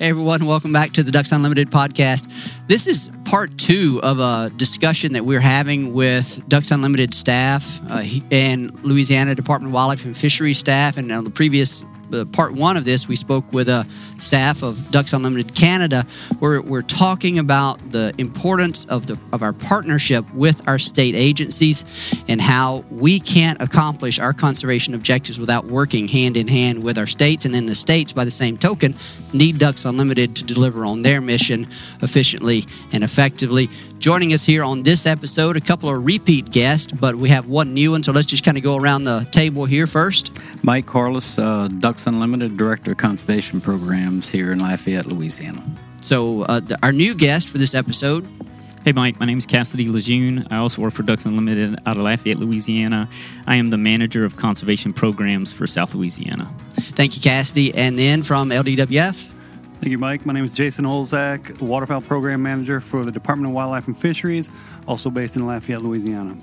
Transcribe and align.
Hey 0.00 0.08
everyone, 0.08 0.46
welcome 0.46 0.72
back 0.72 0.92
to 0.92 1.02
the 1.02 1.12
Ducks 1.12 1.30
Unlimited 1.30 1.70
podcast. 1.70 2.26
This 2.66 2.86
is 2.86 3.10
part 3.26 3.58
two 3.58 4.00
of 4.02 4.18
a 4.18 4.50
discussion 4.56 5.12
that 5.12 5.26
we're 5.26 5.40
having 5.40 5.92
with 5.92 6.42
Ducks 6.48 6.70
Unlimited 6.70 7.12
staff 7.12 7.78
uh, 7.86 8.02
and 8.30 8.82
Louisiana 8.82 9.34
Department 9.34 9.72
of 9.72 9.74
Wildlife 9.74 10.06
and 10.06 10.16
Fisheries 10.16 10.56
staff. 10.56 10.96
And 10.96 11.12
on 11.12 11.24
the 11.24 11.30
previous 11.30 11.84
uh, 12.12 12.24
part 12.26 12.52
one 12.52 12.76
of 12.76 12.84
this, 12.84 13.08
we 13.08 13.16
spoke 13.16 13.52
with 13.52 13.68
a 13.68 13.86
staff 14.18 14.62
of 14.62 14.90
Ducks 14.90 15.12
Unlimited 15.12 15.54
Canada, 15.54 16.06
where 16.38 16.60
we're 16.60 16.82
talking 16.82 17.38
about 17.38 17.92
the 17.92 18.14
importance 18.18 18.84
of 18.86 19.06
the 19.06 19.18
of 19.32 19.42
our 19.42 19.52
partnership 19.52 20.24
with 20.34 20.66
our 20.68 20.78
state 20.78 21.14
agencies 21.14 21.84
and 22.28 22.40
how 22.40 22.84
we 22.90 23.20
can't 23.20 23.60
accomplish 23.60 24.18
our 24.18 24.32
conservation 24.32 24.94
objectives 24.94 25.38
without 25.38 25.66
working 25.66 26.08
hand 26.08 26.36
in 26.36 26.48
hand 26.48 26.82
with 26.82 26.98
our 26.98 27.06
states, 27.06 27.44
and 27.44 27.54
then 27.54 27.66
the 27.66 27.74
states, 27.74 28.12
by 28.12 28.24
the 28.24 28.30
same 28.30 28.56
token, 28.56 28.94
need 29.32 29.58
Ducks 29.58 29.84
Unlimited 29.84 30.36
to 30.36 30.44
deliver 30.44 30.84
on 30.84 31.02
their 31.02 31.20
mission 31.20 31.68
efficiently 32.02 32.64
and 32.92 33.04
effectively. 33.04 33.68
Joining 34.00 34.32
us 34.32 34.46
here 34.46 34.64
on 34.64 34.82
this 34.82 35.04
episode, 35.04 35.58
a 35.58 35.60
couple 35.60 35.90
of 35.90 36.06
repeat 36.06 36.50
guests, 36.50 36.90
but 36.90 37.16
we 37.16 37.28
have 37.28 37.48
one 37.48 37.74
new 37.74 37.90
one, 37.90 38.02
so 38.02 38.12
let's 38.12 38.26
just 38.26 38.42
kind 38.42 38.56
of 38.56 38.62
go 38.62 38.76
around 38.76 39.04
the 39.04 39.28
table 39.30 39.66
here 39.66 39.86
first. 39.86 40.32
Mike 40.64 40.86
Carloss, 40.86 41.38
uh, 41.38 41.68
Ducks 41.68 42.06
Unlimited, 42.06 42.56
Director 42.56 42.92
of 42.92 42.96
Conservation 42.96 43.60
Programs 43.60 44.30
here 44.30 44.52
in 44.52 44.58
Lafayette, 44.58 45.04
Louisiana. 45.04 45.62
So, 46.00 46.44
uh, 46.44 46.60
the, 46.60 46.78
our 46.82 46.92
new 46.92 47.14
guest 47.14 47.50
for 47.50 47.58
this 47.58 47.74
episode. 47.74 48.26
Hey, 48.86 48.92
Mike. 48.92 49.20
My 49.20 49.26
name 49.26 49.36
is 49.36 49.44
Cassidy 49.44 49.86
Lejeune. 49.86 50.46
I 50.50 50.56
also 50.56 50.80
work 50.80 50.94
for 50.94 51.02
Ducks 51.02 51.26
Unlimited 51.26 51.78
out 51.84 51.98
of 51.98 52.02
Lafayette, 52.02 52.38
Louisiana. 52.38 53.06
I 53.46 53.56
am 53.56 53.68
the 53.68 53.76
manager 53.76 54.24
of 54.24 54.34
conservation 54.34 54.94
programs 54.94 55.52
for 55.52 55.66
South 55.66 55.94
Louisiana. 55.94 56.50
Thank 56.72 57.16
you, 57.16 57.20
Cassidy. 57.20 57.74
And 57.74 57.98
then 57.98 58.22
from 58.22 58.48
LDWF. 58.48 59.30
Thank 59.80 59.92
you, 59.92 59.98
Mike. 59.98 60.26
My 60.26 60.34
name 60.34 60.44
is 60.44 60.52
Jason 60.52 60.84
Olszak, 60.84 61.62
Waterfowl 61.62 62.02
Program 62.02 62.42
Manager 62.42 62.80
for 62.80 63.06
the 63.06 63.10
Department 63.10 63.48
of 63.48 63.54
Wildlife 63.54 63.86
and 63.86 63.96
Fisheries, 63.96 64.50
also 64.86 65.08
based 65.08 65.36
in 65.36 65.46
Lafayette, 65.46 65.80
Louisiana. 65.80 66.36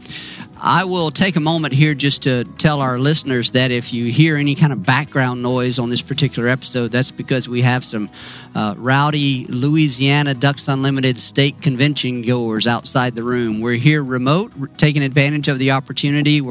I 0.59 0.85
will 0.85 1.11
take 1.11 1.35
a 1.35 1.39
moment 1.39 1.75
here 1.75 1.93
just 1.93 2.23
to 2.23 2.45
tell 2.45 2.81
our 2.81 2.97
listeners 2.97 3.51
that 3.51 3.69
if 3.69 3.93
you 3.93 4.11
hear 4.11 4.37
any 4.37 4.55
kind 4.55 4.73
of 4.73 4.83
background 4.83 5.43
noise 5.43 5.77
on 5.77 5.91
this 5.91 6.01
particular 6.01 6.49
episode, 6.49 6.91
that's 6.91 7.11
because 7.11 7.47
we 7.47 7.61
have 7.61 7.83
some 7.83 8.09
uh, 8.55 8.73
rowdy 8.75 9.45
Louisiana 9.45 10.33
Ducks 10.33 10.67
Unlimited 10.67 11.19
state 11.19 11.61
convention 11.61 12.23
goers 12.23 12.65
outside 12.65 13.13
the 13.13 13.23
room. 13.23 13.61
We're 13.61 13.75
here 13.75 14.03
remote, 14.03 14.51
taking 14.79 15.03
advantage 15.03 15.47
of 15.47 15.59
the 15.59 15.69
opportunity 15.69 16.41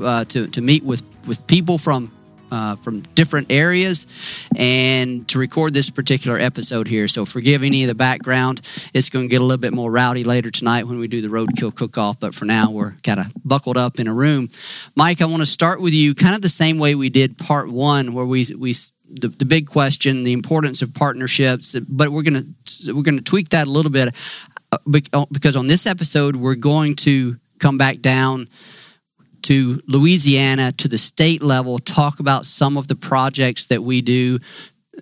uh, 0.00 0.24
to, 0.26 0.46
to 0.46 0.60
meet 0.60 0.84
with, 0.84 1.02
with 1.26 1.44
people 1.48 1.78
from 1.78 2.12
uh, 2.50 2.76
from 2.76 3.00
different 3.14 3.50
areas 3.50 4.06
and 4.56 5.26
to 5.28 5.38
record 5.38 5.74
this 5.74 5.90
particular 5.90 6.38
episode 6.38 6.88
here. 6.88 7.08
So 7.08 7.24
forgive 7.24 7.62
any 7.62 7.82
of 7.84 7.88
the 7.88 7.94
background. 7.94 8.60
It's 8.94 9.10
going 9.10 9.26
to 9.26 9.28
get 9.28 9.40
a 9.40 9.44
little 9.44 9.60
bit 9.60 9.72
more 9.72 9.90
rowdy 9.90 10.24
later 10.24 10.50
tonight 10.50 10.84
when 10.84 10.98
we 10.98 11.08
do 11.08 11.20
the 11.20 11.28
roadkill 11.28 11.74
cook 11.74 11.98
off. 11.98 12.20
But 12.20 12.34
for 12.34 12.44
now, 12.44 12.70
we're 12.70 12.92
kind 13.02 13.20
of 13.20 13.32
buckled 13.44 13.76
up 13.76 13.98
in 13.98 14.06
a 14.06 14.14
room. 14.14 14.50
Mike, 14.94 15.20
I 15.20 15.26
want 15.26 15.42
to 15.42 15.46
start 15.46 15.80
with 15.80 15.92
you 15.92 16.14
kind 16.14 16.34
of 16.34 16.42
the 16.42 16.48
same 16.48 16.78
way 16.78 16.94
we 16.94 17.10
did 17.10 17.38
part 17.38 17.70
one, 17.70 18.12
where 18.14 18.26
we, 18.26 18.46
we, 18.56 18.74
the, 19.10 19.28
the 19.28 19.44
big 19.44 19.66
question, 19.66 20.24
the 20.24 20.32
importance 20.32 20.82
of 20.82 20.94
partnerships, 20.94 21.74
but 21.88 22.10
we're 22.10 22.22
going 22.22 22.54
to, 22.64 22.94
we're 22.94 23.02
going 23.02 23.18
to 23.18 23.24
tweak 23.24 23.50
that 23.50 23.66
a 23.66 23.70
little 23.70 23.90
bit 23.90 24.14
uh, 24.72 25.24
because 25.32 25.56
on 25.56 25.66
this 25.66 25.86
episode, 25.86 26.36
we're 26.36 26.54
going 26.54 26.94
to 26.94 27.36
come 27.58 27.78
back 27.78 28.00
down 28.00 28.48
to 29.48 29.80
Louisiana, 29.86 30.72
to 30.72 30.88
the 30.88 30.98
state 30.98 31.42
level, 31.42 31.78
talk 31.78 32.20
about 32.20 32.44
some 32.44 32.76
of 32.76 32.86
the 32.86 32.94
projects 32.94 33.64
that 33.66 33.82
we 33.82 34.02
do 34.02 34.40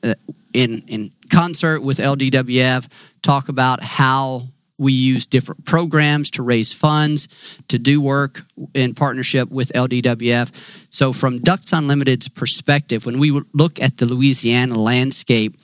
uh, 0.04 0.14
in, 0.54 0.84
in 0.86 1.10
concert 1.32 1.80
with 1.80 1.98
LDWF, 1.98 2.88
talk 3.22 3.48
about 3.48 3.82
how 3.82 4.42
we 4.78 4.92
use 4.92 5.26
different 5.26 5.64
programs 5.64 6.30
to 6.30 6.44
raise 6.44 6.72
funds, 6.72 7.26
to 7.66 7.76
do 7.76 8.00
work 8.00 8.42
in 8.72 8.94
partnership 8.94 9.50
with 9.50 9.72
LDWF. 9.72 10.52
So, 10.90 11.12
from 11.12 11.40
Ducks 11.40 11.72
Unlimited's 11.72 12.28
perspective, 12.28 13.04
when 13.04 13.18
we 13.18 13.32
look 13.52 13.80
at 13.80 13.96
the 13.96 14.06
Louisiana 14.06 14.80
landscape, 14.80 15.56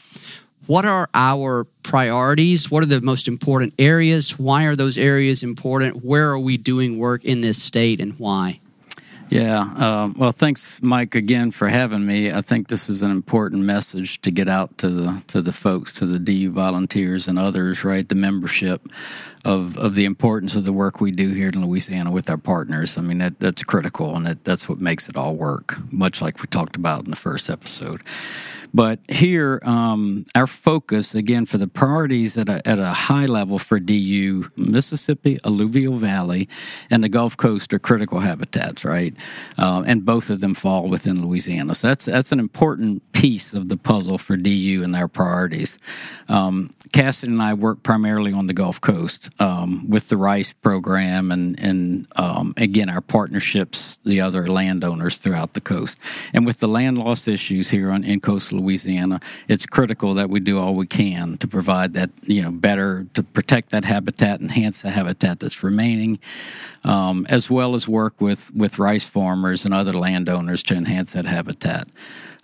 what 0.67 0.85
are 0.85 1.09
our 1.15 1.69
priorities? 1.85 2.69
What 2.69 2.83
are 2.83 2.87
the 2.87 3.01
most 3.01 3.29
important 3.29 3.75
areas? 3.79 4.41
Why 4.41 4.65
are 4.65 4.75
those 4.75 4.99
areas 4.99 5.45
important? 5.45 6.05
Where 6.05 6.31
are 6.31 6.39
we 6.39 6.57
doing 6.57 6.99
work 6.99 7.25
in 7.25 7.43
this 7.43 7.63
state 7.63 8.01
and 8.01 8.19
why? 8.19 8.59
Yeah, 9.33 9.63
uh, 9.63 10.13
well, 10.15 10.31
thanks, 10.31 10.83
Mike, 10.83 11.15
again 11.15 11.53
for 11.53 11.69
having 11.69 12.05
me. 12.05 12.31
I 12.31 12.43
think 12.43 12.69
this 12.69 12.91
is 12.91 13.01
an 13.01 13.11
important 13.11 13.63
message 13.63 14.21
to 14.21 14.31
get 14.31 14.47
out 14.47 14.77
to 14.79 14.91
the 14.91 15.25
to 15.29 15.41
the 15.41 15.53
folks, 15.53 15.95
to 15.95 16.05
the 16.05 16.19
DU 16.19 16.51
volunteers 16.51 17.27
and 17.27 17.39
others, 17.39 17.83
right? 17.83 18.07
The 18.07 18.15
membership 18.15 18.91
of 19.43 19.79
of 19.79 19.95
the 19.95 20.05
importance 20.05 20.55
of 20.55 20.65
the 20.65 20.73
work 20.75 21.01
we 21.01 21.13
do 21.13 21.33
here 21.33 21.49
in 21.49 21.65
Louisiana 21.65 22.11
with 22.11 22.29
our 22.29 22.37
partners. 22.37 22.99
I 22.99 23.01
mean, 23.01 23.19
that, 23.19 23.41
that's 23.41 23.63
critical, 23.63 24.15
and 24.15 24.27
that, 24.27 24.45
that's 24.45 24.69
what 24.69 24.81
makes 24.81 25.09
it 25.09 25.17
all 25.17 25.35
work. 25.35 25.77
Much 25.91 26.21
like 26.21 26.43
we 26.43 26.47
talked 26.49 26.77
about 26.77 27.05
in 27.05 27.11
the 27.11 27.17
first 27.17 27.49
episode. 27.49 28.03
But 28.75 29.01
here, 29.09 29.61
um, 29.65 30.25
our 30.35 30.47
focus 30.47 31.15
again 31.15 31.47
for 31.47 31.59
the 31.59 31.69
priorities 31.69 32.39
at 32.39 32.49
a, 32.49 32.67
at 32.67 32.79
a 32.79 32.91
high 32.91 33.27
level 33.27 33.59
for 33.59 33.79
DU, 33.79 34.51
Mississippi, 34.57 35.39
Alluvial 35.45 35.97
Valley, 35.97 36.49
and 36.91 37.05
the 37.05 37.09
Gulf 37.09 37.37
Coast 37.37 37.75
are 37.75 37.79
critical 37.79 38.21
habitats, 38.21 38.85
right? 38.85 39.15
Uh, 39.59 39.83
and 39.87 40.05
both 40.05 40.31
of 40.31 40.41
them 40.41 40.55
fall 40.55 40.89
within 40.89 41.27
Louisiana. 41.27 41.75
So 41.75 41.89
that's 41.89 42.07
that's 42.07 42.33
an 42.33 42.41
important 42.41 43.03
piece 43.13 43.55
of 43.55 43.69
the 43.69 43.77
puzzle 43.77 44.19
for 44.19 44.37
DU 44.37 44.83
and 44.83 44.95
their 44.95 45.09
priorities. 45.09 45.79
Um, 46.29 46.71
Cassidy 46.93 47.33
and 47.33 47.43
I 47.43 47.55
work 47.55 47.83
primarily 47.83 48.33
on 48.33 48.47
the 48.47 48.53
Gulf 48.53 48.81
Coast 48.81 49.31
um, 49.41 49.89
with 49.89 50.09
the 50.09 50.17
Rice 50.17 50.53
program 50.53 51.33
and 51.33 51.59
and 51.59 52.07
um, 52.17 52.53
again 52.57 52.91
our 52.91 53.01
partnerships, 53.01 53.99
the 54.05 54.21
other 54.21 54.47
landowners 54.47 55.19
throughout 55.19 55.55
the 55.55 55.61
coast, 55.61 55.99
and 56.35 56.45
with 56.45 56.59
the 56.59 56.69
land 56.69 56.99
loss 56.99 57.27
issues 57.27 57.71
here 57.71 57.91
on 57.91 58.05
in 58.05 58.21
coastal 58.21 58.62
Louisiana, 58.63 59.21
it's 59.49 59.67
critical 59.67 60.15
that 60.15 60.31
we 60.31 60.41
do 60.41 60.59
all 60.59 60.75
we 60.75 60.87
can 60.87 61.37
to 61.39 61.49
provide 61.49 61.93
that 61.95 62.11
you 62.23 62.43
know 62.43 62.51
better 62.51 63.07
to 63.15 63.23
protect 63.23 63.71
that 63.71 63.85
habitat, 63.85 64.41
enhance 64.41 64.83
the 64.83 64.91
habitat 64.91 65.41
that's 65.41 65.63
remaining, 65.63 66.19
um, 66.85 67.27
as 67.29 67.51
well 67.51 67.75
as 67.75 67.89
work 67.89 68.21
with 68.21 68.55
with 68.55 68.79
rice 68.79 69.09
farmers 69.09 69.65
and 69.65 69.75
other 69.75 69.93
landowners 69.93 70.63
to 70.65 70.75
enhance 70.75 71.13
that 71.13 71.27
habitat. 71.27 71.89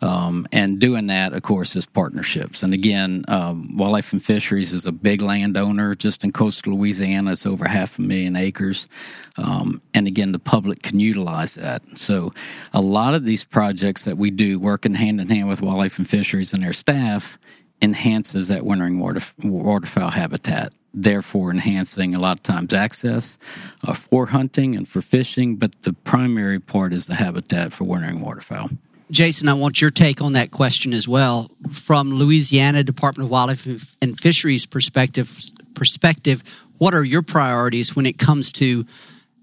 Um, 0.00 0.46
and 0.52 0.78
doing 0.78 1.08
that, 1.08 1.32
of 1.32 1.42
course, 1.42 1.74
is 1.74 1.84
partnerships. 1.86 2.62
And 2.62 2.72
again, 2.72 3.24
um, 3.26 3.76
Wildlife 3.76 4.12
and 4.12 4.24
Fisheries 4.24 4.72
is 4.72 4.86
a 4.86 4.92
big 4.92 5.20
landowner 5.20 5.94
just 5.96 6.22
in 6.22 6.30
coastal 6.32 6.74
Louisiana. 6.74 7.32
It's 7.32 7.44
over 7.44 7.66
half 7.66 7.98
a 7.98 8.02
million 8.02 8.36
acres. 8.36 8.88
Um, 9.36 9.82
and 9.92 10.06
again, 10.06 10.32
the 10.32 10.38
public 10.38 10.82
can 10.82 11.00
utilize 11.00 11.56
that. 11.56 11.82
So 11.98 12.32
a 12.72 12.80
lot 12.80 13.14
of 13.14 13.24
these 13.24 13.44
projects 13.44 14.04
that 14.04 14.16
we 14.16 14.30
do, 14.30 14.60
working 14.60 14.94
hand 14.94 15.20
in 15.20 15.28
hand 15.28 15.48
with 15.48 15.62
Wildlife 15.62 15.98
and 15.98 16.08
Fisheries 16.08 16.52
and 16.52 16.62
their 16.62 16.72
staff, 16.72 17.38
enhances 17.80 18.48
that 18.48 18.64
wintering 18.64 18.98
water, 18.98 19.20
waterfowl 19.42 20.10
habitat, 20.10 20.74
therefore 20.94 21.50
enhancing 21.50 22.14
a 22.14 22.18
lot 22.18 22.36
of 22.36 22.42
times 22.42 22.72
access 22.72 23.38
uh, 23.86 23.94
for 23.94 24.26
hunting 24.26 24.76
and 24.76 24.88
for 24.88 25.00
fishing. 25.00 25.56
But 25.56 25.82
the 25.82 25.92
primary 25.92 26.58
part 26.60 26.92
is 26.92 27.06
the 27.06 27.14
habitat 27.16 27.72
for 27.72 27.84
wintering 27.84 28.20
waterfowl. 28.20 28.70
Jason, 29.10 29.48
I 29.48 29.54
want 29.54 29.80
your 29.80 29.90
take 29.90 30.20
on 30.20 30.34
that 30.34 30.50
question 30.50 30.92
as 30.92 31.08
well. 31.08 31.50
From 31.70 32.12
Louisiana 32.12 32.84
Department 32.84 33.26
of 33.26 33.30
Wildlife 33.30 33.96
and 34.02 34.20
Fisheries 34.20 34.66
perspective, 34.66 35.40
perspective, 35.74 36.44
what 36.78 36.94
are 36.94 37.04
your 37.04 37.22
priorities 37.22 37.96
when 37.96 38.06
it 38.06 38.18
comes 38.18 38.52
to 38.52 38.86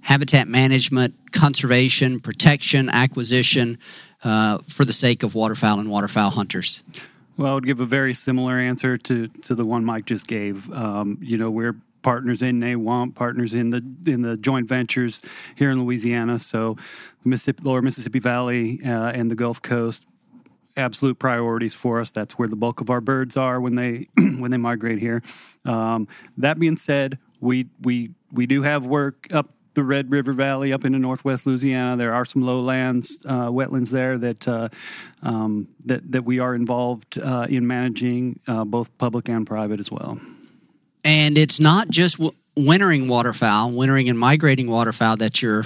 habitat 0.02 0.48
management, 0.48 1.16
conservation, 1.32 2.20
protection, 2.20 2.90
acquisition 2.90 3.80
uh, 4.24 4.60
for 4.68 4.86
the 4.86 4.94
sake 4.94 5.24
of 5.24 5.34
waterfowl 5.34 5.80
and 5.80 5.90
waterfowl 5.90 6.30
hunters? 6.30 6.84
Well, 7.38 7.52
I 7.52 7.56
would 7.56 7.66
give 7.66 7.80
a 7.80 7.86
very 7.86 8.14
similar 8.14 8.54
answer 8.54 8.98
to, 8.98 9.28
to 9.28 9.56
the 9.56 9.66
one 9.66 9.84
Mike 9.84 10.06
just 10.06 10.28
gave. 10.28 10.72
Um, 10.72 11.18
you 11.22 11.38
know, 11.38 11.50
we're 11.50 11.76
partners 12.06 12.44
in 12.44 12.60
NAWAMP, 12.60 13.16
partners 13.16 13.56
in 13.56 13.72
the 13.72 13.82
in 14.06 14.22
the 14.22 14.38
joint 14.38 14.70
ventures 14.70 15.22
here 15.56 15.72
in 15.72 15.84
Louisiana. 15.84 16.38
So, 16.38 16.78
Mississippi, 17.26 17.64
Lower 17.64 17.82
Mississippi 17.82 18.20
Valley 18.20 18.80
uh, 18.86 19.10
and 19.10 19.32
the 19.32 19.36
Gulf 19.36 19.60
Coast, 19.60 20.06
absolute 20.78 21.18
priorities 21.18 21.74
for 21.74 22.00
us. 22.00 22.12
That's 22.12 22.38
where 22.38 22.48
the 22.48 22.56
bulk 22.56 22.80
of 22.80 22.92
our 22.92 23.02
birds 23.02 23.36
are 23.38 23.60
when 23.60 23.74
they 23.74 24.06
when 24.38 24.52
they 24.52 24.58
migrate 24.58 25.00
here. 25.00 25.24
Um, 25.66 26.08
that 26.38 26.60
being 26.60 26.78
said, 26.78 27.18
we 27.40 27.70
we 27.82 28.12
we 28.32 28.46
do 28.46 28.62
have 28.62 28.86
work 28.86 29.28
up 29.34 29.50
the 29.74 29.84
Red 29.84 30.12
River 30.12 30.32
Valley 30.32 30.74
up 30.74 30.86
into 30.86 31.00
northwest 31.00 31.48
Louisiana. 31.48 31.98
There 31.98 32.14
are 32.14 32.24
some 32.24 32.44
lowlands, 32.44 33.26
uh, 33.28 33.50
wetlands 33.50 33.90
there 33.90 34.20
that 34.20 34.48
uh, 34.48 34.70
um, 35.24 35.70
that 35.86 36.12
that 36.12 36.24
we 36.24 36.38
are 36.38 36.54
involved 36.54 37.18
uh, 37.18 37.48
in 37.50 37.66
managing, 37.66 38.40
uh, 38.48 38.64
both 38.64 38.96
public 39.00 39.28
and 39.28 39.48
private 39.48 39.80
as 39.80 39.92
well. 39.92 40.20
And 41.06 41.38
it's 41.38 41.60
not 41.60 41.90
just 41.90 42.20
wintering 42.58 43.08
waterfowl, 43.08 43.72
wintering 43.72 44.10
and 44.10 44.18
migrating 44.18 44.70
waterfowl 44.70 45.18
that 45.18 45.42
you're 45.42 45.64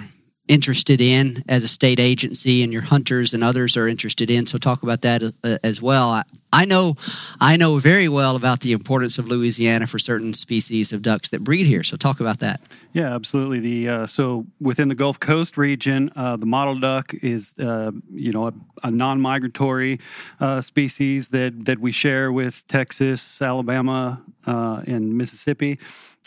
interested 0.50 1.00
in 1.00 1.44
as 1.48 1.64
a 1.64 1.68
state 1.68 2.00
agency, 2.00 2.62
and 2.62 2.74
your 2.74 2.82
hunters 2.82 3.34
and 3.34 3.44
others 3.44 3.78
are 3.78 3.88
interested 3.88 4.30
in. 4.30 4.46
So 4.46 4.58
talk 4.58 4.84
about 4.84 5.02
that 5.02 5.24
uh, 5.24 5.58
as 5.64 5.82
well. 5.82 6.22
I 6.52 6.66
know, 6.66 6.96
I 7.40 7.58
know 7.58 7.78
very 7.78 8.10
well 8.10 8.36
about 8.36 8.62
the 8.62 8.72
importance 8.72 9.18
of 9.18 9.28
Louisiana 9.28 9.88
for 9.88 10.00
certain 10.00 10.34
species 10.34 10.92
of 10.92 11.02
ducks 11.02 11.30
that 11.30 11.44
breed 11.44 11.66
here. 11.66 11.84
So, 11.84 11.96
talk 11.98 12.20
about 12.20 12.40
that. 12.40 12.62
Yeah, 12.92 13.14
absolutely. 13.14 13.60
The 13.60 13.90
uh, 13.90 14.08
so 14.08 14.48
within 14.60 14.88
the 14.88 14.96
Gulf 14.96 15.20
Coast 15.20 15.58
region, 15.58 16.12
uh, 16.16 16.38
the 16.38 16.48
mottled 16.48 16.82
duck 16.82 17.14
is 17.14 17.54
uh, 17.60 17.92
you 18.10 18.32
know 18.32 18.48
a, 18.48 18.54
a 18.84 18.92
non-migratory 18.92 20.00
uh, 20.40 20.62
species 20.62 21.28
that 21.30 21.66
that 21.66 21.80
we 21.80 21.92
share 21.92 22.32
with 22.32 22.66
Texas, 22.68 23.42
Alabama, 23.42 24.24
uh, 24.48 24.82
and 24.88 25.16
Mississippi. 25.16 25.78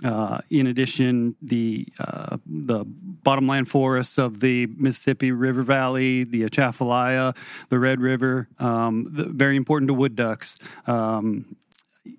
Uh, 0.04 0.40
in 0.50 0.66
addition, 0.66 1.36
the 1.42 1.86
the 2.46 2.84
bottomland 2.86 3.68
forests 3.68 4.18
of 4.18 4.40
the 4.40 4.66
Mississippi 4.76 5.30
River 5.30 5.62
Valley, 5.62 6.24
the 6.24 6.44
Atchafalaya, 6.44 7.34
the 7.68 7.78
Red 7.78 8.00
River, 8.00 8.48
um, 8.58 9.06
very 9.10 9.56
important 9.56 9.88
to 9.88 9.94
wood 9.94 10.11
ducks. 10.14 10.58
Um, 10.86 11.44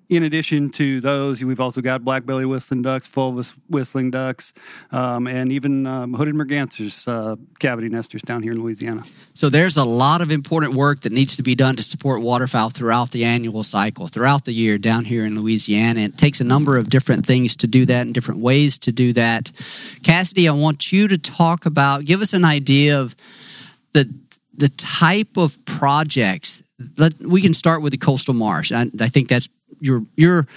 in 0.10 0.24
addition 0.24 0.70
to 0.70 1.02
those, 1.02 1.44
we've 1.44 1.60
also 1.60 1.82
got 1.82 2.06
black 2.06 2.26
belly 2.26 2.46
whistling 2.46 2.82
ducks, 2.84 3.08
fulvous 3.08 3.54
whistling 3.70 4.12
ducks, 4.12 4.54
um, 4.92 5.28
and 5.28 5.52
even 5.52 5.86
um, 5.86 6.14
hooded 6.14 6.36
mergansers, 6.36 7.08
uh, 7.08 7.36
cavity 7.60 7.90
nesters 7.90 8.22
down 8.22 8.44
here 8.44 8.54
in 8.54 8.62
Louisiana. 8.62 9.04
So 9.34 9.50
there's 9.50 9.76
a 9.76 9.84
lot 9.84 10.22
of 10.22 10.32
important 10.32 10.76
work 10.76 11.02
that 11.02 11.12
needs 11.12 11.36
to 11.36 11.44
be 11.44 11.56
done 11.56 11.76
to 11.76 11.84
support 11.84 12.22
waterfowl 12.22 12.70
throughout 12.70 13.12
the 13.12 13.26
annual 13.26 13.64
cycle, 13.64 14.08
throughout 14.08 14.46
the 14.46 14.54
year 14.54 14.78
down 14.78 15.06
here 15.06 15.26
in 15.26 15.36
Louisiana. 15.40 16.02
It 16.02 16.18
takes 16.18 16.40
a 16.40 16.46
number 16.46 16.78
of 16.78 16.90
different 16.90 17.26
things 17.26 17.56
to 17.58 17.68
do 17.68 17.86
that 17.86 18.02
and 18.06 18.14
different 18.14 18.40
ways 18.40 18.78
to 18.80 18.92
do 18.92 19.14
that. 19.14 19.52
Cassidy, 20.04 20.48
I 20.48 20.54
want 20.54 20.92
you 20.92 21.08
to 21.08 21.18
talk 21.18 21.66
about, 21.66 22.06
give 22.06 22.22
us 22.22 22.34
an 22.34 22.46
idea 22.46 23.00
of 23.00 23.16
the 23.94 24.14
the 24.56 24.70
type 24.70 25.36
of 25.36 25.58
projects. 25.66 26.62
Let, 26.98 27.20
we 27.20 27.42
can 27.42 27.54
start 27.54 27.82
with 27.82 27.92
the 27.92 27.98
coastal 27.98 28.34
marsh. 28.34 28.72
I, 28.72 28.88
I 29.00 29.08
think 29.08 29.30
that's 29.30 29.48
you're 29.80 30.04
you're 30.16 30.48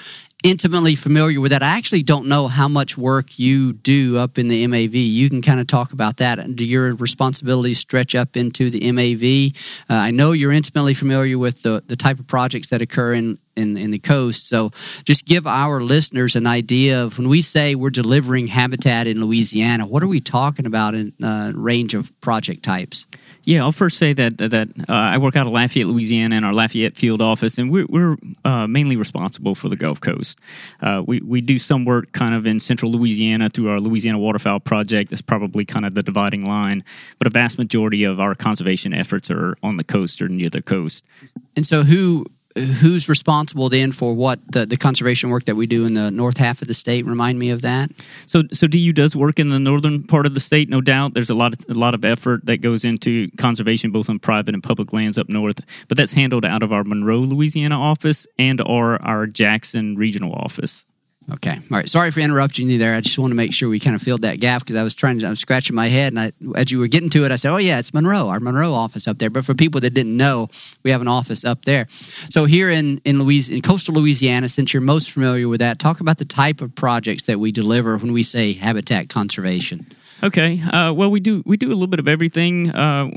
intimately 0.42 0.94
familiar 0.94 1.40
with 1.40 1.50
that. 1.50 1.62
I 1.62 1.76
actually 1.76 2.02
don't 2.02 2.26
know 2.26 2.46
how 2.46 2.68
much 2.68 2.96
work 2.96 3.38
you 3.38 3.72
do 3.72 4.18
up 4.18 4.38
in 4.38 4.48
the 4.48 4.66
MAV. 4.66 4.94
You 4.94 5.28
can 5.30 5.42
kind 5.42 5.60
of 5.60 5.66
talk 5.66 5.92
about 5.92 6.18
that. 6.18 6.54
Do 6.54 6.64
your 6.64 6.94
responsibilities 6.94 7.78
stretch 7.78 8.14
up 8.14 8.36
into 8.36 8.70
the 8.70 8.92
MAV? 8.92 9.52
Uh, 9.88 10.00
I 10.00 10.10
know 10.10 10.32
you're 10.32 10.52
intimately 10.52 10.94
familiar 10.94 11.38
with 11.38 11.62
the, 11.62 11.82
the 11.86 11.96
type 11.96 12.18
of 12.18 12.26
projects 12.26 12.70
that 12.70 12.82
occur 12.82 13.14
in, 13.14 13.38
in, 13.56 13.76
in 13.76 13.90
the 13.90 13.98
coast. 13.98 14.48
So 14.48 14.70
just 15.04 15.26
give 15.26 15.46
our 15.46 15.82
listeners 15.82 16.36
an 16.36 16.46
idea 16.46 17.02
of 17.02 17.18
when 17.18 17.28
we 17.28 17.40
say 17.40 17.74
we're 17.74 17.90
delivering 17.90 18.48
habitat 18.48 19.06
in 19.06 19.20
Louisiana, 19.20 19.86
what 19.86 20.02
are 20.02 20.08
we 20.08 20.20
talking 20.20 20.66
about 20.66 20.94
in 20.94 21.12
uh, 21.22 21.52
range 21.54 21.94
of 21.94 22.18
project 22.20 22.62
types? 22.62 23.06
Yeah, 23.46 23.62
I'll 23.62 23.70
first 23.70 23.96
say 23.98 24.12
that 24.12 24.38
that 24.38 24.68
uh, 24.88 24.92
I 24.92 25.18
work 25.18 25.36
out 25.36 25.46
of 25.46 25.52
Lafayette, 25.52 25.86
Louisiana, 25.86 26.34
in 26.34 26.42
our 26.42 26.52
Lafayette 26.52 26.96
field 26.96 27.22
office, 27.22 27.58
and 27.58 27.70
we're, 27.70 27.86
we're 27.88 28.16
uh, 28.44 28.66
mainly 28.66 28.96
responsible 28.96 29.54
for 29.54 29.68
the 29.68 29.76
Gulf 29.76 30.00
Coast. 30.00 30.40
Uh, 30.82 31.00
we 31.06 31.20
we 31.20 31.40
do 31.40 31.56
some 31.56 31.84
work 31.84 32.10
kind 32.10 32.34
of 32.34 32.44
in 32.44 32.58
central 32.58 32.90
Louisiana 32.90 33.48
through 33.48 33.70
our 33.70 33.78
Louisiana 33.78 34.18
Waterfowl 34.18 34.58
Project. 34.58 35.10
That's 35.10 35.22
probably 35.22 35.64
kind 35.64 35.86
of 35.86 35.94
the 35.94 36.02
dividing 36.02 36.44
line, 36.44 36.82
but 37.20 37.28
a 37.28 37.30
vast 37.30 37.56
majority 37.56 38.02
of 38.02 38.18
our 38.18 38.34
conservation 38.34 38.92
efforts 38.92 39.30
are 39.30 39.56
on 39.62 39.76
the 39.76 39.84
coast 39.84 40.20
or 40.20 40.28
near 40.28 40.50
the 40.50 40.60
coast. 40.60 41.06
And 41.54 41.64
so, 41.64 41.84
who 41.84 42.26
who's 42.56 43.08
responsible 43.08 43.68
then 43.68 43.92
for 43.92 44.14
what 44.14 44.40
the, 44.52 44.66
the 44.66 44.76
conservation 44.76 45.30
work 45.30 45.44
that 45.44 45.56
we 45.56 45.66
do 45.66 45.84
in 45.84 45.94
the 45.94 46.10
north 46.10 46.38
half 46.38 46.62
of 46.62 46.68
the 46.68 46.74
state? 46.74 47.04
Remind 47.06 47.38
me 47.38 47.50
of 47.50 47.62
that. 47.62 47.90
So, 48.26 48.42
so 48.52 48.66
DU 48.66 48.92
does 48.92 49.14
work 49.14 49.38
in 49.38 49.48
the 49.48 49.58
northern 49.58 50.02
part 50.02 50.26
of 50.26 50.34
the 50.34 50.40
state, 50.40 50.68
no 50.68 50.80
doubt. 50.80 51.14
There's 51.14 51.30
a 51.30 51.34
lot 51.34 51.52
of 51.52 51.76
a 51.76 51.78
lot 51.78 51.94
of 51.94 52.04
effort 52.04 52.46
that 52.46 52.58
goes 52.58 52.84
into 52.84 53.30
conservation, 53.32 53.90
both 53.90 54.08
on 54.08 54.18
private 54.18 54.54
and 54.54 54.62
public 54.62 54.92
lands 54.92 55.18
up 55.18 55.28
north. 55.28 55.60
But 55.88 55.96
that's 55.96 56.12
handled 56.12 56.44
out 56.44 56.62
of 56.62 56.72
our 56.72 56.84
Monroe, 56.84 57.20
Louisiana 57.20 57.80
office 57.80 58.26
and 58.38 58.60
our 58.60 59.00
our 59.02 59.26
Jackson 59.26 59.96
regional 59.96 60.32
office. 60.32 60.86
Okay. 61.32 61.54
All 61.54 61.76
right. 61.76 61.88
Sorry 61.88 62.12
for 62.12 62.20
interrupting 62.20 62.70
you 62.70 62.78
there. 62.78 62.94
I 62.94 63.00
just 63.00 63.18
want 63.18 63.32
to 63.32 63.34
make 63.34 63.52
sure 63.52 63.68
we 63.68 63.80
kind 63.80 63.96
of 63.96 64.02
filled 64.02 64.22
that 64.22 64.38
gap 64.38 64.62
because 64.62 64.76
I 64.76 64.84
was 64.84 64.94
trying 64.94 65.18
to, 65.18 65.26
I 65.26 65.30
was 65.30 65.40
scratching 65.40 65.74
my 65.74 65.88
head. 65.88 66.12
And 66.12 66.20
I, 66.20 66.32
as 66.54 66.70
you 66.70 66.78
were 66.78 66.86
getting 66.86 67.10
to 67.10 67.24
it, 67.24 67.32
I 67.32 67.36
said, 67.36 67.52
oh, 67.52 67.56
yeah, 67.56 67.80
it's 67.80 67.92
Monroe, 67.92 68.28
our 68.28 68.38
Monroe 68.38 68.72
office 68.72 69.08
up 69.08 69.18
there. 69.18 69.28
But 69.28 69.44
for 69.44 69.52
people 69.52 69.80
that 69.80 69.90
didn't 69.90 70.16
know, 70.16 70.48
we 70.84 70.92
have 70.92 71.00
an 71.00 71.08
office 71.08 71.44
up 71.44 71.64
there. 71.64 71.88
So 72.30 72.44
here 72.44 72.70
in, 72.70 73.00
in, 73.04 73.18
Louis, 73.18 73.50
in 73.50 73.60
coastal 73.60 73.94
Louisiana, 73.94 74.48
since 74.48 74.72
you're 74.72 74.80
most 74.80 75.10
familiar 75.10 75.48
with 75.48 75.58
that, 75.60 75.80
talk 75.80 76.00
about 76.00 76.18
the 76.18 76.24
type 76.24 76.60
of 76.60 76.76
projects 76.76 77.24
that 77.24 77.40
we 77.40 77.50
deliver 77.50 77.98
when 77.98 78.12
we 78.12 78.22
say 78.22 78.52
habitat 78.52 79.08
conservation. 79.08 79.86
Okay. 80.22 80.60
Uh, 80.62 80.94
well, 80.94 81.10
we 81.10 81.20
do 81.20 81.42
we 81.44 81.58
do 81.58 81.68
a 81.68 81.76
little 81.76 81.86
bit 81.86 82.00
of 82.00 82.08
everything. 82.08 82.70
Uh, 82.70 83.10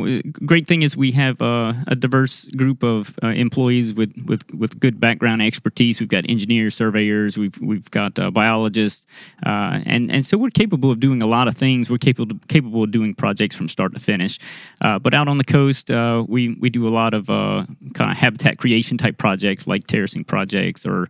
great 0.45 0.67
thing 0.67 0.81
is 0.81 0.97
we 0.97 1.13
have 1.13 1.41
uh, 1.41 1.73
a 1.87 1.95
diverse 1.95 2.43
group 2.45 2.83
of 2.83 3.17
uh, 3.23 3.27
employees 3.27 3.93
with, 3.93 4.13
with, 4.25 4.53
with 4.53 4.79
good 4.81 4.99
background 4.99 5.41
expertise. 5.41 6.01
We've 6.01 6.09
got 6.09 6.25
engineers, 6.27 6.75
surveyors, 6.75 7.37
we've 7.37 7.57
we've 7.61 7.89
got 7.91 8.19
uh, 8.19 8.31
biologists, 8.31 9.07
uh, 9.45 9.79
and 9.85 10.11
and 10.11 10.25
so 10.25 10.37
we're 10.37 10.49
capable 10.49 10.91
of 10.91 10.99
doing 10.99 11.21
a 11.21 11.27
lot 11.27 11.47
of 11.47 11.55
things. 11.55 11.89
We're 11.89 11.99
capable 11.99 12.37
capable 12.49 12.83
of 12.83 12.91
doing 12.91 13.13
projects 13.15 13.55
from 13.55 13.69
start 13.69 13.93
to 13.93 13.99
finish. 13.99 14.37
but 14.81 15.13
out 15.13 15.29
on 15.29 15.37
the 15.37 15.45
coast, 15.45 15.89
we 16.27 16.55
we 16.59 16.69
do 16.69 16.85
a 16.85 16.91
lot 16.91 17.13
of 17.13 17.27
kind 17.27 18.11
of 18.11 18.17
habitat 18.17 18.57
creation 18.57 18.97
type 18.97 19.17
projects 19.17 19.67
like 19.67 19.87
terracing 19.87 20.25
projects, 20.25 20.85
or 20.85 21.07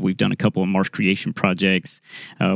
we've 0.00 0.16
done 0.16 0.30
a 0.30 0.36
couple 0.36 0.62
of 0.62 0.68
marsh 0.68 0.90
creation 0.90 1.32
projects. 1.32 2.00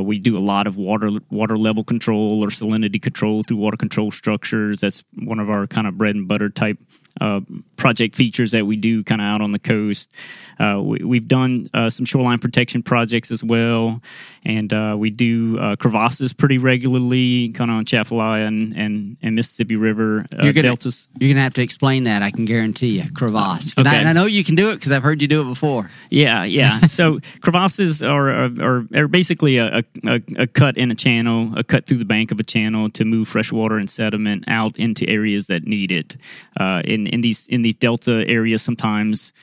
we 0.01 0.17
do 0.17 0.37
a 0.37 0.39
lot 0.39 0.65
of 0.65 0.77
water 0.77 1.09
water 1.29 1.57
level 1.57 1.83
control 1.83 2.41
or 2.41 2.49
salinity 2.69 3.01
control 3.01 3.43
through 3.43 3.57
water 3.57 3.77
control 3.77 4.11
structures. 4.11 4.81
That's 4.81 5.03
one 5.15 5.39
of 5.39 5.49
our 5.49 5.67
kind 5.67 5.87
of 5.87 5.97
bread 5.97 6.15
and 6.15 6.27
butter 6.27 6.49
type 6.49 6.77
uh, 7.21 7.41
project 7.75 8.15
features 8.15 8.51
that 8.51 8.65
we 8.65 8.75
do 8.75 9.03
kind 9.03 9.21
of 9.21 9.25
out 9.25 9.41
on 9.41 9.51
the 9.51 9.59
coast. 9.59 10.11
Uh, 10.59 10.81
we, 10.81 11.17
have 11.17 11.27
done 11.27 11.69
uh, 11.73 11.89
some 11.89 12.05
shoreline 12.05 12.37
protection 12.37 12.83
projects 12.83 13.31
as 13.31 13.41
well, 13.41 14.01
and 14.43 14.73
uh, 14.73 14.93
we 14.97 15.09
do 15.09 15.57
uh, 15.57 15.75
crevasses 15.77 16.33
pretty 16.33 16.57
regularly, 16.57 17.49
kind 17.49 17.71
of 17.71 17.77
on 17.77 17.83
Atchafalaya 17.85 18.45
and, 18.45 18.75
and, 18.75 19.17
and, 19.21 19.35
Mississippi 19.35 19.77
River 19.77 20.25
uh, 20.37 20.43
you're 20.43 20.51
gonna, 20.51 20.63
deltas. 20.67 21.07
You're 21.17 21.29
gonna 21.29 21.43
have 21.43 21.53
to 21.53 21.61
explain 21.61 22.03
that. 22.03 22.21
I 22.23 22.31
can 22.31 22.43
guarantee 22.43 22.99
you, 22.99 23.09
crevasse. 23.13 23.77
Okay. 23.77 23.87
And, 23.87 24.07
I, 24.07 24.09
I 24.09 24.13
know 24.13 24.25
you 24.25 24.43
can 24.43 24.55
do 24.55 24.71
it 24.71 24.75
because 24.75 24.91
I've 24.91 25.03
heard 25.03 25.21
you 25.21 25.29
do 25.29 25.41
it 25.41 25.45
before. 25.45 25.89
Yeah, 26.09 26.43
yeah. 26.43 26.79
so 26.87 27.19
crevasses 27.39 28.05
are, 28.05 28.29
are, 28.29 28.85
are 29.01 29.07
basically 29.07 29.59
a, 29.59 29.85
a, 30.05 30.21
a 30.37 30.47
cut 30.47 30.77
in 30.77 30.91
a 30.91 30.95
channel, 30.95 31.57
a 31.57 31.63
cut 31.63 31.85
through 31.85 31.99
the 31.99 32.05
bank 32.05 32.33
of 32.33 32.39
a 32.41 32.43
channel 32.43 32.89
to 32.89 33.05
move 33.05 33.29
fresh 33.29 33.53
water 33.53 33.77
and 33.77 33.89
sediment 33.89 34.43
out 34.47 34.75
into 34.77 35.07
areas 35.07 35.47
that 35.47 35.63
need 35.63 35.93
it. 35.93 36.17
in 36.59 37.07
in 37.09 37.21
these 37.21 37.47
in 37.47 37.61
these 37.61 37.75
delta 37.75 38.25
areas, 38.27 38.61
sometimes 38.61 39.33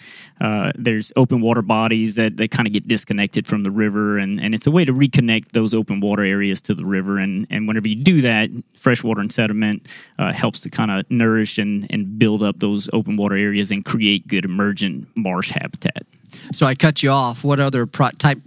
uh, 0.40 0.70
there's 0.74 1.12
open 1.16 1.40
water 1.40 1.62
bodies 1.62 2.14
that, 2.16 2.36
that 2.36 2.50
kind 2.50 2.66
of 2.66 2.72
get 2.72 2.86
disconnected 2.86 3.46
from 3.46 3.62
the 3.62 3.70
river, 3.70 4.18
and, 4.18 4.40
and 4.40 4.54
it's 4.54 4.66
a 4.66 4.70
way 4.70 4.84
to 4.84 4.92
reconnect 4.92 5.52
those 5.52 5.72
open 5.72 6.00
water 6.00 6.24
areas 6.24 6.60
to 6.60 6.74
the 6.74 6.84
river. 6.84 7.18
And, 7.18 7.46
and 7.50 7.66
whenever 7.66 7.88
you 7.88 7.96
do 7.96 8.20
that, 8.20 8.50
freshwater 8.76 9.20
and 9.20 9.32
sediment 9.32 9.88
uh, 10.18 10.32
helps 10.32 10.60
to 10.60 10.70
kind 10.70 10.90
of 10.90 11.10
nourish 11.10 11.58
and, 11.58 11.86
and 11.90 12.18
build 12.18 12.42
up 12.42 12.58
those 12.58 12.90
open 12.92 13.16
water 13.16 13.36
areas 13.36 13.70
and 13.70 13.84
create 13.84 14.28
good 14.28 14.44
emergent 14.44 15.08
marsh 15.16 15.52
habitat. 15.52 16.06
So 16.52 16.66
I 16.66 16.74
cut 16.74 17.02
you 17.02 17.10
off. 17.10 17.42
What 17.42 17.58
other 17.60 17.86
pro- 17.86 18.10
type? 18.10 18.38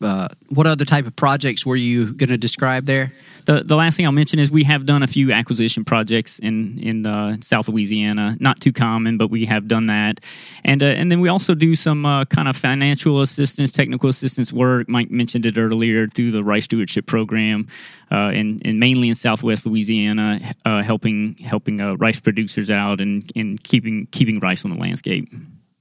Uh, 0.00 0.28
what 0.48 0.66
other 0.66 0.84
type 0.84 1.06
of 1.06 1.16
projects 1.16 1.66
were 1.66 1.74
you 1.74 2.12
going 2.14 2.28
to 2.28 2.38
describe 2.38 2.84
there? 2.84 3.12
The, 3.46 3.64
the 3.64 3.74
last 3.74 3.96
thing 3.96 4.06
I'll 4.06 4.12
mention 4.12 4.38
is 4.38 4.48
we 4.50 4.64
have 4.64 4.86
done 4.86 5.02
a 5.02 5.06
few 5.06 5.32
acquisition 5.32 5.84
projects 5.84 6.38
in 6.38 6.78
in 6.78 7.06
uh, 7.06 7.38
South 7.40 7.68
Louisiana. 7.68 8.36
Not 8.38 8.60
too 8.60 8.72
common, 8.72 9.18
but 9.18 9.28
we 9.28 9.46
have 9.46 9.66
done 9.66 9.86
that, 9.86 10.20
and 10.64 10.82
uh, 10.82 10.86
and 10.86 11.10
then 11.10 11.20
we 11.20 11.28
also 11.28 11.54
do 11.54 11.74
some 11.74 12.06
uh, 12.06 12.26
kind 12.26 12.46
of 12.46 12.56
financial 12.56 13.22
assistance, 13.22 13.72
technical 13.72 14.08
assistance 14.08 14.52
work. 14.52 14.88
Mike 14.88 15.10
mentioned 15.10 15.46
it 15.46 15.58
earlier 15.58 16.06
through 16.06 16.30
the 16.30 16.44
Rice 16.44 16.64
Stewardship 16.64 17.06
Program, 17.06 17.66
uh, 18.12 18.30
and, 18.34 18.62
and 18.64 18.78
mainly 18.78 19.08
in 19.08 19.14
Southwest 19.14 19.66
Louisiana, 19.66 20.40
uh, 20.64 20.82
helping 20.82 21.36
helping 21.38 21.80
uh, 21.80 21.96
rice 21.96 22.20
producers 22.20 22.70
out 22.70 23.00
and, 23.00 23.32
and 23.34 23.60
keeping 23.64 24.06
keeping 24.12 24.38
rice 24.38 24.64
on 24.64 24.72
the 24.72 24.78
landscape. 24.78 25.28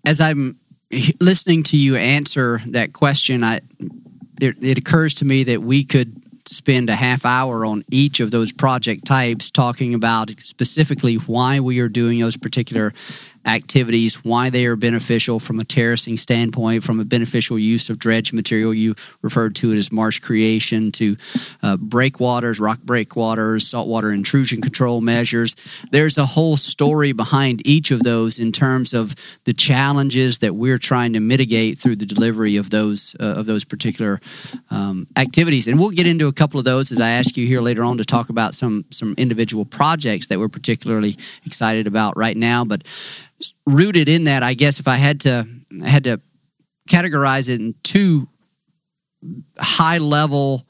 As 0.06 0.22
I'm 0.22 0.58
listening 1.20 1.64
to 1.64 1.78
you 1.78 1.96
answer 1.96 2.62
that 2.68 2.94
question, 2.94 3.44
I 3.44 3.62
it, 4.40 4.64
it 4.64 4.78
occurs 4.78 5.16
to 5.16 5.26
me 5.26 5.44
that 5.46 5.62
we 5.62 5.84
could 5.84 6.22
spend 6.48 6.90
a 6.90 6.96
half 6.96 7.26
hour 7.26 7.66
on 7.66 7.84
each 7.92 8.20
of 8.20 8.32
those 8.32 8.52
project 8.52 9.06
types 9.06 9.52
talking 9.52 9.94
about 9.94 10.32
specifically 10.40 11.16
why 11.16 11.60
we 11.60 11.80
are 11.80 11.90
doing 11.90 12.20
those 12.20 12.38
particular 12.38 12.94
activities, 13.48 14.24
why 14.26 14.50
they 14.50 14.66
are 14.66 14.76
beneficial 14.76 15.40
from 15.40 15.60
a 15.60 15.64
terracing 15.64 16.18
standpoint, 16.18 16.84
from 16.84 17.00
a 17.00 17.06
beneficial 17.06 17.58
use 17.58 17.90
of 17.90 17.98
dredge 17.98 18.34
material. 18.34 18.74
You 18.74 18.96
referred 19.22 19.56
to 19.58 19.72
it 19.72 19.78
as 19.78 19.92
marsh 19.92 20.20
creation, 20.20 20.92
to 20.94 21.16
uh, 21.64 21.78
breakwaters, 21.78 22.60
rock 22.60 22.80
breakwaters, 22.82 23.68
saltwater 23.68 24.12
intrusion 24.12 24.62
control 24.62 25.00
measures. 25.00 25.56
There's 25.92 26.18
a 26.18 26.26
whole 26.26 26.58
story 26.58 27.14
behind 27.14 27.66
each 27.66 27.90
of 27.92 28.02
those 28.02 28.38
in 28.38 28.52
terms 28.52 28.94
of 28.94 29.16
the 29.46 29.54
challenges 29.54 30.40
that 30.40 30.54
we're 30.54 30.78
trying 30.78 31.14
to 31.14 31.20
mitigate 31.22 31.78
through 31.78 31.96
the 31.96 32.06
delivery 32.06 32.58
of 32.58 32.70
those 32.70 33.16
uh, 33.20 33.36
of 33.38 33.46
those 33.46 33.64
particular 33.64 34.20
um, 34.70 35.08
activities. 35.16 35.68
And 35.68 35.80
we'll 35.80 35.92
get 35.92 36.08
into 36.08 36.28
a 36.28 36.34
couple 36.34 36.60
of 36.60 36.66
those 36.66 36.92
as 36.92 37.00
I 37.00 37.12
ask 37.12 37.38
you 37.38 37.48
here 37.48 37.62
later 37.62 37.84
on 37.84 37.98
to 37.98 38.06
talk 38.06 38.30
about 38.30 38.54
some 38.54 38.84
some 38.92 39.16
individual 39.18 39.64
projects 39.64 40.28
that 40.28 40.40
we're 40.40 40.50
particularly 40.50 41.16
excited 41.46 41.88
about 41.88 42.18
right 42.18 42.36
now. 42.36 42.66
But 42.66 42.84
rooted 43.66 44.10
in 44.10 44.26
that, 44.26 44.44
I 44.44 44.54
guess 44.54 44.80
if 44.80 44.88
I 44.88 44.96
had 44.96 45.22
to 45.22 45.48
I 45.84 45.88
had 45.88 46.06
to 46.06 46.22
categorize 46.90 47.50
it 47.50 47.60
in 47.60 47.76
two 47.84 48.28
high 49.60 49.98
level 49.98 50.66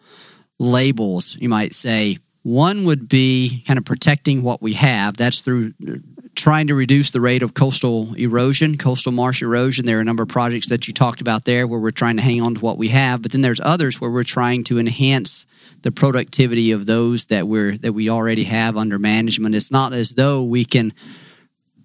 labels, 0.60 1.38
you 1.40 1.50
might 1.50 1.74
say. 1.74 2.18
One 2.44 2.86
would 2.86 3.10
be 3.10 3.64
kind 3.68 3.78
of 3.78 3.84
protecting 3.84 4.42
what 4.42 4.62
we 4.62 4.74
have. 4.74 5.18
That's 5.18 5.42
through 5.42 5.74
uh, 5.86 5.96
trying 6.36 6.68
to 6.68 6.76
reduce 6.76 7.12
the 7.12 7.20
rate 7.20 7.44
of 7.44 7.54
coastal 7.54 8.14
erosion, 8.14 8.78
coastal 8.78 9.12
marsh 9.12 9.42
erosion. 9.42 9.86
There 9.86 9.98
are 9.98 10.02
a 10.02 10.06
number 10.06 10.24
of 10.24 10.30
projects 10.30 10.70
that 10.70 10.88
you 10.88 10.94
talked 10.94 11.20
about 11.20 11.46
there 11.46 11.68
where 11.68 11.80
we're 11.80 11.92
trying 11.92 12.16
to 12.18 12.24
hang 12.24 12.42
on 12.42 12.56
to 12.56 12.62
what 12.62 12.78
we 12.78 12.88
have, 12.90 13.22
but 13.22 13.32
then 13.32 13.42
there's 13.42 13.60
others 13.60 14.00
where 14.00 14.12
we're 14.12 14.24
trying 14.24 14.64
to 14.66 14.80
enhance 14.80 15.46
the 15.82 15.92
productivity 15.92 16.72
of 16.72 16.86
those 16.86 17.26
that 17.26 17.48
we're 17.48 17.78
that 17.80 17.94
we 17.94 18.10
already 18.10 18.46
have 18.46 18.78
under 18.78 18.98
management. 18.98 19.56
It's 19.56 19.72
not 19.72 19.94
as 19.94 20.12
though 20.12 20.44
we 20.44 20.64
can 20.64 20.94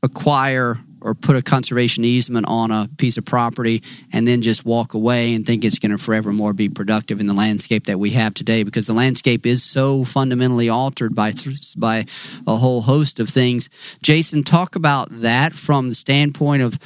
acquire 0.03 0.79
or 1.01 1.15
put 1.15 1.37
a 1.37 1.43
conservation 1.43 2.05
easement 2.05 2.47
on 2.49 2.71
a 2.71 2.89
piece 2.97 3.17
of 3.17 3.25
property 3.25 3.83
and 4.13 4.27
then 4.27 4.41
just 4.41 4.65
walk 4.65 4.95
away 4.95 5.35
and 5.35 5.45
think 5.45 5.65
it's 5.65 5.79
going 5.79 5.91
to 5.91 5.99
forevermore 5.99 6.53
be 6.53 6.69
productive 6.69 7.21
in 7.21 7.27
the 7.27 7.35
landscape 7.35 7.87
that 7.87 7.99
we 7.99 8.11
have 8.11 8.35
today 8.35 8.63
because 8.63 8.87
the 8.87 8.93
landscape 8.93 9.45
is 9.45 9.63
so 9.65 10.05
fundamentally 10.05 10.69
altered 10.69 11.15
by 11.15 11.33
by 11.77 12.05
a 12.47 12.57
whole 12.57 12.83
host 12.83 13.19
of 13.19 13.29
things. 13.29 13.69
Jason, 14.03 14.43
talk 14.43 14.77
about 14.77 15.09
that 15.11 15.53
from 15.53 15.89
the 15.89 15.95
standpoint 15.95 16.63
of 16.63 16.79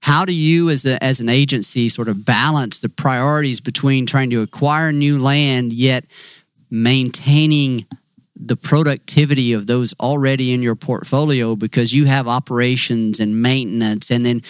how 0.00 0.24
do 0.24 0.34
you 0.34 0.68
as 0.68 0.84
a, 0.84 1.02
as 1.02 1.20
an 1.20 1.28
agency 1.30 1.88
sort 1.88 2.08
of 2.08 2.24
balance 2.24 2.80
the 2.80 2.88
priorities 2.90 3.60
between 3.60 4.04
trying 4.04 4.30
to 4.30 4.42
acquire 4.42 4.92
new 4.92 5.18
land 5.18 5.72
yet 5.72 6.04
maintaining 6.70 7.86
the 8.36 8.56
productivity 8.56 9.52
of 9.52 9.66
those 9.66 9.94
already 10.00 10.52
in 10.52 10.60
your 10.60 10.74
portfolio 10.74 11.54
because 11.54 11.94
you 11.94 12.06
have 12.06 12.26
operations 12.26 13.20
and 13.20 13.40
maintenance. 13.40 14.10
And 14.10 14.24
then 14.24 14.42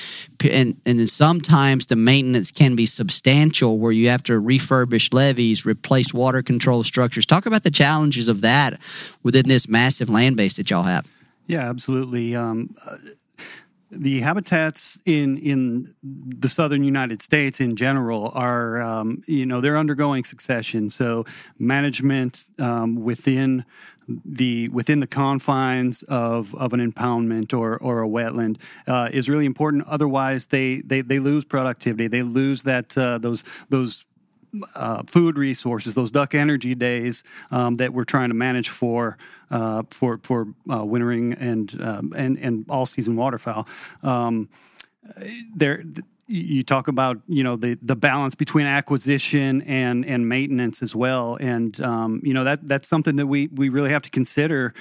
and, 0.51 0.81
and 0.87 1.09
sometimes 1.09 1.87
the 1.87 1.97
maintenance 1.97 2.51
can 2.51 2.77
be 2.77 2.87
substantial 2.87 3.79
where 3.79 3.93
you 3.93 4.09
have 4.09 4.23
to 4.25 4.41
refurbish 4.41 5.13
levees 5.13 5.67
replace 5.67 6.15
water 6.15 6.43
control 6.43 6.83
structures. 6.83 7.27
Talk 7.27 7.45
about 7.45 7.63
the 7.63 7.71
challenges 7.71 8.29
of 8.29 8.41
that 8.41 8.81
within 9.23 9.49
this 9.49 9.69
massive 9.69 10.09
land 10.09 10.37
base 10.37 10.57
that 10.57 10.71
y'all 10.71 10.85
have. 10.85 11.11
Yeah 11.47 11.69
absolutely. 11.69 12.35
Um, 12.35 12.75
the 13.97 14.21
habitats 14.21 14.99
in 15.05 15.39
in 15.39 15.95
the 16.03 16.49
southern 16.49 16.85
United 16.85 17.23
States 17.23 17.61
in 17.61 17.77
general 17.77 18.31
are 18.35 18.81
um, 18.83 19.23
you 19.27 19.47
know 19.47 19.61
they're 19.61 19.77
undergoing 19.79 20.25
succession. 20.25 20.91
So 20.91 21.25
management 21.59 22.45
um, 22.59 22.97
within 22.97 23.65
the 24.09 24.69
within 24.69 25.01
the 25.01 25.07
confines 25.07 26.03
of, 26.05 26.55
of 26.55 26.73
an 26.73 26.81
impoundment 26.93 27.57
or, 27.59 27.77
or 27.79 28.03
a 28.03 28.09
wetland 28.09 28.61
uh, 28.87 29.09
is 29.13 29.29
really 29.29 29.47
important. 29.47 29.85
Otherwise, 29.87 30.47
they, 30.47 30.81
they, 30.83 31.01
they 31.01 31.19
lose 31.19 31.45
productivity. 31.45 32.09
They 32.09 32.23
lose 32.23 32.63
that 32.63 32.97
uh, 32.99 33.19
those 33.19 33.45
those 33.71 34.05
uh, 34.75 35.03
food 35.07 35.39
resources, 35.39 35.95
those 35.95 36.11
duck 36.11 36.35
energy 36.35 36.75
days 36.75 37.25
um, 37.51 37.75
that 37.75 37.93
we're 37.93 38.05
trying 38.05 38.29
to 38.29 38.35
manage 38.35 38.69
for 38.69 39.17
uh, 39.51 39.83
for 39.91 40.19
for 40.23 40.49
uh, 40.71 40.85
wintering 40.85 41.33
and 41.35 41.81
um, 41.81 42.13
and 42.17 42.39
and 42.39 42.65
all 42.69 42.87
season 42.87 43.17
waterfowl. 43.17 43.67
Um, 44.03 44.49
there, 45.55 45.83
you 46.27 46.63
talk 46.63 46.89
about 46.89 47.21
you 47.27 47.45
know 47.45 47.57
the 47.57 47.79
the 47.83 47.97
balance 47.97 48.35
between 48.35 48.67
acquisition 48.67 49.63
and 49.63 50.05
and 50.05 50.29
maintenance 50.29 50.83
as 50.83 50.95
well, 50.95 51.37
and 51.41 51.79
um, 51.81 52.21
you 52.23 52.33
know 52.33 52.45
that 52.45 52.67
that's 52.67 52.89
something 52.89 53.17
that 53.17 53.27
we 53.27 53.49
we 53.49 53.69
really 53.69 53.91
have 53.91 54.03
to 54.03 54.11
consider 54.11 54.75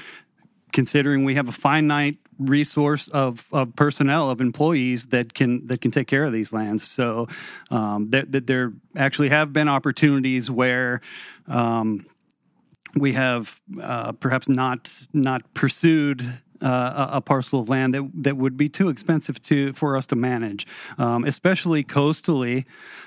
considering 0.73 1.23
we 1.23 1.35
have 1.35 1.47
a 1.47 1.53
finite 1.53 2.17
resource 2.39 3.07
of, 3.09 3.47
of 3.53 3.75
personnel 3.75 4.29
of 4.29 4.41
employees 4.41 5.07
that 5.07 5.33
can 5.33 5.65
that 5.67 5.81
can 5.81 5.91
take 5.91 6.07
care 6.07 6.25
of 6.25 6.33
these 6.33 6.51
lands. 6.51 6.83
So 6.87 7.27
um, 7.71 8.09
that, 8.09 8.31
that 8.31 8.47
there 8.47 8.73
actually 8.95 9.29
have 9.29 9.53
been 9.53 9.69
opportunities 9.69 10.51
where. 10.51 10.99
Um, 11.47 12.05
we 12.95 13.13
have 13.13 13.59
uh, 13.81 14.11
perhaps 14.11 14.47
not 14.47 15.07
not 15.13 15.53
pursued 15.55 16.21
uh, 16.61 17.09
a, 17.11 17.17
a, 17.17 17.21
parcel 17.21 17.59
of 17.59 17.67
land 17.67 17.93
that 17.93 18.09
that 18.13 18.37
would 18.37 18.55
be 18.55 18.69
too 18.69 18.89
expensive 18.89 19.41
to 19.41 19.73
for 19.73 19.97
us 19.97 20.07
to 20.07 20.15
manage, 20.15 20.65
um, 20.97 21.23
especially 21.23 21.83
coastally. 21.83 22.65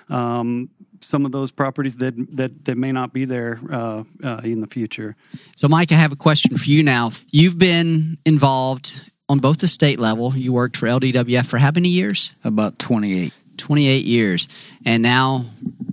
Um, 0.08 0.70
some 1.00 1.26
of 1.26 1.32
those 1.32 1.50
properties 1.50 1.96
that 1.96 2.14
that, 2.36 2.64
that 2.64 2.76
may 2.76 2.92
not 2.92 3.12
be 3.12 3.24
there 3.24 3.58
uh, 3.70 4.04
uh, 4.22 4.40
in 4.44 4.60
the 4.60 4.66
future. 4.66 5.14
So, 5.56 5.68
Mike, 5.68 5.92
I 5.92 5.96
have 5.96 6.12
a 6.12 6.16
question 6.16 6.56
for 6.56 6.68
you 6.68 6.82
now. 6.82 7.10
You've 7.30 7.58
been 7.58 8.18
involved 8.24 9.10
on 9.28 9.38
both 9.38 9.58
the 9.58 9.66
state 9.66 9.98
level. 9.98 10.36
You 10.36 10.52
worked 10.52 10.76
for 10.76 10.86
LDWF 10.86 11.46
for 11.46 11.58
how 11.58 11.70
many 11.72 11.88
years? 11.88 12.34
About 12.44 12.78
28. 12.78 13.32
28 13.56 14.04
years. 14.04 14.48
And 14.84 15.02
now 15.02 15.46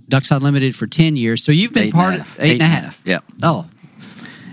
Ducks 0.08 0.30
Unlimited 0.30 0.76
for 0.76 0.86
10 0.86 1.16
years. 1.16 1.42
So 1.42 1.50
you've 1.50 1.72
been 1.72 1.84
eight 1.84 1.94
part 1.94 2.20
of 2.20 2.38
eight, 2.40 2.44
eight 2.44 2.52
and 2.52 2.62
a 2.62 2.66
half. 2.66 3.02
Yeah. 3.04 3.20
Oh, 3.42 3.68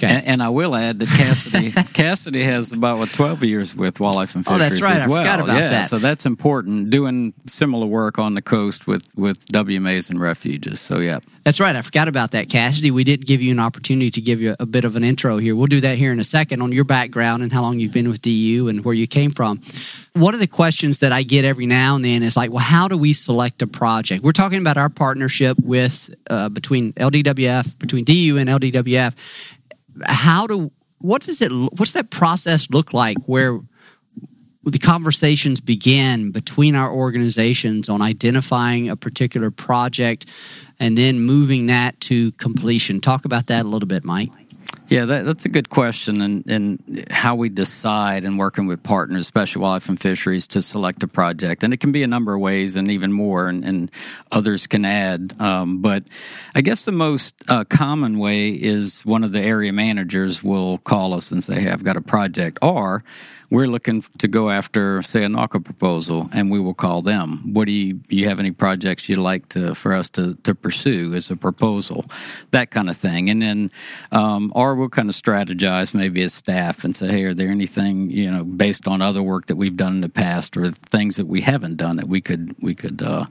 Okay. 0.03 0.11
And, 0.11 0.25
and, 0.25 0.43
I 0.43 0.49
will 0.49 0.75
add 0.75 0.97
that 0.99 1.07
Cassidy 1.09 1.71
Cassidy 1.93 2.43
has 2.43 2.71
about 2.71 2.97
what 2.97 3.09
twelve 3.09 3.43
years 3.43 3.75
with 3.75 3.99
wildlife 3.99 4.33
and 4.33 4.43
fisheries 4.43 4.61
oh, 4.61 4.69
that's 4.69 4.81
right. 4.81 4.95
as 4.95 5.07
well. 5.07 5.19
I 5.19 5.23
forgot 5.23 5.39
about 5.41 5.59
yeah, 5.59 5.69
that. 5.69 5.89
So 5.89 5.99
that's 5.99 6.25
important. 6.25 6.89
Doing 6.89 7.33
similar 7.45 7.85
work 7.85 8.17
on 8.17 8.33
the 8.33 8.41
coast 8.41 8.87
with 8.87 9.13
with 9.15 9.45
WMAs 9.47 10.09
and 10.09 10.19
refuges. 10.19 10.79
So 10.79 10.97
yeah, 10.99 11.19
that's 11.43 11.59
right. 11.59 11.75
I 11.75 11.83
forgot 11.83 12.07
about 12.07 12.31
that, 12.31 12.49
Cassidy. 12.49 12.89
We 12.89 13.03
did 13.03 13.27
give 13.27 13.43
you 13.43 13.51
an 13.51 13.59
opportunity 13.59 14.09
to 14.11 14.21
give 14.21 14.41
you 14.41 14.55
a 14.59 14.65
bit 14.65 14.85
of 14.85 14.95
an 14.95 15.03
intro 15.03 15.37
here. 15.37 15.55
We'll 15.55 15.67
do 15.67 15.81
that 15.81 15.97
here 15.97 16.11
in 16.11 16.19
a 16.19 16.23
second 16.23 16.61
on 16.61 16.71
your 16.71 16.83
background 16.83 17.43
and 17.43 17.51
how 17.51 17.61
long 17.61 17.79
you've 17.79 17.93
been 17.93 18.09
with 18.09 18.21
DU 18.21 18.67
and 18.69 18.83
where 18.83 18.95
you 18.95 19.05
came 19.05 19.29
from. 19.29 19.61
One 20.13 20.33
of 20.33 20.39
the 20.39 20.47
questions 20.47 20.99
that 20.99 21.11
I 21.11 21.23
get 21.23 21.45
every 21.45 21.67
now 21.67 21.95
and 21.95 22.03
then 22.03 22.21
is 22.21 22.35
like, 22.35 22.49
well, 22.51 22.59
how 22.59 22.87
do 22.87 22.97
we 22.97 23.13
select 23.13 23.61
a 23.61 23.67
project? 23.67 24.23
We're 24.23 24.33
talking 24.33 24.59
about 24.59 24.77
our 24.77 24.89
partnership 24.89 25.57
with 25.63 26.13
uh, 26.29 26.49
between 26.49 26.93
LDWF, 26.93 27.79
between 27.79 28.03
DU 28.03 28.37
and 28.37 28.49
LDWF, 28.49 29.57
how 30.05 30.47
do 30.47 30.71
what 30.99 31.21
does 31.21 31.41
it 31.41 31.51
what's 31.51 31.93
that 31.93 32.09
process 32.09 32.69
look 32.69 32.93
like 32.93 33.17
where 33.25 33.59
the 34.63 34.79
conversations 34.79 35.59
begin 35.59 36.31
between 36.31 36.75
our 36.75 36.91
organizations 36.91 37.89
on 37.89 38.01
identifying 38.01 38.89
a 38.89 38.95
particular 38.95 39.49
project 39.49 40.29
and 40.79 40.97
then 40.97 41.19
moving 41.19 41.65
that 41.67 41.99
to 42.01 42.31
completion? 42.33 43.01
Talk 43.01 43.25
about 43.25 43.47
that 43.47 43.65
a 43.65 43.67
little 43.67 43.87
bit 43.87 44.03
mike 44.03 44.29
Yeah, 44.91 45.05
that, 45.05 45.23
that's 45.23 45.45
a 45.45 45.49
good 45.49 45.69
question, 45.69 46.19
and, 46.19 46.45
and 46.49 47.07
how 47.09 47.35
we 47.35 47.47
decide 47.47 48.25
in 48.25 48.35
working 48.35 48.67
with 48.67 48.83
partners, 48.83 49.21
especially 49.21 49.61
wildlife 49.61 49.87
and 49.87 49.97
fisheries, 49.97 50.47
to 50.47 50.61
select 50.61 51.01
a 51.03 51.07
project, 51.07 51.63
and 51.63 51.73
it 51.73 51.77
can 51.77 51.93
be 51.93 52.03
a 52.03 52.07
number 52.07 52.33
of 52.35 52.41
ways, 52.41 52.75
and 52.75 52.91
even 52.91 53.13
more, 53.13 53.47
and, 53.47 53.63
and 53.63 53.89
others 54.33 54.67
can 54.67 54.83
add. 54.83 55.33
Um, 55.39 55.81
but 55.81 56.03
I 56.53 56.59
guess 56.59 56.83
the 56.83 56.91
most 56.91 57.35
uh, 57.47 57.63
common 57.63 58.19
way 58.19 58.49
is 58.49 59.05
one 59.05 59.23
of 59.23 59.31
the 59.31 59.39
area 59.39 59.71
managers 59.71 60.43
will 60.43 60.79
call 60.79 61.13
us 61.13 61.31
and 61.31 61.41
say, 61.41 61.61
"Hey, 61.61 61.71
I've 61.71 61.85
got 61.85 61.95
a 61.95 62.01
project," 62.01 62.59
or 62.61 63.05
we're 63.51 63.67
looking 63.67 64.01
to 64.17 64.27
go 64.29 64.49
after, 64.49 65.01
say, 65.01 65.25
a 65.25 65.27
NAWCA 65.27 65.63
proposal, 65.65 66.29
and 66.33 66.49
we 66.49 66.59
will 66.59 66.73
call 66.73 67.01
them. 67.01 67.53
What 67.53 67.65
do 67.65 67.73
you, 67.73 67.99
you 68.07 68.29
have 68.29 68.39
any 68.39 68.51
projects 68.51 69.09
you'd 69.09 69.19
like 69.19 69.49
to 69.49 69.75
for 69.75 69.93
us 69.93 70.09
to, 70.11 70.35
to 70.35 70.55
pursue 70.55 71.13
as 71.13 71.29
a 71.29 71.35
proposal, 71.35 72.05
that 72.51 72.71
kind 72.71 72.89
of 72.89 72.95
thing, 72.95 73.29
and 73.29 73.41
then, 73.41 73.71
um, 74.13 74.53
or 74.55 74.75
we'll 74.75 74.89
kind 74.89 75.09
of 75.09 75.15
strategize 75.15 75.93
maybe 75.93 76.21
as 76.21 76.33
staff 76.33 76.85
and 76.85 76.95
say, 76.95 77.11
hey, 77.11 77.25
are 77.25 77.33
there 77.33 77.49
anything 77.49 78.09
you 78.09 78.31
know 78.31 78.45
based 78.45 78.87
on 78.87 79.01
other 79.01 79.21
work 79.21 79.47
that 79.47 79.57
we've 79.57 79.75
done 79.75 79.95
in 79.95 80.01
the 80.01 80.09
past 80.09 80.55
or 80.55 80.71
things 80.71 81.17
that 81.17 81.27
we 81.27 81.41
haven't 81.41 81.75
done 81.75 81.97
that 81.97 82.07
we 82.07 82.21
could 82.21 82.55
we 82.61 82.73
could. 82.73 83.01
Uh, 83.01 83.25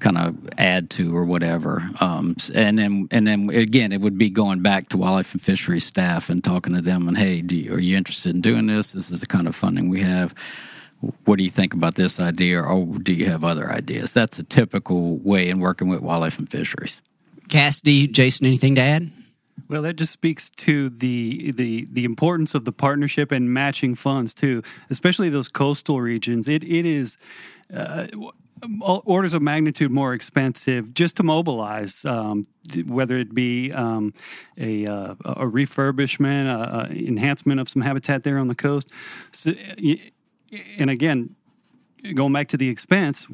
kind 0.00 0.18
of 0.18 0.36
add 0.58 0.90
to 0.90 1.16
or 1.16 1.24
whatever. 1.24 1.88
Um, 2.00 2.36
and 2.54 2.78
then 2.78 3.08
and 3.10 3.26
then 3.26 3.50
again, 3.50 3.92
it 3.92 4.00
would 4.00 4.18
be 4.18 4.30
going 4.30 4.60
back 4.60 4.88
to 4.90 4.96
wildlife 4.96 5.32
and 5.32 5.42
fisheries 5.42 5.84
staff 5.84 6.30
and 6.30 6.42
talking 6.42 6.74
to 6.74 6.80
them 6.80 7.08
and 7.08 7.16
hey, 7.16 7.42
you, 7.48 7.74
are 7.74 7.80
you 7.80 7.96
interested 7.96 8.34
in 8.34 8.40
doing 8.40 8.66
this? 8.66 8.92
This 8.92 9.10
is 9.10 9.20
the 9.20 9.26
kind 9.26 9.46
of 9.46 9.54
funding 9.54 9.88
we 9.88 10.00
have. 10.00 10.34
What 11.24 11.36
do 11.36 11.44
you 11.44 11.50
think 11.50 11.74
about 11.74 11.94
this 11.94 12.18
idea, 12.18 12.62
or 12.62 12.86
do 12.98 13.12
you 13.12 13.26
have 13.26 13.44
other 13.44 13.70
ideas? 13.70 14.14
That's 14.14 14.38
a 14.38 14.42
typical 14.42 15.18
way 15.18 15.50
in 15.50 15.60
working 15.60 15.88
with 15.88 16.00
wildlife 16.00 16.38
and 16.38 16.50
fisheries. 16.50 17.02
Cassidy, 17.48 18.08
Jason, 18.08 18.46
anything 18.46 18.74
to 18.76 18.80
add? 18.80 19.12
Well, 19.68 19.82
that 19.82 19.96
just 19.96 20.12
speaks 20.12 20.50
to 20.50 20.88
the 20.88 21.52
the 21.52 21.86
the 21.90 22.04
importance 22.04 22.54
of 22.54 22.64
the 22.64 22.72
partnership 22.72 23.32
and 23.32 23.52
matching 23.52 23.94
funds 23.94 24.32
too, 24.32 24.62
especially 24.90 25.28
those 25.28 25.48
coastal 25.48 26.00
regions. 26.00 26.48
It 26.48 26.62
it 26.62 26.86
is. 26.86 27.18
Uh, 27.74 28.06
orders 28.80 29.34
of 29.34 29.42
magnitude 29.42 29.90
more 29.90 30.14
expensive 30.14 30.92
just 30.94 31.16
to 31.16 31.22
mobilize, 31.22 32.04
um, 32.04 32.46
whether 32.86 33.18
it 33.18 33.34
be 33.34 33.72
um, 33.72 34.14
a, 34.56 34.86
uh, 34.86 35.14
a, 35.24 35.46
refurbishment, 35.46 36.46
a, 36.46 36.90
a, 36.90 37.06
enhancement 37.06 37.60
of 37.60 37.68
some 37.68 37.82
habitat 37.82 38.22
there 38.22 38.38
on 38.38 38.48
the 38.48 38.54
coast. 38.54 38.92
So, 39.32 39.52
and 40.78 40.90
again, 40.90 41.36
going 42.14 42.32
back 42.32 42.48
to 42.48 42.56
the 42.56 42.68
expense, 42.68 43.26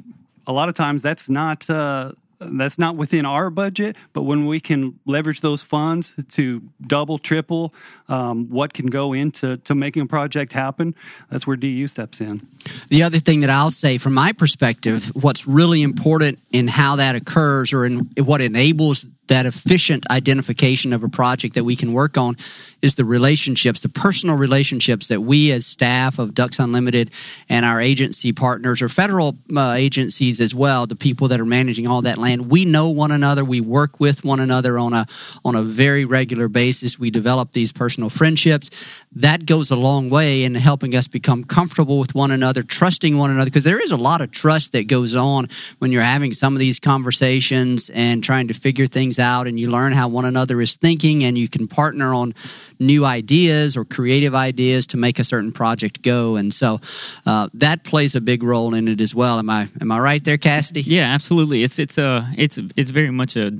a 0.46 0.52
lot 0.52 0.68
of 0.68 0.74
times 0.74 1.02
that's 1.02 1.28
not 1.30 1.68
uh, 1.70 2.12
that's 2.50 2.78
not 2.78 2.96
within 2.96 3.26
our 3.26 3.50
budget, 3.50 3.96
but 4.12 4.22
when 4.22 4.46
we 4.46 4.60
can 4.60 4.98
leverage 5.06 5.40
those 5.40 5.62
funds 5.62 6.14
to 6.32 6.62
double, 6.86 7.18
triple 7.18 7.72
um, 8.08 8.48
what 8.48 8.72
can 8.72 8.86
go 8.86 9.12
into 9.12 9.56
to 9.58 9.74
making 9.74 10.02
a 10.02 10.06
project 10.06 10.52
happen, 10.52 10.94
that's 11.30 11.46
where 11.46 11.56
DU 11.56 11.86
steps 11.86 12.20
in. 12.20 12.46
The 12.88 13.02
other 13.02 13.18
thing 13.18 13.40
that 13.40 13.50
I'll 13.50 13.70
say 13.70 13.98
from 13.98 14.14
my 14.14 14.32
perspective, 14.32 15.10
what's 15.14 15.46
really 15.46 15.82
important 15.82 16.38
in 16.50 16.68
how 16.68 16.96
that 16.96 17.14
occurs 17.14 17.72
or 17.72 17.84
in 17.84 18.10
what 18.18 18.40
enables 18.40 19.06
that 19.32 19.46
efficient 19.46 20.04
identification 20.10 20.92
of 20.92 21.02
a 21.02 21.08
project 21.08 21.54
that 21.54 21.64
we 21.64 21.74
can 21.74 21.94
work 21.94 22.18
on 22.18 22.36
is 22.82 22.96
the 22.96 23.04
relationships, 23.04 23.80
the 23.80 23.88
personal 23.88 24.36
relationships 24.36 25.08
that 25.08 25.22
we 25.22 25.50
as 25.52 25.64
staff 25.64 26.18
of 26.18 26.34
Ducks 26.34 26.58
Unlimited 26.58 27.10
and 27.48 27.64
our 27.64 27.80
agency 27.80 28.30
partners 28.34 28.82
or 28.82 28.90
federal 28.90 29.38
uh, 29.56 29.72
agencies 29.72 30.38
as 30.38 30.54
well, 30.54 30.86
the 30.86 30.96
people 30.96 31.28
that 31.28 31.40
are 31.40 31.46
managing 31.46 31.86
all 31.86 32.02
that 32.02 32.18
land, 32.18 32.50
we 32.50 32.66
know 32.66 32.90
one 32.90 33.10
another, 33.10 33.42
we 33.42 33.58
work 33.58 34.00
with 34.00 34.22
one 34.22 34.38
another 34.38 34.78
on 34.78 34.92
a 34.92 35.06
on 35.46 35.54
a 35.54 35.62
very 35.62 36.04
regular 36.04 36.48
basis. 36.48 36.98
We 36.98 37.10
develop 37.10 37.52
these 37.52 37.72
personal 37.72 38.10
friendships. 38.10 38.68
That 39.12 39.46
goes 39.46 39.70
a 39.70 39.76
long 39.76 40.10
way 40.10 40.44
in 40.44 40.54
helping 40.56 40.94
us 40.94 41.06
become 41.06 41.44
comfortable 41.44 41.98
with 41.98 42.14
one 42.14 42.32
another, 42.32 42.62
trusting 42.62 43.16
one 43.16 43.30
another 43.30 43.50
because 43.50 43.64
there 43.64 43.82
is 43.82 43.92
a 43.92 43.96
lot 43.96 44.20
of 44.20 44.30
trust 44.30 44.72
that 44.72 44.88
goes 44.88 45.16
on 45.16 45.48
when 45.78 45.90
you're 45.90 46.02
having 46.02 46.34
some 46.34 46.54
of 46.54 46.58
these 46.58 46.78
conversations 46.78 47.88
and 47.90 48.22
trying 48.22 48.48
to 48.48 48.54
figure 48.54 48.86
things 48.86 49.18
out 49.22 49.46
and 49.46 49.58
you 49.58 49.70
learn 49.70 49.92
how 49.92 50.08
one 50.08 50.26
another 50.26 50.60
is 50.60 50.76
thinking 50.76 51.24
and 51.24 51.38
you 51.38 51.48
can 51.48 51.66
partner 51.66 52.12
on 52.12 52.34
new 52.78 53.04
ideas 53.06 53.76
or 53.76 53.84
creative 53.84 54.34
ideas 54.34 54.86
to 54.88 54.96
make 54.98 55.18
a 55.18 55.24
certain 55.24 55.52
project 55.52 56.02
go. 56.02 56.36
And 56.36 56.52
so 56.52 56.80
uh, 57.24 57.48
that 57.54 57.84
plays 57.84 58.14
a 58.14 58.20
big 58.20 58.42
role 58.42 58.74
in 58.74 58.88
it 58.88 59.00
as 59.00 59.14
well. 59.14 59.38
Am 59.38 59.48
I 59.48 59.68
am 59.80 59.90
I 59.90 59.98
right 59.98 60.22
there, 60.22 60.36
Cassidy? 60.36 60.82
Yeah, 60.82 61.14
absolutely. 61.14 61.62
It's 61.62 61.78
it's 61.78 61.96
a 61.96 62.26
it's 62.36 62.58
it's 62.76 62.90
very 62.90 63.10
much 63.10 63.36
a 63.36 63.52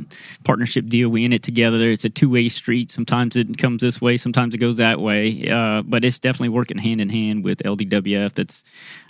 partnership 0.45 0.89
deal. 0.89 1.09
We 1.09 1.25
in 1.25 1.33
it 1.33 1.43
together. 1.43 1.83
It's 1.85 2.05
a 2.05 2.11
two 2.11 2.29
way 2.29 2.49
street. 2.49 2.91
Sometimes 2.91 3.37
it 3.37 3.57
comes 3.57 3.83
this 3.83 4.01
way, 4.01 4.17
sometimes 4.17 4.55
it 4.55 4.59
goes 4.59 4.77
that 4.79 5.01
way. 5.01 5.49
Uh, 5.49 5.83
but 5.83 6.05
it's 6.05 6.19
definitely 6.19 6.51
working 6.51 6.79
hand 6.79 7.01
in 7.01 7.09
hand 7.09 7.45
with 7.45 7.63
LDWF. 7.63 8.35
That's 8.35 8.65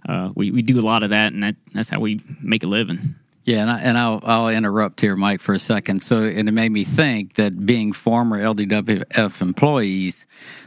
uh, 0.09 0.31
we 0.35 0.51
we 0.51 0.63
do 0.63 0.79
a 0.79 0.83
lot 0.83 1.03
of 1.03 1.11
that, 1.11 1.33
and 1.33 1.43
that 1.43 1.57
that's 1.73 1.89
how 1.89 2.01
we 2.01 2.21
make 2.41 2.63
a 2.63 2.67
living. 2.67 3.17
Yeah, 3.45 3.63
and, 3.63 3.71
I, 3.71 3.81
and 3.81 3.99
I'll, 3.99 4.21
I'll 4.23 4.49
interrupt 4.49 5.01
here, 5.01 5.17
Mike, 5.17 5.41
for 5.41 5.53
a 5.55 5.59
second. 5.59 6.01
So, 6.03 6.23
and 6.23 6.49
it 6.49 6.53
made 6.53 6.71
me 6.71 6.85
think 6.85 7.35
that 7.35 7.67
being 7.67 7.93
former 7.93 8.41
LDWF 8.41 9.43
employees, 9.43 10.27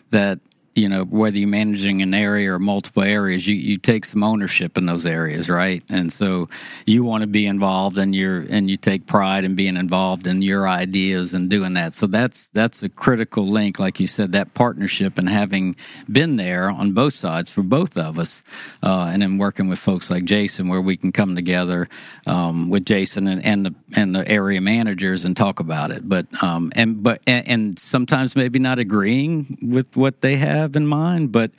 that 0.09 0.39
you 0.75 0.89
know 0.89 1.03
whether 1.03 1.37
you're 1.37 1.47
managing 1.47 2.01
an 2.01 2.13
area 2.13 2.53
or 2.53 2.59
multiple 2.59 3.03
areas 3.03 3.47
you, 3.47 3.55
you 3.55 3.77
take 3.77 4.05
some 4.05 4.23
ownership 4.23 4.77
in 4.77 4.85
those 4.85 5.05
areas 5.05 5.49
right? 5.49 5.83
And 5.89 6.11
so 6.11 6.49
you 6.85 7.03
want 7.03 7.21
to 7.21 7.27
be 7.27 7.45
involved 7.45 7.97
and 7.97 8.13
you're 8.13 8.41
and 8.49 8.69
you 8.69 8.77
take 8.77 9.05
pride 9.05 9.43
in 9.43 9.55
being 9.55 9.77
involved 9.77 10.27
in 10.27 10.41
your 10.41 10.67
ideas 10.67 11.33
and 11.33 11.49
doing 11.49 11.73
that. 11.73 11.95
So 11.95 12.07
that's 12.07 12.49
that's 12.49 12.83
a 12.83 12.89
critical 12.89 13.47
link 13.47 13.79
like 13.79 13.99
you 13.99 14.07
said 14.07 14.31
that 14.33 14.53
partnership 14.53 15.17
and 15.17 15.29
having 15.29 15.75
been 16.11 16.35
there 16.35 16.69
on 16.69 16.91
both 16.91 17.13
sides 17.13 17.51
for 17.51 17.63
both 17.63 17.97
of 17.97 18.19
us 18.19 18.43
uh, 18.83 19.09
and 19.11 19.21
then 19.21 19.37
working 19.37 19.67
with 19.67 19.79
folks 19.79 20.09
like 20.09 20.25
jason 20.25 20.67
where 20.67 20.81
we 20.81 20.97
can 20.97 21.11
come 21.11 21.35
together 21.35 21.87
um, 22.27 22.69
with 22.69 22.85
jason 22.85 23.27
and, 23.27 23.43
and 23.45 23.65
the 23.65 23.75
and 23.95 24.15
the 24.15 24.27
area 24.27 24.59
managers 24.61 25.25
and 25.25 25.37
talk 25.37 25.59
about 25.59 25.91
it. 25.91 26.07
But 26.07 26.25
um, 26.43 26.71
and 26.75 27.03
but 27.03 27.21
and, 27.27 27.47
and 27.47 27.79
sometimes 27.79 28.35
maybe 28.35 28.59
not 28.59 28.79
agreeing 28.79 29.57
with 29.61 29.95
what 29.95 30.21
they 30.21 30.37
have 30.37 30.64
have 30.65 30.75
in 30.75 30.87
mind, 30.87 31.31
but 31.31 31.51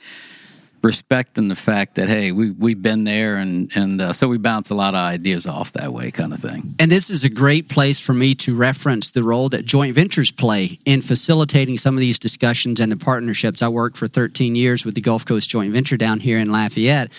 respecting 0.83 1.47
the 1.47 1.55
fact 1.55 1.95
that 1.95 2.07
hey 2.07 2.31
we 2.31 2.51
we've 2.51 2.81
been 2.81 3.03
there 3.03 3.37
and 3.37 3.71
and 3.75 3.99
uh, 3.99 4.13
so 4.13 4.27
we 4.27 4.37
bounce 4.37 4.69
a 4.69 4.75
lot 4.75 4.93
of 4.93 4.99
ideas 4.99 5.47
off 5.47 5.71
that 5.73 5.91
way 5.91 6.11
kind 6.11 6.31
of 6.31 6.39
thing. 6.39 6.75
And 6.79 6.91
this 6.91 7.09
is 7.09 7.23
a 7.23 7.29
great 7.29 7.67
place 7.67 7.99
for 7.99 8.13
me 8.13 8.35
to 8.35 8.55
reference 8.55 9.09
the 9.11 9.23
role 9.23 9.49
that 9.49 9.65
joint 9.65 9.95
ventures 9.95 10.31
play 10.31 10.79
in 10.85 11.01
facilitating 11.01 11.77
some 11.77 11.95
of 11.95 11.99
these 11.99 12.19
discussions 12.19 12.79
and 12.79 12.91
the 12.91 12.97
partnerships. 12.97 13.61
I 13.61 13.69
worked 13.69 13.97
for 13.97 14.07
13 14.07 14.55
years 14.55 14.85
with 14.85 14.95
the 14.95 15.01
gulf 15.01 15.25
coast 15.25 15.49
joint 15.49 15.73
venture 15.73 15.97
down 15.97 16.19
here 16.19 16.37
in 16.37 16.51
lafayette 16.51 17.11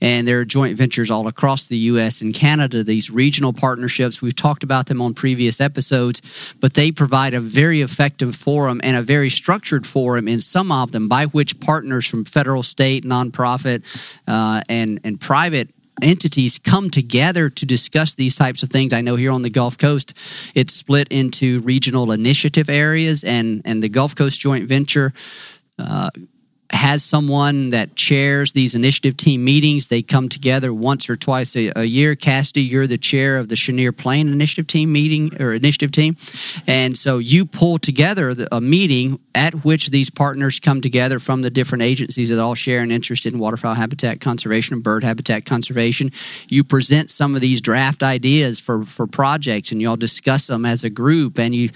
and 0.00 0.28
there 0.28 0.40
are 0.40 0.44
joint 0.44 0.76
ventures 0.76 1.10
all 1.10 1.26
across 1.26 1.66
the 1.66 1.76
U.S. 1.78 2.20
and 2.20 2.34
Canada, 2.34 2.84
these 2.84 3.10
regional 3.10 3.52
partnerships. 3.52 4.20
We've 4.20 4.36
talked 4.36 4.62
about 4.62 4.86
them 4.86 5.00
on 5.00 5.14
previous 5.14 5.60
episodes, 5.60 6.54
but 6.60 6.74
they 6.74 6.92
provide 6.92 7.32
a 7.32 7.40
very 7.40 7.80
effective 7.80 8.36
forum 8.36 8.80
and 8.84 8.96
a 8.96 9.02
very 9.02 9.30
structured 9.30 9.86
forum 9.86 10.28
in 10.28 10.40
some 10.40 10.70
of 10.70 10.92
them 10.92 11.08
by 11.08 11.24
which 11.26 11.60
partners 11.60 12.06
from 12.06 12.24
federal, 12.24 12.62
state, 12.62 13.04
nonprofit, 13.04 13.84
uh, 14.28 14.62
and, 14.68 15.00
and 15.02 15.20
private 15.20 15.70
entities 16.02 16.58
come 16.58 16.90
together 16.90 17.48
to 17.48 17.64
discuss 17.64 18.14
these 18.14 18.34
types 18.34 18.62
of 18.62 18.68
things. 18.68 18.92
I 18.92 19.00
know 19.00 19.16
here 19.16 19.32
on 19.32 19.42
the 19.42 19.50
Gulf 19.50 19.78
Coast, 19.78 20.12
it's 20.54 20.74
split 20.74 21.08
into 21.08 21.60
regional 21.60 22.12
initiative 22.12 22.68
areas, 22.68 23.24
and, 23.24 23.62
and 23.64 23.82
the 23.82 23.88
Gulf 23.88 24.14
Coast 24.14 24.40
Joint 24.40 24.68
Venture. 24.68 25.12
Uh, 25.78 26.10
has 26.70 27.04
someone 27.04 27.70
that 27.70 27.94
chairs 27.96 28.52
these 28.52 28.74
initiative 28.74 29.16
team 29.16 29.44
meetings. 29.44 29.86
They 29.86 30.02
come 30.02 30.28
together 30.28 30.72
once 30.74 31.08
or 31.08 31.16
twice 31.16 31.56
a, 31.56 31.72
a, 31.76 31.84
year. 31.84 32.16
Cassidy, 32.16 32.62
you're 32.62 32.86
the 32.86 32.98
chair 32.98 33.38
of 33.38 33.48
the 33.48 33.56
Chenier 33.56 33.92
Plain 33.92 34.28
Initiative 34.28 34.66
Team 34.66 34.92
meeting 34.92 35.40
or 35.40 35.52
initiative 35.52 35.92
team, 35.92 36.16
and 36.66 36.96
so 36.96 37.18
you 37.18 37.46
pull 37.46 37.78
together 37.78 38.34
a 38.50 38.60
meeting 38.60 39.18
at 39.34 39.64
which 39.64 39.88
these 39.88 40.10
partners 40.10 40.58
come 40.58 40.80
together 40.80 41.18
from 41.18 41.42
the 41.42 41.50
different 41.50 41.82
agencies 41.82 42.30
that 42.30 42.38
all 42.38 42.54
share 42.54 42.80
an 42.80 42.90
interest 42.90 43.26
in 43.26 43.38
waterfowl 43.38 43.74
habitat 43.74 44.20
conservation 44.20 44.74
and 44.74 44.82
bird 44.82 45.04
habitat 45.04 45.44
conservation. 45.44 46.10
You 46.48 46.64
present 46.64 47.10
some 47.10 47.34
of 47.34 47.40
these 47.40 47.60
draft 47.60 48.02
ideas 48.02 48.58
for 48.58 48.84
for 48.84 49.06
projects, 49.06 49.72
and 49.72 49.80
you 49.80 49.88
all 49.88 49.96
discuss 49.96 50.46
them 50.46 50.64
as 50.64 50.84
a 50.84 50.90
group, 50.90 51.38
and 51.38 51.54
you 51.54 51.70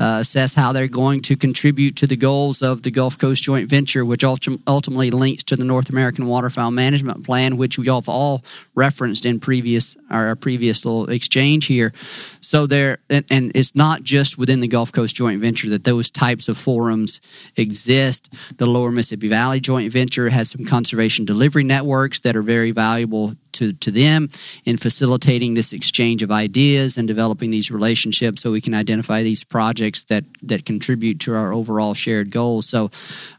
uh, 0.00 0.18
assess 0.20 0.54
how 0.54 0.72
they're 0.72 0.88
going 0.88 1.20
to 1.20 1.36
contribute 1.36 1.94
to 1.96 2.06
the 2.06 2.16
goals 2.16 2.62
of 2.62 2.82
the 2.82 2.90
Gulf 2.90 3.18
Coast 3.18 3.42
Joint 3.42 3.68
Venture, 3.68 4.04
which 4.04 4.24
ultimately 4.24 5.10
links 5.10 5.44
to 5.44 5.56
the 5.56 5.64
North 5.64 5.90
American 5.90 6.26
Waterfowl 6.26 6.70
Management 6.70 7.24
Plan, 7.24 7.58
which 7.58 7.78
we 7.78 7.86
have 7.86 8.08
all 8.08 8.42
referenced 8.74 9.26
in 9.26 9.38
previous 9.38 9.96
our 10.10 10.34
previous 10.34 10.84
little 10.84 11.08
exchange 11.10 11.66
here. 11.66 11.92
So 12.40 12.66
there, 12.66 12.98
and, 13.10 13.24
and 13.30 13.52
it's 13.54 13.76
not 13.76 14.02
just 14.02 14.38
within 14.38 14.60
the 14.60 14.68
Gulf 14.68 14.90
Coast 14.90 15.14
Joint 15.14 15.40
Venture 15.40 15.68
that 15.68 15.84
those 15.84 16.10
types 16.10 16.48
of 16.48 16.56
forums 16.56 17.20
exist. 17.56 18.32
The 18.56 18.66
Lower 18.66 18.90
Mississippi 18.90 19.28
Valley 19.28 19.60
Joint 19.60 19.92
Venture 19.92 20.30
has 20.30 20.50
some 20.50 20.64
conservation 20.64 21.26
delivery 21.26 21.62
networks 21.62 22.20
that 22.20 22.34
are 22.34 22.42
very 22.42 22.70
valuable 22.70 23.34
to, 23.60 23.72
to 23.74 23.90
them 23.90 24.28
in 24.64 24.78
facilitating 24.78 25.54
this 25.54 25.72
exchange 25.72 26.22
of 26.22 26.30
ideas 26.30 26.96
and 26.96 27.06
developing 27.06 27.50
these 27.50 27.70
relationships 27.70 28.42
so 28.42 28.50
we 28.50 28.60
can 28.60 28.74
identify 28.74 29.22
these 29.22 29.44
projects 29.44 30.04
that, 30.04 30.24
that 30.42 30.64
contribute 30.64 31.20
to 31.20 31.34
our 31.34 31.52
overall 31.52 31.94
shared 31.94 32.30
goals. 32.30 32.66
So 32.66 32.90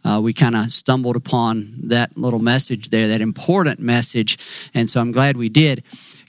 uh, 0.05 0.21
we 0.23 0.31
kind 0.34 0.55
of 0.55 0.71
stumbled 0.71 1.15
upon 1.15 1.73
that 1.84 2.15
little 2.15 2.39
message 2.39 2.89
there, 2.89 3.07
that 3.07 3.21
important 3.21 3.79
message. 3.79 4.38
And 4.73 4.89
so 4.89 5.01
I'm 5.01 5.12
glad 5.12 5.38
we 5.38 5.49
did. 5.49 5.84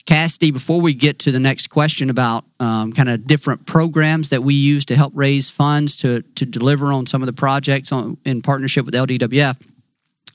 Cassidy, 0.05 0.51
before 0.51 0.81
we 0.81 0.93
get 0.93 1.19
to 1.19 1.31
the 1.31 1.39
next 1.39 1.69
question 1.69 2.09
about 2.09 2.43
um, 2.59 2.91
kind 2.91 3.07
of 3.07 3.25
different 3.25 3.65
programs 3.65 4.29
that 4.29 4.43
we 4.43 4.53
use 4.53 4.83
to 4.85 4.97
help 4.97 5.13
raise 5.15 5.49
funds 5.49 5.95
to, 5.97 6.23
to 6.35 6.45
deliver 6.45 6.91
on 6.91 7.05
some 7.05 7.21
of 7.21 7.27
the 7.27 7.33
projects 7.33 7.91
on, 7.91 8.17
in 8.25 8.41
partnership 8.41 8.85
with 8.85 8.95
LDWF, 8.95 9.65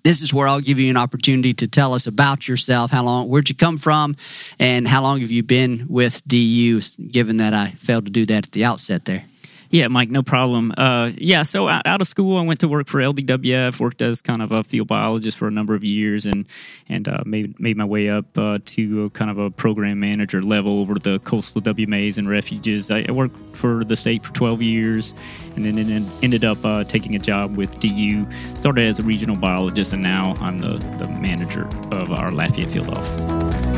this 0.02 0.22
is 0.22 0.32
where 0.32 0.48
I'll 0.48 0.60
give 0.60 0.78
you 0.78 0.90
an 0.90 0.96
opportunity 0.96 1.52
to 1.54 1.66
tell 1.66 1.94
us 1.94 2.06
about 2.06 2.48
yourself. 2.48 2.90
How 2.90 3.04
long, 3.04 3.28
where'd 3.28 3.48
you 3.48 3.54
come 3.54 3.78
from, 3.78 4.16
and 4.58 4.86
how 4.86 5.02
long 5.02 5.20
have 5.20 5.30
you 5.30 5.42
been 5.42 5.86
with 5.88 6.22
DU? 6.26 6.80
Given 7.10 7.38
that 7.38 7.54
I 7.54 7.68
failed 7.78 8.06
to 8.06 8.10
do 8.10 8.26
that 8.26 8.46
at 8.46 8.52
the 8.52 8.64
outset 8.64 9.04
there. 9.04 9.24
Yeah, 9.70 9.88
Mike, 9.88 10.10
no 10.10 10.22
problem. 10.22 10.72
Uh, 10.78 11.10
yeah, 11.16 11.42
so 11.42 11.68
out 11.68 12.00
of 12.00 12.06
school, 12.06 12.38
I 12.38 12.42
went 12.42 12.60
to 12.60 12.68
work 12.68 12.86
for 12.88 13.00
LDWF. 13.00 13.78
Worked 13.80 14.00
as 14.00 14.22
kind 14.22 14.40
of 14.40 14.50
a 14.50 14.64
field 14.64 14.88
biologist 14.88 15.36
for 15.36 15.46
a 15.46 15.50
number 15.50 15.74
of 15.74 15.84
years, 15.84 16.24
and 16.24 16.46
and 16.88 17.06
uh, 17.06 17.22
made 17.26 17.60
made 17.60 17.76
my 17.76 17.84
way 17.84 18.08
up 18.08 18.26
uh, 18.38 18.56
to 18.64 19.10
kind 19.10 19.30
of 19.30 19.38
a 19.38 19.50
program 19.50 20.00
manager 20.00 20.42
level 20.42 20.80
over 20.80 20.94
the 20.94 21.18
coastal 21.18 21.60
WMAs 21.60 22.16
and 22.16 22.28
refuges. 22.28 22.90
I, 22.90 23.04
worked 23.10 23.56
for 23.56 23.84
the 23.84 23.96
state 23.96 24.24
for 24.24 24.32
12 24.32 24.62
years, 24.62 25.14
and 25.56 25.64
then 25.64 26.08
ended 26.22 26.44
up 26.44 26.64
uh, 26.64 26.84
taking 26.84 27.14
a 27.16 27.18
job 27.18 27.56
with 27.56 27.78
DU. 27.80 28.26
Started 28.54 28.86
as 28.86 28.98
a 29.00 29.02
regional 29.02 29.36
biologist, 29.36 29.92
and 29.92 30.02
now 30.02 30.34
I'm 30.40 30.60
the 30.60 30.78
the 30.98 31.08
manager 31.08 31.68
of 31.92 32.10
our 32.10 32.32
Lafayette 32.32 32.70
field 32.70 32.88
office. 32.88 33.77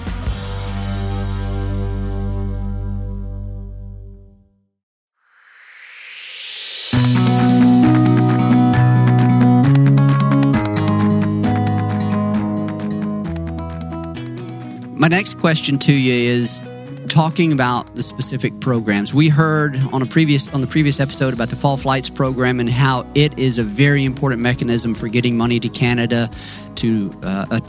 My 15.01 15.07
next 15.07 15.39
question 15.39 15.79
to 15.79 15.93
you 15.93 16.13
is 16.13 16.63
talking 17.07 17.53
about 17.53 17.95
the 17.95 18.03
specific 18.03 18.59
programs. 18.59 19.15
We 19.15 19.29
heard 19.29 19.75
on 19.91 20.03
a 20.03 20.05
previous 20.05 20.47
on 20.49 20.61
the 20.61 20.67
previous 20.67 20.99
episode 20.99 21.33
about 21.33 21.49
the 21.49 21.55
Fall 21.55 21.75
Flights 21.75 22.07
program 22.07 22.59
and 22.59 22.69
how 22.69 23.07
it 23.15 23.39
is 23.39 23.57
a 23.57 23.63
very 23.63 24.05
important 24.05 24.43
mechanism 24.43 24.93
for 24.93 25.07
getting 25.07 25.35
money 25.35 25.59
to 25.59 25.69
Canada 25.69 26.29
to 26.75 27.11
uh, 27.23 27.47
a, 27.49 27.61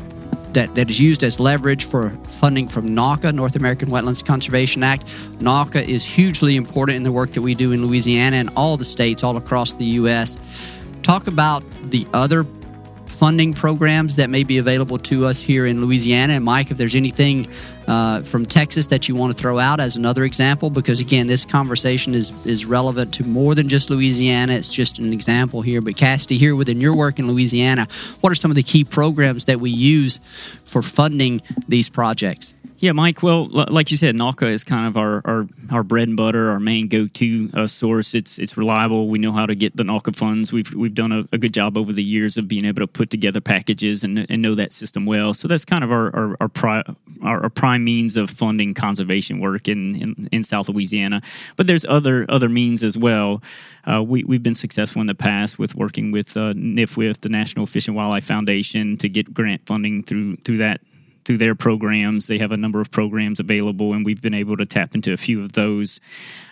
that, 0.52 0.74
that 0.74 0.90
is 0.90 1.00
used 1.00 1.24
as 1.24 1.40
leverage 1.40 1.86
for 1.86 2.10
funding 2.10 2.68
from 2.68 2.90
NAWCA, 2.90 3.32
North 3.34 3.56
American 3.56 3.88
Wetlands 3.88 4.22
Conservation 4.22 4.82
Act. 4.82 5.06
NAWCA 5.38 5.88
is 5.88 6.04
hugely 6.04 6.56
important 6.56 6.96
in 6.96 7.02
the 7.02 7.12
work 7.12 7.32
that 7.32 7.40
we 7.40 7.54
do 7.54 7.72
in 7.72 7.86
Louisiana 7.86 8.36
and 8.36 8.50
all 8.56 8.76
the 8.76 8.84
states 8.84 9.24
all 9.24 9.38
across 9.38 9.72
the 9.72 9.86
U.S. 9.86 10.38
Talk 11.02 11.28
about 11.28 11.64
the 11.84 12.06
other 12.12 12.44
funding 13.22 13.54
programs 13.54 14.16
that 14.16 14.28
may 14.28 14.42
be 14.42 14.58
available 14.58 14.98
to 14.98 15.24
us 15.24 15.40
here 15.40 15.64
in 15.64 15.80
Louisiana. 15.80 16.32
And 16.32 16.44
Mike, 16.44 16.72
if 16.72 16.76
there's 16.76 16.96
anything 16.96 17.46
uh, 17.86 18.22
from 18.22 18.44
Texas 18.44 18.86
that 18.86 19.08
you 19.08 19.14
want 19.14 19.32
to 19.32 19.40
throw 19.40 19.60
out 19.60 19.78
as 19.78 19.94
another 19.94 20.24
example, 20.24 20.70
because 20.70 20.98
again, 20.98 21.28
this 21.28 21.44
conversation 21.44 22.14
is 22.14 22.32
is 22.44 22.66
relevant 22.66 23.14
to 23.14 23.22
more 23.22 23.54
than 23.54 23.68
just 23.68 23.90
Louisiana. 23.90 24.54
It's 24.54 24.72
just 24.72 24.98
an 24.98 25.12
example 25.12 25.62
here. 25.62 25.80
But 25.80 25.96
Cassidy, 25.96 26.36
here 26.36 26.56
within 26.56 26.80
your 26.80 26.96
work 26.96 27.20
in 27.20 27.28
Louisiana, 27.28 27.86
what 28.22 28.32
are 28.32 28.34
some 28.34 28.50
of 28.50 28.56
the 28.56 28.64
key 28.64 28.82
programs 28.82 29.44
that 29.44 29.60
we 29.60 29.70
use 29.70 30.18
for 30.64 30.82
funding 30.82 31.42
these 31.68 31.88
projects? 31.88 32.56
Yeah, 32.82 32.90
Mike. 32.90 33.22
Well, 33.22 33.46
like 33.46 33.92
you 33.92 33.96
said, 33.96 34.16
NAWCA 34.16 34.48
is 34.48 34.64
kind 34.64 34.86
of 34.86 34.96
our, 34.96 35.22
our, 35.24 35.46
our 35.70 35.84
bread 35.84 36.08
and 36.08 36.16
butter, 36.16 36.50
our 36.50 36.58
main 36.58 36.88
go 36.88 37.06
to 37.06 37.48
uh, 37.54 37.68
source. 37.68 38.12
It's 38.12 38.40
it's 38.40 38.56
reliable. 38.56 39.06
We 39.06 39.20
know 39.20 39.30
how 39.30 39.46
to 39.46 39.54
get 39.54 39.76
the 39.76 39.84
NAWCA 39.84 40.16
funds. 40.16 40.52
We've 40.52 40.74
we've 40.74 40.92
done 40.92 41.12
a, 41.12 41.24
a, 41.30 41.38
good 41.38 41.54
job 41.54 41.78
over 41.78 41.92
the 41.92 42.02
years 42.02 42.36
of 42.36 42.48
being 42.48 42.64
able 42.64 42.80
to 42.80 42.88
put 42.88 43.08
together 43.08 43.40
packages 43.40 44.02
and, 44.02 44.26
and 44.28 44.42
know 44.42 44.56
that 44.56 44.72
system 44.72 45.06
well. 45.06 45.32
So 45.32 45.46
that's 45.46 45.64
kind 45.64 45.84
of 45.84 45.92
our 45.92 46.12
our, 46.12 46.36
our, 46.40 46.48
pri- 46.48 46.82
our, 47.22 47.44
our 47.44 47.50
prime 47.50 47.84
means 47.84 48.16
of 48.16 48.28
funding 48.28 48.74
conservation 48.74 49.38
work 49.38 49.68
in, 49.68 49.94
in, 50.02 50.28
in, 50.32 50.42
South 50.42 50.68
Louisiana. 50.68 51.22
But 51.54 51.68
there's 51.68 51.84
other 51.84 52.26
other 52.28 52.48
means 52.48 52.82
as 52.82 52.98
well. 52.98 53.44
Uh, 53.88 54.02
we 54.02 54.24
we've 54.24 54.42
been 54.42 54.56
successful 54.56 55.00
in 55.00 55.06
the 55.06 55.14
past 55.14 55.56
with 55.56 55.76
working 55.76 56.10
with 56.10 56.36
uh, 56.36 56.52
NFWF, 56.54 57.20
the 57.20 57.28
National 57.28 57.66
Fish 57.66 57.86
and 57.86 57.96
Wildlife 57.96 58.24
Foundation, 58.24 58.96
to 58.96 59.08
get 59.08 59.32
grant 59.32 59.66
funding 59.66 60.02
through 60.02 60.38
through 60.38 60.56
that 60.56 60.80
through 61.24 61.38
their 61.38 61.54
programs. 61.54 62.26
They 62.26 62.38
have 62.38 62.52
a 62.52 62.56
number 62.56 62.80
of 62.80 62.90
programs 62.90 63.40
available, 63.40 63.92
and 63.92 64.04
we've 64.04 64.20
been 64.20 64.34
able 64.34 64.56
to 64.56 64.66
tap 64.66 64.94
into 64.94 65.12
a 65.12 65.16
few 65.16 65.42
of 65.42 65.52
those. 65.52 66.00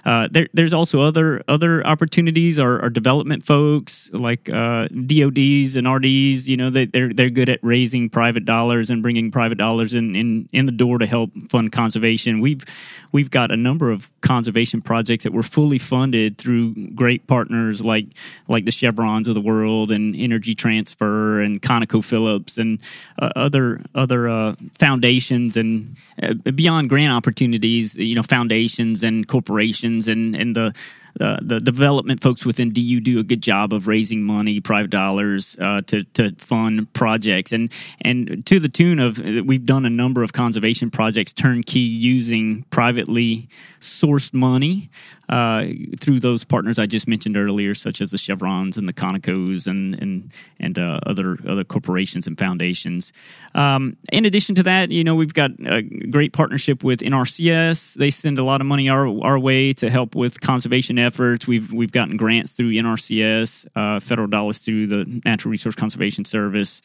Uh, 0.04 0.28
there, 0.30 0.48
there's 0.54 0.72
also 0.72 1.02
other 1.02 1.42
other 1.46 1.86
opportunities. 1.86 2.58
Our, 2.58 2.80
our 2.80 2.90
development 2.90 3.42
folks, 3.42 4.10
like 4.12 4.48
uh, 4.48 4.88
DoDs 4.88 5.76
and 5.76 5.86
RDs, 5.86 6.48
you 6.48 6.56
know, 6.56 6.70
they, 6.70 6.86
they're 6.86 7.12
they're 7.12 7.30
good 7.30 7.48
at 7.48 7.60
raising 7.62 8.08
private 8.08 8.44
dollars 8.44 8.90
and 8.90 9.02
bringing 9.02 9.30
private 9.30 9.58
dollars 9.58 9.94
in, 9.94 10.16
in 10.16 10.48
in 10.52 10.66
the 10.66 10.72
door 10.72 10.98
to 10.98 11.06
help 11.06 11.30
fund 11.50 11.72
conservation. 11.72 12.40
We've 12.40 12.64
we've 13.12 13.30
got 13.30 13.50
a 13.50 13.56
number 13.56 13.90
of 13.90 14.10
conservation 14.22 14.80
projects 14.80 15.24
that 15.24 15.32
were 15.32 15.42
fully 15.42 15.78
funded 15.78 16.38
through 16.38 16.74
great 16.92 17.26
partners 17.26 17.84
like 17.84 18.06
like 18.48 18.64
the 18.64 18.70
Chevrons 18.70 19.28
of 19.28 19.34
the 19.34 19.40
world 19.40 19.90
and 19.90 20.16
Energy 20.16 20.54
Transfer 20.54 21.40
and 21.40 21.60
ConocoPhillips 21.60 22.56
and 22.56 22.80
uh, 23.18 23.30
other 23.36 23.82
other 23.94 24.28
uh, 24.28 24.54
foundations 24.78 25.56
and 25.56 25.96
uh, 26.22 26.34
beyond 26.52 26.88
grant 26.88 27.12
opportunities, 27.12 27.96
you 27.96 28.14
know, 28.14 28.22
foundations 28.22 29.02
and 29.02 29.26
corporations 29.26 30.08
and 30.08 30.36
and 30.36 30.54
the 30.54 30.74
uh, 31.20 31.38
the 31.40 31.60
development 31.60 32.22
folks 32.22 32.44
within 32.46 32.70
DU 32.70 33.00
do 33.00 33.18
a 33.18 33.22
good 33.22 33.42
job 33.42 33.72
of 33.72 33.86
raising 33.86 34.22
money, 34.22 34.60
private 34.60 34.90
dollars 34.90 35.56
uh, 35.60 35.80
to 35.86 36.04
to 36.14 36.34
fund 36.36 36.92
projects, 36.92 37.52
and 37.52 37.72
and 38.00 38.44
to 38.46 38.60
the 38.60 38.68
tune 38.68 39.00
of 39.00 39.18
we've 39.18 39.66
done 39.66 39.84
a 39.84 39.90
number 39.90 40.22
of 40.22 40.32
conservation 40.32 40.90
projects 40.90 41.32
turnkey 41.32 41.80
using 41.80 42.64
privately 42.70 43.48
sourced 43.80 44.32
money 44.34 44.90
uh, 45.30 45.64
through 46.00 46.18
those 46.18 46.44
partners 46.44 46.78
I 46.78 46.86
just 46.86 47.06
mentioned 47.06 47.36
earlier, 47.36 47.72
such 47.74 48.00
as 48.00 48.10
the 48.10 48.18
Chevrons 48.18 48.76
and 48.76 48.88
the 48.88 48.92
Conocos 48.92 49.66
and 49.66 49.94
and 50.00 50.32
and 50.58 50.78
uh, 50.78 51.00
other 51.06 51.38
other 51.48 51.64
corporations 51.64 52.26
and 52.26 52.38
foundations. 52.38 53.12
Um, 53.54 53.96
in 54.12 54.24
addition 54.24 54.54
to 54.56 54.62
that, 54.64 54.90
you 54.90 55.04
know, 55.04 55.14
we've 55.14 55.34
got 55.34 55.52
a 55.64 55.82
great 55.82 56.32
partnership 56.32 56.82
with 56.82 57.00
NRCS. 57.00 57.94
They 57.94 58.10
send 58.10 58.38
a 58.38 58.44
lot 58.44 58.60
of 58.60 58.66
money 58.66 58.88
our 58.88 59.06
our 59.22 59.38
way 59.38 59.72
to 59.74 59.88
help 59.88 60.14
with 60.14 60.40
conservation 60.40 60.98
efforts. 60.98 61.09
We've 61.46 61.72
we've 61.72 61.92
gotten 61.92 62.16
grants 62.16 62.52
through 62.52 62.72
NRCS, 62.72 63.66
uh, 63.74 64.00
federal 64.00 64.28
dollars 64.28 64.58
through 64.58 64.86
the 64.86 65.20
Natural 65.24 65.50
Resource 65.50 65.74
Conservation 65.74 66.24
Service. 66.24 66.82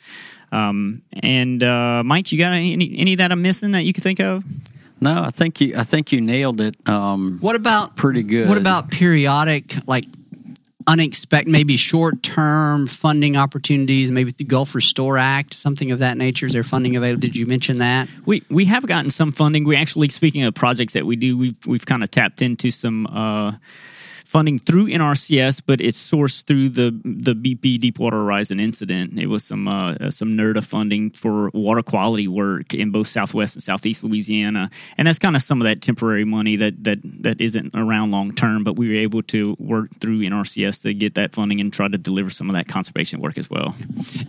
Um, 0.52 1.02
and 1.22 1.64
uh, 1.64 2.04
Mike, 2.04 2.32
you 2.32 2.38
got 2.38 2.54
any 2.54 2.98
any 2.98 3.16
that 3.16 3.32
I'm 3.32 3.42
missing 3.42 3.72
that 3.72 3.84
you 3.84 3.94
can 3.94 4.04
think 4.04 4.20
of? 4.20 4.44
No, 5.02 5.24
I 5.24 5.30
think 5.30 5.60
you. 5.62 5.76
I 5.78 5.84
think 5.84 6.12
you 6.12 6.22
nailed 6.22 6.62
it. 6.62 6.76
Um, 6.88 7.40
what 7.42 7.56
about 7.56 7.96
pretty 7.96 8.24
good? 8.24 8.48
What 8.48 8.58
about 8.58 8.90
periodic, 8.90 9.76
like 9.88 10.06
unexpected, 10.88 11.52
maybe 11.52 11.76
short 11.76 12.24
term 12.24 12.88
funding 12.88 13.36
opportunities? 13.36 14.10
Maybe 14.10 14.32
the 14.32 14.46
Gulf 14.46 14.74
Restore 14.74 15.18
Act, 15.18 15.54
something 15.54 15.92
of 15.92 16.00
that 16.00 16.18
nature. 16.18 16.46
Is 16.46 16.54
there 16.54 16.64
funding 16.64 16.96
available? 16.96 17.20
Did 17.20 17.36
you 17.36 17.46
mention 17.46 17.78
that? 17.78 18.08
We 18.26 18.44
we 18.50 18.66
have 18.66 18.88
gotten 18.88 19.10
some 19.10 19.32
funding. 19.32 19.66
We 19.66 19.76
actually, 19.76 20.10
speaking 20.10 20.44
of 20.44 20.54
projects 20.56 20.94
that 20.94 21.06
we 21.06 21.18
do, 21.18 21.38
we've 21.38 21.58
we've 21.68 21.86
kind 21.86 22.02
of 22.02 22.10
tapped 22.10 22.42
into 22.42 22.72
some. 22.72 23.08
Uh, 23.08 23.54
funding 24.26 24.58
through 24.60 24.88
NRCS, 24.88 25.62
but 25.66 25.80
it's 25.80 26.00
sourced 26.00 26.46
through 26.46 26.70
the 26.70 26.92
the 27.04 27.34
BP 27.34 27.80
Deepwater 27.80 28.18
Horizon 28.18 28.60
incident. 28.60 29.20
It 29.20 29.28
was 29.28 29.44
some 29.46 29.68
uh, 29.68 30.10
some 30.10 30.34
NRDA 30.34 30.66
funding 30.66 31.12
for 31.12 31.50
water 31.54 31.82
quality 31.82 32.28
work 32.28 32.74
in 32.74 32.92
both 32.92 33.08
Southwest 33.08 33.56
and 33.56 33.64
Southeast 33.64 34.04
Louisiana, 34.04 34.70
and 34.98 35.08
that's 35.08 35.20
kind 35.20 35.36
of 35.36 35.42
some 35.42 35.62
of 35.62 35.66
that 35.66 35.82
temporary 35.82 36.26
money 36.26 36.56
that 36.56 36.84
that 36.84 37.00
that 37.24 37.40
isn't 37.40 37.76
around 37.76 38.12
long 38.12 38.34
term. 38.34 38.64
But 38.64 38.78
we 38.78 38.90
were 38.90 38.96
able 38.96 39.22
to 39.24 39.56
work 39.60 39.90
through 40.00 40.20
NRCS 40.20 40.84
to 40.84 40.94
get 40.94 41.14
that 41.16 41.34
funding 41.34 41.62
and 41.62 41.72
try 41.72 41.88
to 41.88 41.98
deliver 41.98 42.30
some 42.30 42.50
of 42.50 42.56
that 42.56 42.68
conservation 42.68 43.22
work 43.22 43.38
as 43.38 43.50
well. 43.50 43.76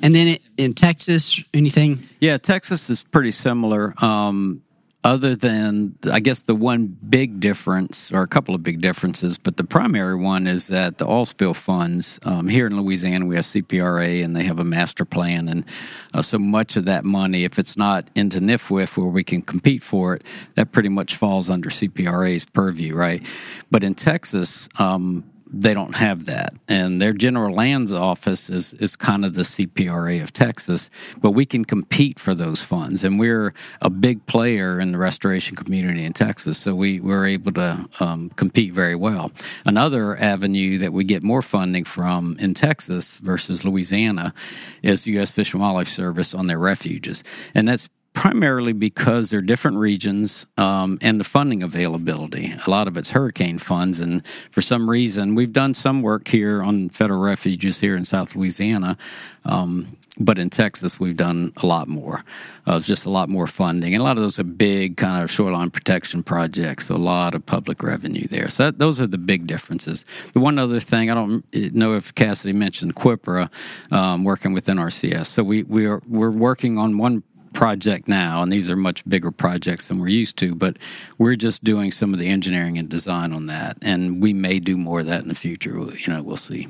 And 0.02 0.14
then 0.14 0.36
in 0.56 0.74
Texas, 0.74 1.42
anything? 1.54 2.00
Yeah, 2.20 2.36
Texas 2.36 2.90
is 2.90 3.02
pretty 3.02 3.30
similar. 3.30 3.94
Um, 4.04 4.62
other 5.06 5.36
than 5.36 5.96
I 6.10 6.18
guess 6.18 6.42
the 6.42 6.54
one 6.56 6.88
big 6.88 7.38
difference, 7.38 8.12
or 8.12 8.22
a 8.22 8.26
couple 8.26 8.56
of 8.56 8.64
big 8.64 8.80
differences, 8.80 9.38
but 9.38 9.56
the 9.56 9.62
primary 9.62 10.16
one 10.16 10.48
is 10.48 10.66
that 10.66 10.98
the 10.98 11.06
oil 11.06 11.24
spill 11.24 11.54
funds 11.54 12.18
um, 12.24 12.48
here 12.48 12.66
in 12.66 12.76
Louisiana 12.76 13.24
we 13.24 13.36
have 13.36 13.44
CPRA 13.44 14.24
and 14.24 14.34
they 14.34 14.42
have 14.42 14.58
a 14.58 14.64
master 14.64 15.04
plan, 15.04 15.48
and 15.48 15.64
uh, 16.12 16.22
so 16.22 16.40
much 16.40 16.76
of 16.76 16.86
that 16.86 17.04
money, 17.04 17.44
if 17.44 17.56
it's 17.56 17.76
not 17.76 18.08
into 18.16 18.40
NFWF 18.40 18.98
where 18.98 19.06
we 19.06 19.22
can 19.22 19.42
compete 19.42 19.84
for 19.84 20.14
it, 20.14 20.26
that 20.54 20.72
pretty 20.72 20.88
much 20.88 21.14
falls 21.14 21.48
under 21.48 21.70
CPRA's 21.70 22.44
purview, 22.44 22.96
right? 22.96 23.24
But 23.70 23.84
in 23.84 23.94
Texas. 23.94 24.68
Um, 24.76 25.22
they 25.62 25.74
don't 25.74 25.96
have 25.96 26.26
that. 26.26 26.52
And 26.68 27.00
their 27.00 27.12
general 27.12 27.54
lands 27.54 27.92
office 27.92 28.50
is, 28.50 28.74
is 28.74 28.96
kind 28.96 29.24
of 29.24 29.34
the 29.34 29.42
CPRA 29.42 30.22
of 30.22 30.32
Texas, 30.32 30.90
but 31.20 31.32
we 31.32 31.46
can 31.46 31.64
compete 31.64 32.18
for 32.18 32.34
those 32.34 32.62
funds. 32.62 33.04
And 33.04 33.18
we're 33.18 33.54
a 33.80 33.90
big 33.90 34.26
player 34.26 34.78
in 34.78 34.92
the 34.92 34.98
restoration 34.98 35.56
community 35.56 36.04
in 36.04 36.12
Texas, 36.12 36.58
so 36.58 36.74
we, 36.74 37.00
we're 37.00 37.26
able 37.26 37.52
to 37.52 37.88
um, 38.00 38.30
compete 38.30 38.72
very 38.72 38.94
well. 38.94 39.32
Another 39.64 40.16
avenue 40.16 40.78
that 40.78 40.92
we 40.92 41.04
get 41.04 41.22
more 41.22 41.42
funding 41.42 41.84
from 41.84 42.36
in 42.38 42.54
Texas 42.54 43.18
versus 43.18 43.64
Louisiana 43.64 44.34
is 44.82 45.04
the 45.04 45.12
U.S. 45.12 45.30
Fish 45.30 45.52
and 45.52 45.62
Wildlife 45.62 45.88
Service 45.88 46.34
on 46.34 46.46
their 46.46 46.58
refuges. 46.58 47.24
And 47.54 47.68
that's 47.68 47.88
primarily 48.16 48.72
because 48.72 49.28
they're 49.28 49.42
different 49.42 49.76
regions 49.76 50.46
um, 50.56 50.98
and 51.02 51.20
the 51.20 51.24
funding 51.24 51.62
availability. 51.62 52.54
A 52.66 52.70
lot 52.70 52.88
of 52.88 52.96
it's 52.96 53.10
hurricane 53.10 53.58
funds, 53.58 54.00
and 54.00 54.26
for 54.26 54.62
some 54.62 54.88
reason, 54.88 55.34
we've 55.34 55.52
done 55.52 55.74
some 55.74 56.00
work 56.00 56.26
here 56.28 56.62
on 56.62 56.88
federal 56.88 57.20
refuges 57.20 57.80
here 57.80 57.94
in 57.94 58.06
South 58.06 58.34
Louisiana. 58.34 58.96
Um, 59.44 59.98
but 60.18 60.38
in 60.38 60.48
Texas, 60.48 60.98
we've 60.98 61.18
done 61.18 61.52
a 61.58 61.66
lot 61.66 61.88
more. 61.88 62.24
Uh, 62.66 62.80
just 62.80 63.04
a 63.04 63.10
lot 63.10 63.28
more 63.28 63.46
funding, 63.46 63.92
and 63.92 64.00
a 64.00 64.04
lot 64.04 64.16
of 64.16 64.22
those 64.22 64.40
are 64.40 64.44
big 64.44 64.96
kind 64.96 65.22
of 65.22 65.30
shoreline 65.30 65.68
protection 65.68 66.22
projects. 66.22 66.86
So 66.86 66.96
a 66.96 66.96
lot 66.96 67.34
of 67.34 67.44
public 67.44 67.82
revenue 67.82 68.26
there. 68.26 68.48
So 68.48 68.64
that, 68.64 68.78
those 68.78 68.98
are 68.98 69.06
the 69.06 69.18
big 69.18 69.46
differences. 69.46 70.04
The 70.32 70.40
one 70.40 70.58
other 70.58 70.80
thing 70.80 71.10
I 71.10 71.14
don't 71.14 71.44
know 71.74 71.94
if 71.96 72.14
Cassidy 72.14 72.56
mentioned 72.56 72.94
CWPPRA 72.94 73.92
um, 73.92 74.24
working 74.24 74.54
with 74.54 74.64
NRCS. 74.66 75.26
So 75.26 75.42
we 75.42 75.64
we 75.64 75.84
are 75.84 76.00
we're 76.08 76.30
working 76.30 76.78
on 76.78 76.96
one 76.96 77.22
project 77.56 78.06
now, 78.06 78.42
and 78.42 78.52
these 78.52 78.70
are 78.70 78.76
much 78.76 79.02
bigger 79.08 79.30
projects 79.30 79.88
than 79.88 79.98
we're 79.98 80.08
used 80.08 80.36
to, 80.36 80.54
but 80.54 80.76
we're 81.16 81.36
just 81.36 81.64
doing 81.64 81.90
some 81.90 82.12
of 82.12 82.20
the 82.20 82.28
engineering 82.28 82.76
and 82.76 82.90
design 82.90 83.32
on 83.32 83.46
that, 83.46 83.78
and 83.80 84.20
we 84.20 84.34
may 84.34 84.60
do 84.60 84.76
more 84.76 85.00
of 85.00 85.06
that 85.06 85.22
in 85.22 85.28
the 85.28 85.34
future. 85.34 85.70
You 85.70 86.12
know, 86.12 86.22
we'll 86.22 86.36
see. 86.36 86.66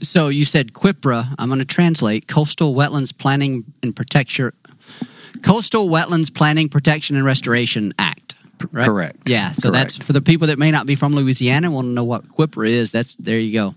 So 0.00 0.28
you 0.28 0.46
said 0.46 0.72
CWPPRA. 0.72 1.34
I'm 1.38 1.48
going 1.48 1.58
to 1.58 1.66
translate 1.66 2.28
Coastal 2.28 2.74
Wetlands 2.74 3.16
Planning 3.16 3.64
and 3.82 3.94
Protection, 3.94 4.52
Coastal 5.42 5.88
Wetlands 5.88 6.34
Planning, 6.34 6.70
Protection, 6.70 7.14
and 7.14 7.26
Restoration 7.26 7.92
Act. 7.98 8.34
Right? 8.70 8.86
Correct. 8.86 9.28
Yeah. 9.28 9.52
So 9.52 9.68
Correct. 9.68 9.96
that's 9.96 9.96
for 9.98 10.14
the 10.14 10.22
people 10.22 10.46
that 10.46 10.58
may 10.58 10.70
not 10.70 10.86
be 10.86 10.94
from 10.94 11.14
Louisiana 11.14 11.66
and 11.66 11.74
want 11.74 11.86
to 11.86 11.90
know 11.90 12.04
what 12.04 12.26
CWPPRA 12.28 12.68
is. 12.68 12.90
That's 12.90 13.16
there 13.16 13.38
you 13.38 13.52
go. 13.52 13.74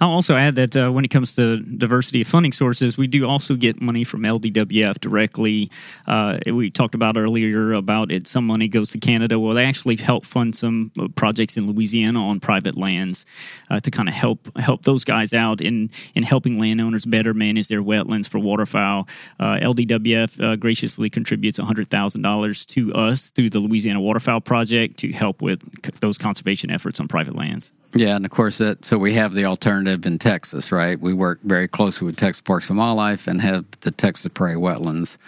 I'll 0.00 0.10
also 0.10 0.34
add 0.34 0.54
that 0.54 0.76
uh, 0.76 0.90
when 0.90 1.04
it 1.04 1.08
comes 1.08 1.36
to 1.36 1.58
diversity 1.58 2.22
of 2.22 2.26
funding 2.26 2.52
sources, 2.52 2.96
we 2.96 3.06
do 3.06 3.26
also 3.28 3.54
get 3.54 3.82
money 3.82 4.02
from 4.02 4.22
LDWF 4.22 4.98
directly. 4.98 5.70
Uh, 6.06 6.38
we 6.46 6.70
talked 6.70 6.94
about 6.94 7.18
earlier 7.18 7.72
about 7.72 8.10
it. 8.10 8.26
Some 8.26 8.46
money 8.46 8.66
goes 8.66 8.90
to 8.90 8.98
Canada. 8.98 9.38
Well, 9.38 9.54
they 9.54 9.66
actually 9.66 9.96
help 9.96 10.24
fund 10.24 10.56
some 10.56 10.90
uh, 10.98 11.08
projects 11.14 11.58
in 11.58 11.66
Louisiana 11.66 12.26
on 12.26 12.40
private 12.40 12.78
lands 12.78 13.26
uh, 13.68 13.80
to 13.80 13.90
kind 13.90 14.08
of 14.08 14.14
help 14.14 14.56
help 14.58 14.84
those 14.84 15.04
guys 15.04 15.34
out 15.34 15.60
in 15.60 15.90
in 16.14 16.22
helping 16.22 16.58
landowners 16.58 17.04
better 17.04 17.34
manage 17.34 17.68
their 17.68 17.82
wetlands 17.82 18.26
for 18.26 18.38
waterfowl. 18.38 19.06
Uh, 19.38 19.58
LDWF 19.60 20.42
uh, 20.42 20.56
graciously 20.56 21.10
contributes 21.10 21.58
hundred 21.58 21.90
thousand 21.90 22.22
dollars 22.22 22.64
to 22.64 22.92
us 22.94 23.30
through 23.30 23.50
the 23.50 23.60
Louisiana 23.60 24.00
Waterfowl 24.00 24.40
Project 24.40 24.96
to 24.96 25.12
help 25.12 25.42
with 25.42 25.60
those 26.00 26.16
conservation 26.16 26.70
efforts 26.70 26.98
on 27.00 27.06
private 27.06 27.36
lands. 27.36 27.74
Yeah, 27.94 28.14
and 28.14 28.24
of 28.24 28.30
course, 28.30 28.58
that, 28.58 28.84
so 28.84 28.98
we 28.98 29.14
have 29.14 29.34
the 29.34 29.46
alternative 29.46 30.06
in 30.06 30.18
Texas, 30.18 30.70
right? 30.70 30.98
We 30.98 31.12
work 31.12 31.40
very 31.42 31.66
closely 31.66 32.06
with 32.06 32.16
Texas 32.16 32.40
Parks 32.40 32.70
and 32.70 32.78
Wildlife 32.78 33.26
and 33.26 33.40
have 33.40 33.68
the 33.80 33.90
Texas 33.90 34.30
Prairie 34.32 34.54
Wetlands 34.54 35.18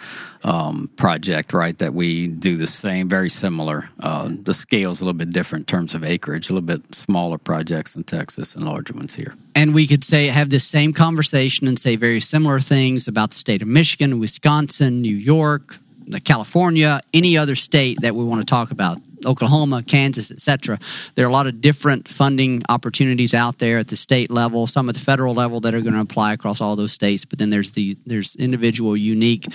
um, 0.45 0.89
project, 0.95 1.51
right? 1.51 1.77
That 1.77 1.93
we 1.93 2.27
do 2.27 2.55
the 2.55 2.67
same, 2.67 3.09
very 3.09 3.29
similar. 3.29 3.89
Uh, 3.99 4.29
the 4.31 4.53
scale's 4.53 5.01
a 5.01 5.03
little 5.03 5.17
bit 5.17 5.31
different 5.31 5.63
in 5.63 5.77
terms 5.77 5.93
of 5.93 6.05
acreage, 6.05 6.49
a 6.49 6.53
little 6.53 6.65
bit 6.65 6.95
smaller 6.95 7.37
projects 7.37 7.97
in 7.97 8.05
Texas 8.05 8.55
and 8.55 8.63
larger 8.63 8.93
ones 8.93 9.15
here. 9.15 9.35
And 9.55 9.73
we 9.73 9.85
could 9.85 10.03
say 10.03 10.27
have 10.27 10.49
this 10.49 10.65
same 10.65 10.93
conversation 10.93 11.67
and 11.67 11.77
say 11.77 11.97
very 11.97 12.21
similar 12.21 12.61
things 12.61 13.09
about 13.09 13.31
the 13.31 13.37
state 13.37 13.61
of 13.61 13.67
Michigan, 13.67 14.19
Wisconsin, 14.19 15.01
New 15.01 15.15
York, 15.15 15.77
California, 16.23 17.01
any 17.13 17.37
other 17.37 17.55
state 17.55 18.01
that 18.01 18.15
we 18.15 18.23
want 18.23 18.41
to 18.41 18.45
talk 18.45 18.71
about. 18.71 18.99
Oklahoma, 19.25 19.83
Kansas, 19.83 20.31
etc. 20.31 20.79
There 21.15 21.25
are 21.25 21.29
a 21.29 21.31
lot 21.31 21.47
of 21.47 21.61
different 21.61 22.07
funding 22.07 22.63
opportunities 22.69 23.33
out 23.33 23.59
there 23.59 23.77
at 23.77 23.87
the 23.87 23.95
state 23.95 24.29
level, 24.31 24.67
some 24.67 24.89
at 24.89 24.95
the 24.95 25.01
federal 25.01 25.33
level 25.33 25.59
that 25.61 25.73
are 25.73 25.81
going 25.81 25.93
to 25.93 26.01
apply 26.01 26.33
across 26.33 26.61
all 26.61 26.75
those 26.75 26.91
states. 26.91 27.25
But 27.25 27.39
then 27.39 27.49
there's 27.49 27.71
the 27.71 27.97
there's 28.05 28.35
individual, 28.35 28.95
unique 28.95 29.47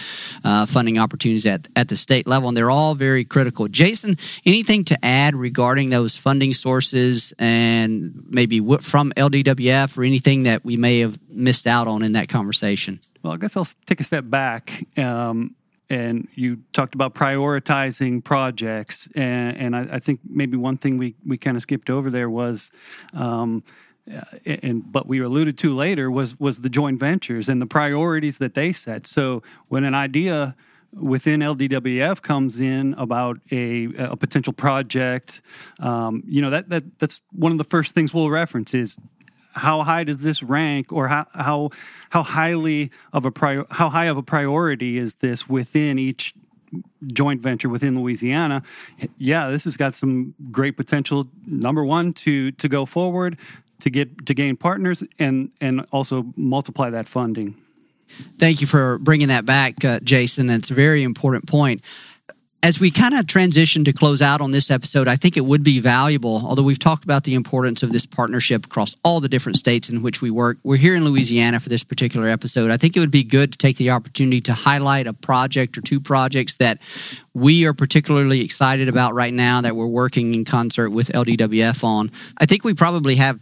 uh, 0.45 0.67
funding 0.67 0.99
opportunities 0.99 1.47
at 1.47 1.69
at 1.77 1.89
the 1.89 1.97
state 1.97 2.27
level, 2.27 2.49
and 2.49 2.57
they're 2.57 2.71
all 2.71 2.95
very 2.95 3.25
critical. 3.25 3.69
Jason, 3.69 4.17
anything 4.45 4.85
to 4.85 5.05
add 5.05 5.35
regarding 5.35 5.91
those 5.91 6.17
funding 6.17 6.53
sources 6.55 7.33
and 7.39 8.25
maybe 8.31 8.61
what 8.61 8.83
from 8.85 9.13
LDWF 9.17 9.97
or 9.97 10.05
anything 10.05 10.45
that 10.45 10.65
we 10.65 10.77
may 10.77 11.01
have 11.01 11.19
missed 11.31 11.67
out 11.67 11.87
on 11.87 12.03
in 12.03 12.13
that 12.13 12.29
conversation? 12.29 13.01
Well, 13.23 13.33
I 13.33 13.37
guess 13.37 13.57
I'll 13.57 13.67
take 13.87 14.01
a 14.01 14.05
step 14.05 14.25
back. 14.29 14.73
Um, 14.97 15.55
and 15.90 16.29
you 16.35 16.59
talked 16.72 16.94
about 16.94 17.14
prioritizing 17.14 18.22
projects, 18.22 19.09
and, 19.14 19.57
and 19.57 19.77
I, 19.77 19.96
I, 19.96 19.98
think 19.98 20.20
maybe 20.24 20.57
one 20.57 20.77
thing 20.77 20.98
we, 20.98 21.14
we 21.27 21.38
kind 21.38 21.57
of 21.57 21.62
skipped 21.62 21.88
over 21.88 22.11
there 22.11 22.29
was, 22.29 22.70
um, 23.14 23.62
and 24.46 24.90
but 24.90 25.07
we 25.07 25.20
alluded 25.20 25.59
to 25.59 25.74
later 25.74 26.11
was 26.11 26.38
was 26.40 26.61
the 26.61 26.70
joint 26.70 26.98
ventures 26.98 27.48
and 27.48 27.61
the 27.61 27.66
priorities 27.66 28.38
that 28.38 28.55
they 28.55 28.72
set. 28.72 29.07
So 29.07 29.42
when 29.68 29.85
an 29.85 29.94
idea 29.94 30.55
within 30.92 31.40
LDWF 31.40 32.22
comes 32.22 32.61
in 32.61 32.94
about 32.94 33.38
a, 33.51 33.88
a 33.98 34.16
potential 34.16 34.55
project, 34.55 35.42
um, 35.81 36.22
you 36.27 36.40
know 36.40 36.51
that, 36.51 36.70
that 36.70 36.98
that's 36.98 37.20
one 37.33 37.53
of 37.53 37.59
the 37.59 37.64
first 37.64 37.94
things 37.94 38.14
we'll 38.14 38.31
reference 38.31 38.72
is 38.72 38.96
how 39.59 39.83
high 39.83 40.05
does 40.05 40.23
this 40.23 40.42
rank 40.42 40.92
or 40.92 41.09
how 41.09 41.27
how 41.35 41.71
how 42.11 42.23
highly 42.23 42.90
of 43.12 43.25
a 43.25 43.31
prior, 43.31 43.64
how 43.71 43.88
high 43.88 44.07
of 44.07 44.16
a 44.16 44.23
priority 44.23 44.99
is 44.99 45.16
this 45.16 45.49
within 45.49 45.99
each 45.99 46.35
joint 47.12 47.40
venture 47.42 47.68
within 47.68 47.99
Louisiana? 47.99 48.62
Yeah 49.18 49.51
this 49.51 49.64
has 49.64 49.77
got 49.77 49.94
some 49.94 50.35
great 50.51 50.77
potential 50.77 51.29
number 51.47 51.85
1 51.85 52.12
to 52.14 52.53
to 52.53 52.68
go 52.68 52.87
forward 52.87 53.38
to 53.81 53.90
get 53.90 54.27
to 54.27 54.35
gain 54.35 54.57
partners 54.57 55.05
and 55.18 55.51
and 55.61 55.85
also 55.92 56.27
multiply 56.37 56.90
that 56.90 57.09
funding. 57.09 57.55
Thank 58.38 58.62
you 58.62 58.66
for 58.66 58.97
bringing 58.99 59.29
that 59.29 59.44
back, 59.44 59.85
uh, 59.85 60.01
Jason. 60.03 60.47
That's 60.47 60.71
a 60.71 60.75
very 60.75 61.03
important 61.03 61.47
point 61.47 61.83
as 62.61 62.81
we 62.81 62.90
kind 62.90 63.14
of 63.14 63.27
transition 63.29 63.85
to 63.85 63.92
close 63.92 64.21
out 64.21 64.40
on 64.40 64.51
this 64.51 64.68
episode, 64.68 65.07
I 65.07 65.14
think 65.14 65.37
it 65.37 65.44
would 65.44 65.62
be 65.62 65.79
valuable, 65.79 66.42
although 66.44 66.64
we've 66.64 66.79
talked 66.79 67.05
about 67.05 67.23
the 67.23 67.35
importance 67.35 67.85
of 67.85 67.92
this 67.92 68.05
partnership 68.05 68.66
across 68.66 68.97
all 69.05 69.21
the 69.21 69.29
different 69.29 69.57
states 69.57 69.88
in 69.88 70.03
which 70.03 70.21
we 70.21 70.31
work. 70.31 70.59
We're 70.64 70.77
here 70.77 70.97
in 70.97 71.05
Louisiana 71.05 71.61
for 71.61 71.68
this 71.68 71.85
particular 71.85 72.27
episode. 72.27 72.73
I 72.73 72.77
think 72.77 72.97
it 72.97 73.01
would 73.01 73.12
be 73.12 73.23
good 73.23 73.53
to 73.53 73.59
take 73.59 73.77
the 73.77 73.90
opportunity 73.90 74.40
to 74.42 74.55
highlight 74.55 75.07
a 75.07 75.12
project 75.12 75.79
or 75.79 75.83
two 75.83 76.01
projects 76.01 76.57
that 76.57 76.81
we 77.33 77.64
are 77.64 77.73
particularly 77.73 78.40
excited 78.40 78.88
about 78.88 79.14
right 79.14 79.33
now 79.33 79.61
that 79.61 79.77
we're 79.77 79.87
working 79.87 80.35
in 80.35 80.44
concert 80.44 80.90
with 80.90 81.12
LDWF 81.12 81.85
on. 81.85 82.11
I 82.38 82.47
think 82.47 82.64
we 82.64 82.75
probably 82.75 83.16
have 83.16 83.38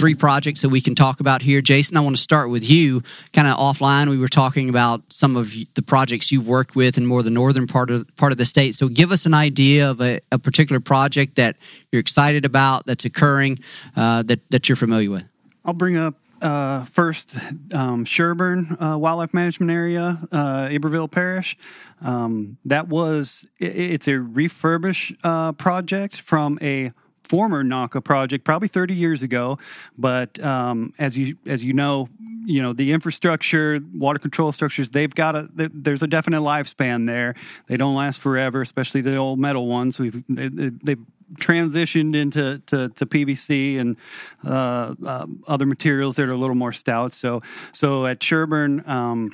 three 0.00 0.14
projects 0.14 0.62
that 0.62 0.70
we 0.70 0.80
can 0.80 0.94
talk 0.94 1.20
about 1.20 1.42
here. 1.42 1.60
Jason, 1.60 1.94
I 1.94 2.00
want 2.00 2.16
to 2.16 2.22
start 2.22 2.48
with 2.48 2.68
you. 2.68 3.02
Kind 3.34 3.46
of 3.46 3.58
offline, 3.58 4.08
we 4.08 4.16
were 4.16 4.28
talking 4.28 4.70
about 4.70 5.02
some 5.12 5.36
of 5.36 5.52
the 5.74 5.82
projects 5.82 6.32
you've 6.32 6.48
worked 6.48 6.74
with 6.74 6.96
in 6.96 7.04
more 7.04 7.22
the 7.22 7.28
northern 7.28 7.66
part 7.66 7.90
of 7.90 8.06
part 8.16 8.32
of 8.32 8.38
the 8.38 8.46
state. 8.46 8.74
So, 8.74 8.88
give 8.88 9.12
us 9.12 9.26
an 9.26 9.34
idea 9.34 9.90
of 9.90 10.00
a, 10.00 10.20
a 10.32 10.38
particular 10.38 10.80
project 10.80 11.34
that 11.36 11.56
you're 11.92 12.00
excited 12.00 12.46
about 12.46 12.86
that's 12.86 13.04
occurring 13.04 13.58
uh, 13.94 14.22
that 14.22 14.48
that 14.48 14.70
you're 14.70 14.76
familiar 14.76 15.10
with. 15.10 15.28
I'll 15.66 15.74
bring 15.74 15.98
up 15.98 16.14
uh, 16.40 16.84
first 16.84 17.36
um, 17.74 18.06
Sherburne 18.06 18.80
uh, 18.80 18.96
Wildlife 18.96 19.34
Management 19.34 19.70
Area, 19.70 20.18
uh, 20.32 20.68
Iberville 20.70 21.08
Parish. 21.08 21.58
Um, 22.00 22.56
that 22.64 22.88
was 22.88 23.46
it, 23.58 23.76
it's 23.76 24.08
a 24.08 24.12
refurbish 24.12 25.14
uh, 25.22 25.52
project 25.52 26.18
from 26.18 26.58
a 26.62 26.92
former 27.30 27.62
NAWCA 27.62 28.02
project, 28.02 28.44
probably 28.44 28.66
30 28.66 28.94
years 28.94 29.22
ago. 29.22 29.56
But 29.96 30.42
um, 30.44 30.92
as 30.98 31.16
you 31.16 31.36
as 31.46 31.64
you 31.64 31.72
know, 31.72 32.08
you 32.44 32.60
know 32.60 32.72
the 32.72 32.90
infrastructure, 32.90 33.78
water 33.94 34.18
control 34.18 34.50
structures, 34.50 34.90
they've 34.90 35.14
got 35.14 35.36
a 35.36 35.48
there's 35.54 36.02
a 36.02 36.08
definite 36.08 36.40
lifespan 36.40 37.06
there. 37.06 37.36
They 37.68 37.76
don't 37.76 37.94
last 37.94 38.20
forever, 38.20 38.60
especially 38.60 39.02
the 39.02 39.14
old 39.14 39.38
metal 39.38 39.68
ones. 39.68 40.00
We've 40.00 40.24
they, 40.28 40.70
they've 40.70 41.04
transitioned 41.34 42.16
into 42.16 42.58
to, 42.66 42.88
to 42.88 43.06
PVC 43.06 43.78
and 43.78 43.96
uh, 44.44 44.96
uh, 45.06 45.26
other 45.46 45.66
materials 45.66 46.16
that 46.16 46.28
are 46.28 46.32
a 46.32 46.36
little 46.36 46.56
more 46.56 46.72
stout. 46.72 47.12
So 47.12 47.42
so 47.72 48.06
at 48.06 48.18
Sherburne. 48.18 48.86
Um, 48.88 49.30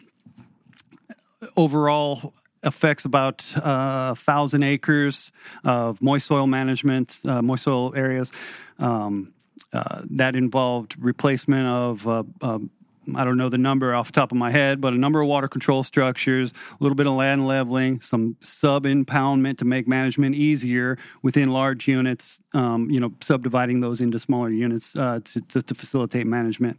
overall 1.56 2.32
affects 2.66 3.04
about 3.04 3.44
a 3.56 3.66
uh, 3.66 4.14
thousand 4.14 4.62
acres 4.62 5.32
of 5.64 6.02
moist 6.02 6.26
soil 6.26 6.46
management, 6.46 7.20
uh, 7.26 7.40
moist 7.40 7.64
soil 7.64 7.94
areas. 7.94 8.32
Um, 8.78 9.32
uh, 9.72 10.02
that 10.10 10.36
involved 10.36 10.96
replacement 10.98 11.66
of 11.66 12.06
uh, 12.06 12.22
uh, 12.40 12.58
I 13.14 13.24
don't 13.24 13.36
know 13.36 13.48
the 13.48 13.58
number 13.58 13.94
off 13.94 14.08
the 14.08 14.12
top 14.12 14.32
of 14.32 14.38
my 14.38 14.50
head, 14.50 14.80
but 14.80 14.92
a 14.92 14.96
number 14.96 15.20
of 15.20 15.28
water 15.28 15.48
control 15.48 15.82
structures, 15.82 16.52
a 16.52 16.82
little 16.82 16.96
bit 16.96 17.06
of 17.06 17.12
land 17.12 17.46
leveling, 17.46 18.00
some 18.00 18.36
sub 18.40 18.84
impoundment 18.84 19.58
to 19.58 19.64
make 19.64 19.86
management 19.86 20.34
easier 20.34 20.98
within 21.22 21.52
large 21.52 21.86
units, 21.86 22.40
um, 22.54 22.90
you 22.90 22.98
know, 22.98 23.12
subdividing 23.20 23.80
those 23.80 24.00
into 24.00 24.18
smaller 24.18 24.50
units 24.50 24.98
uh, 24.98 25.20
to, 25.24 25.40
to, 25.42 25.62
to, 25.62 25.74
facilitate 25.74 26.26
management. 26.26 26.78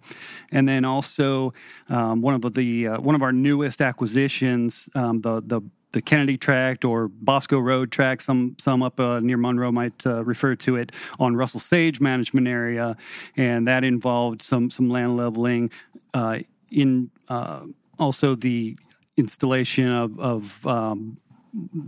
And 0.52 0.68
then 0.68 0.84
also 0.84 1.54
um, 1.90 2.22
one 2.22 2.34
of 2.34 2.54
the 2.54 2.88
uh, 2.88 3.00
one 3.00 3.16
of 3.16 3.22
our 3.22 3.32
newest 3.32 3.80
acquisitions, 3.82 4.90
um, 4.96 5.22
the 5.22 5.42
the 5.42 5.62
the 5.92 6.02
Kennedy 6.02 6.38
Tract 6.38 6.86
or 6.86 7.08
Bosco 7.08 7.60
Road 7.60 7.92
Tract, 7.92 8.22
some 8.22 8.56
some 8.60 8.84
up 8.84 9.00
uh, 9.00 9.20
near 9.20 9.38
Monroe 9.38 9.72
might 9.72 10.06
uh, 10.06 10.24
refer 10.24 10.56
to 10.56 10.76
it 10.76 10.92
on 11.20 11.36
Russell 11.36 11.60
Sage 11.60 12.00
management 12.02 12.48
area, 12.48 12.98
and 13.36 13.68
that 13.68 13.84
involved 13.84 14.42
some 14.42 14.70
some 14.70 14.90
land 14.90 15.18
leveling, 15.18 15.72
uh, 16.14 16.40
in 16.70 17.10
uh, 17.30 17.62
also 18.00 18.36
the 18.36 18.78
installation 19.18 19.88
of, 19.88 20.20
of 20.20 20.68
um, 20.68 21.18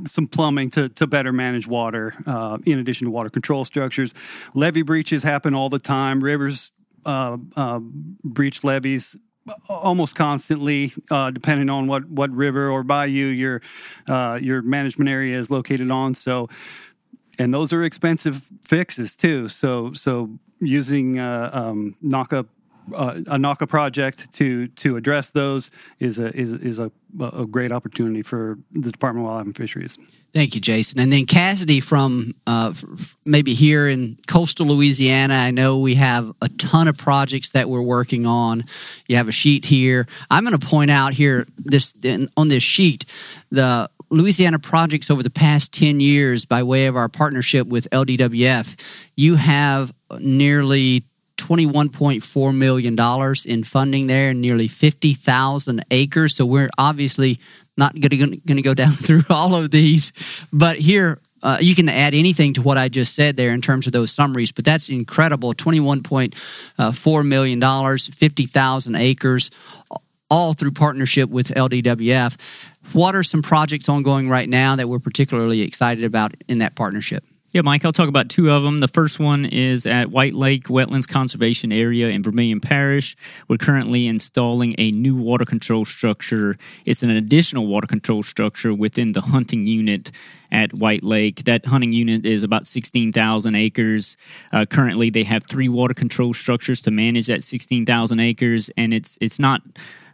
some 0.06 0.28
plumbing 0.28 0.72
to, 0.72 0.90
to 0.90 1.06
better 1.06 1.32
manage 1.32 1.68
water, 1.68 2.14
uh, 2.26 2.58
in 2.66 2.80
addition 2.80 3.06
to 3.06 3.12
water 3.12 3.30
control 3.30 3.64
structures. 3.64 4.14
Levee 4.56 4.82
breaches 4.82 5.24
happen 5.24 5.54
all 5.54 5.70
the 5.70 5.80
time. 5.80 6.24
Rivers 6.24 6.72
uh, 7.06 7.38
uh, 7.56 7.80
breach 8.24 8.64
levees 8.64 9.18
almost 9.68 10.16
constantly, 10.16 10.94
uh, 11.10 11.32
depending 11.32 11.70
on 11.70 11.88
what, 11.88 12.06
what 12.06 12.30
river 12.32 12.70
or 12.70 12.84
bayou 12.84 13.28
your 13.28 13.62
uh, 14.08 14.40
your 14.42 14.62
management 14.62 15.10
area 15.10 15.38
is 15.38 15.50
located 15.50 15.90
on. 15.92 16.16
So, 16.16 16.50
and 17.38 17.54
those 17.54 17.74
are 17.74 17.84
expensive 17.84 18.50
fixes 18.62 19.16
too. 19.16 19.48
So, 19.48 19.94
so 19.94 20.30
using 20.60 21.20
uh, 21.20 21.50
um, 21.54 21.96
NAWCA 22.04 22.48
uh, 22.94 23.16
a 23.28 23.38
NAWCA 23.38 23.68
project 23.68 24.34
to 24.34 24.68
to 24.68 24.98
address 24.98 25.30
those 25.30 25.72
is 26.00 26.20
a 26.20 26.36
is, 26.36 26.54
is 26.54 26.80
a, 26.80 26.92
a 27.20 27.46
great 27.46 27.72
opportunity 27.72 28.22
for 28.22 28.58
the 28.72 28.92
Department 28.92 29.26
of 29.26 29.30
Wildlife 29.30 29.46
and 29.48 29.58
Fisheries. 29.58 29.98
Thank 30.32 30.54
you, 30.54 30.62
Jason. 30.62 31.00
And 31.00 31.12
then 31.12 31.26
Cassidy 31.26 31.80
from 31.80 32.34
uh, 32.46 32.72
maybe 33.26 33.56
here 33.56 33.88
in 33.88 34.18
coastal 34.28 34.68
Louisiana. 34.68 35.34
I 35.34 35.50
know 35.50 35.80
we 35.80 35.96
have 35.96 36.32
a 36.40 36.50
ton 36.50 36.88
of 36.88 36.98
projects 36.98 37.52
that 37.52 37.68
we're 37.68 37.82
working 37.82 38.28
on. 38.28 38.64
You 39.08 39.18
have 39.18 39.28
a 39.28 39.32
sheet 39.32 39.66
here. 39.66 40.08
I'm 40.30 40.46
going 40.46 40.58
to 40.58 40.66
point 40.66 40.92
out 40.92 41.14
here 41.14 41.48
this 41.58 41.96
on 42.38 42.50
this 42.50 42.62
sheet 42.62 43.06
the 43.52 43.90
Louisiana 44.12 44.60
projects 44.60 45.12
over 45.12 45.22
the 45.22 45.30
past 45.30 45.74
10 45.74 46.00
years 46.00 46.46
by 46.46 46.64
way 46.64 46.88
of 46.88 46.96
our 46.96 47.10
partnership 47.10 47.68
with 47.68 47.90
LDWF. 47.92 48.76
You 49.16 49.36
have 49.36 49.94
nearly 50.20 51.04
$21.4 51.50 52.56
million 52.56 52.96
in 53.46 53.64
funding 53.64 54.08
there, 54.08 54.34
nearly 54.34 54.68
50,000 54.68 55.84
acres. 55.90 56.36
So 56.36 56.46
we're 56.46 56.70
obviously 56.78 57.40
not 57.76 58.00
going 58.00 58.40
to 58.46 58.62
go 58.62 58.74
down 58.76 58.92
through 58.94 59.24
all 59.30 59.56
of 59.56 59.72
these. 59.72 60.46
But 60.54 60.78
here, 60.78 61.20
uh, 61.42 61.58
you 61.60 61.74
can 61.74 61.90
add 61.90 62.14
anything 62.14 62.54
to 62.54 62.62
what 62.62 62.78
I 62.78 62.90
just 62.90 63.16
said 63.16 63.38
there 63.38 63.52
in 63.52 63.62
terms 63.62 63.88
of 63.88 63.94
those 63.94 64.12
summaries, 64.12 64.52
but 64.52 64.66
that's 64.66 64.90
incredible. 64.90 65.54
$21.4 65.54 67.26
million, 67.26 67.98
50,000 67.98 68.96
acres, 68.96 69.52
all 70.30 70.54
through 70.54 70.72
partnership 70.72 71.30
with 71.30 71.48
LDWF. 71.48 72.38
What 72.94 73.16
are 73.16 73.24
some 73.24 73.42
projects 73.42 73.90
ongoing 73.90 74.30
right 74.30 74.48
now 74.48 74.76
that 74.76 74.88
we're 74.88 75.00
particularly 75.00 75.62
excited 75.62 76.04
about 76.04 76.34
in 76.48 76.60
that 76.60 76.76
partnership? 76.76 77.24
Yeah, 77.52 77.62
Mike, 77.62 77.84
I'll 77.84 77.92
talk 77.92 78.10
about 78.10 78.30
two 78.30 78.52
of 78.52 78.62
them. 78.62 78.78
The 78.78 78.88
first 78.88 79.20
one 79.20 79.44
is 79.44 79.88
at 79.88 80.12
White 80.12 80.36
Lake 80.36 80.66
Wetlands 80.66 81.08
Conservation 81.08 81.72
Area 81.72 82.08
in 82.10 82.22
Vermilion 82.22 82.60
Parish. 82.60 83.16
We're 83.48 83.58
currently 83.58 84.06
installing 84.06 84.76
a 84.78 84.92
new 84.92 85.16
water 85.16 85.46
control 85.46 85.84
structure. 85.84 86.58
It's 86.86 87.02
an 87.02 87.10
additional 87.10 87.66
water 87.66 87.88
control 87.88 88.22
structure 88.22 88.72
within 88.72 89.14
the 89.14 89.22
hunting 89.22 89.66
unit 89.66 90.12
at 90.52 90.76
White 90.76 91.04
Lake. 91.04 91.46
That 91.46 91.66
hunting 91.66 91.92
unit 91.92 92.24
is 92.24 92.44
about 92.44 92.68
16,000 92.68 93.56
acres. 93.56 94.16
Uh, 94.54 94.66
currently, 94.70 95.10
they 95.10 95.24
have 95.24 95.42
three 95.50 95.70
water 95.70 95.96
control 95.96 96.36
structures 96.36 96.84
to 96.84 96.92
manage 96.92 97.26
that 97.28 97.42
16,000 97.42 98.20
acres, 98.20 98.70
and 98.78 98.94
it's 98.94 99.18
it's 99.22 99.40
not 99.40 99.64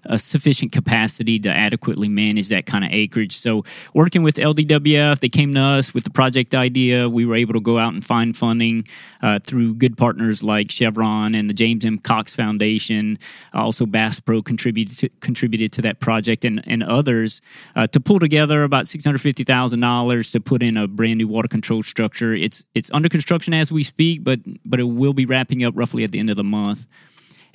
a 0.06 0.18
sufficient 0.18 0.72
capacity 0.72 1.40
to 1.40 1.50
adequately 1.50 2.10
manage 2.10 2.50
that 2.50 2.66
kind 2.66 2.84
of 2.84 2.92
acreage. 2.92 3.36
So, 3.36 3.64
working 3.94 4.24
with 4.24 4.36
LDWF, 4.36 5.20
they 5.20 5.30
came 5.30 5.54
to 5.54 5.62
us 5.62 5.94
with 5.94 6.04
the 6.04 6.10
project 6.10 6.56
idea. 6.56 7.10
We 7.10 7.26
were 7.26 7.36
able 7.36 7.54
to 7.54 7.60
go 7.60 7.78
out 7.78 7.94
and 7.94 8.04
find 8.04 8.36
funding 8.36 8.86
uh, 9.22 9.40
through 9.40 9.76
good 9.76 9.98
partners 9.98 10.44
like 10.44 10.72
Chevron 10.72 11.36
and 11.36 11.50
the 11.50 11.54
James 11.54 11.86
M. 11.86 11.98
Cox 11.98 12.36
Foundation. 12.36 13.18
Also, 13.54 13.86
Bass 13.86 14.20
Pro 14.20 14.42
contributed 14.42 14.98
to, 15.00 15.10
contributed 15.20 15.72
to 15.74 15.82
that 15.82 16.00
project 16.00 16.46
and, 16.46 16.64
and 16.68 16.84
others 16.84 17.42
uh, 17.76 17.88
to 17.88 18.00
pull 18.00 18.20
together 18.20 18.64
about 18.64 18.86
$650,000 18.86 20.32
to 20.32 20.40
put 20.40 20.64
in 20.64 20.78
a 20.78 20.88
brand 20.88 21.18
new 21.18 21.28
water 21.28 21.48
control 21.48 21.84
structure. 21.84 22.34
It's, 22.34 22.66
it's 22.74 22.92
under 22.92 23.10
construction 23.10 23.54
as 23.54 23.72
we 23.72 23.84
speak, 23.84 24.24
but, 24.24 24.40
but 24.66 24.80
it 24.80 24.84
will 24.84 25.14
be 25.14 25.26
wrapping 25.26 25.64
up 25.64 25.74
roughly 25.76 26.04
at 26.04 26.12
the 26.12 26.20
end 26.20 26.30
of 26.30 26.38
the 26.38 26.44
month. 26.44 26.88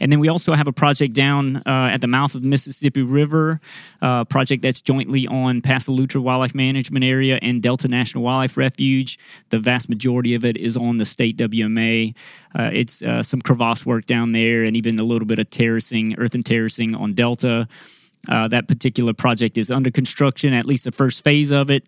And 0.00 0.10
then 0.10 0.18
we 0.18 0.28
also 0.28 0.54
have 0.54 0.66
a 0.66 0.72
project 0.72 1.12
down 1.12 1.58
uh, 1.58 1.90
at 1.92 2.00
the 2.00 2.06
mouth 2.06 2.34
of 2.34 2.42
the 2.42 2.48
Mississippi 2.48 3.02
River, 3.02 3.60
uh, 4.00 4.24
project 4.24 4.62
that's 4.62 4.80
jointly 4.80 5.26
on 5.26 5.60
Pass-a-Loutre 5.60 6.20
Wildlife 6.20 6.54
Management 6.54 7.04
Area 7.04 7.38
and 7.42 7.62
Delta 7.62 7.86
National 7.86 8.24
Wildlife 8.24 8.56
Refuge. 8.56 9.18
The 9.50 9.58
vast 9.58 9.88
majority 9.88 10.34
of 10.34 10.44
it 10.44 10.56
is 10.56 10.76
on 10.76 10.96
the 10.96 11.04
state 11.04 11.36
WMA. 11.36 12.16
Uh, 12.58 12.70
it's 12.72 13.02
uh, 13.02 13.22
some 13.22 13.40
crevasse 13.40 13.84
work 13.84 14.06
down 14.06 14.32
there 14.32 14.62
and 14.62 14.76
even 14.76 14.98
a 14.98 15.04
little 15.04 15.26
bit 15.26 15.38
of 15.38 15.50
terracing, 15.50 16.14
earthen 16.18 16.42
terracing 16.42 16.94
on 16.94 17.12
Delta. 17.12 17.68
Uh, 18.28 18.48
that 18.48 18.68
particular 18.68 19.12
project 19.12 19.56
is 19.56 19.70
under 19.70 19.90
construction, 19.90 20.52
at 20.52 20.66
least 20.66 20.84
the 20.84 20.92
first 20.92 21.24
phase 21.24 21.52
of 21.52 21.70
it. 21.70 21.84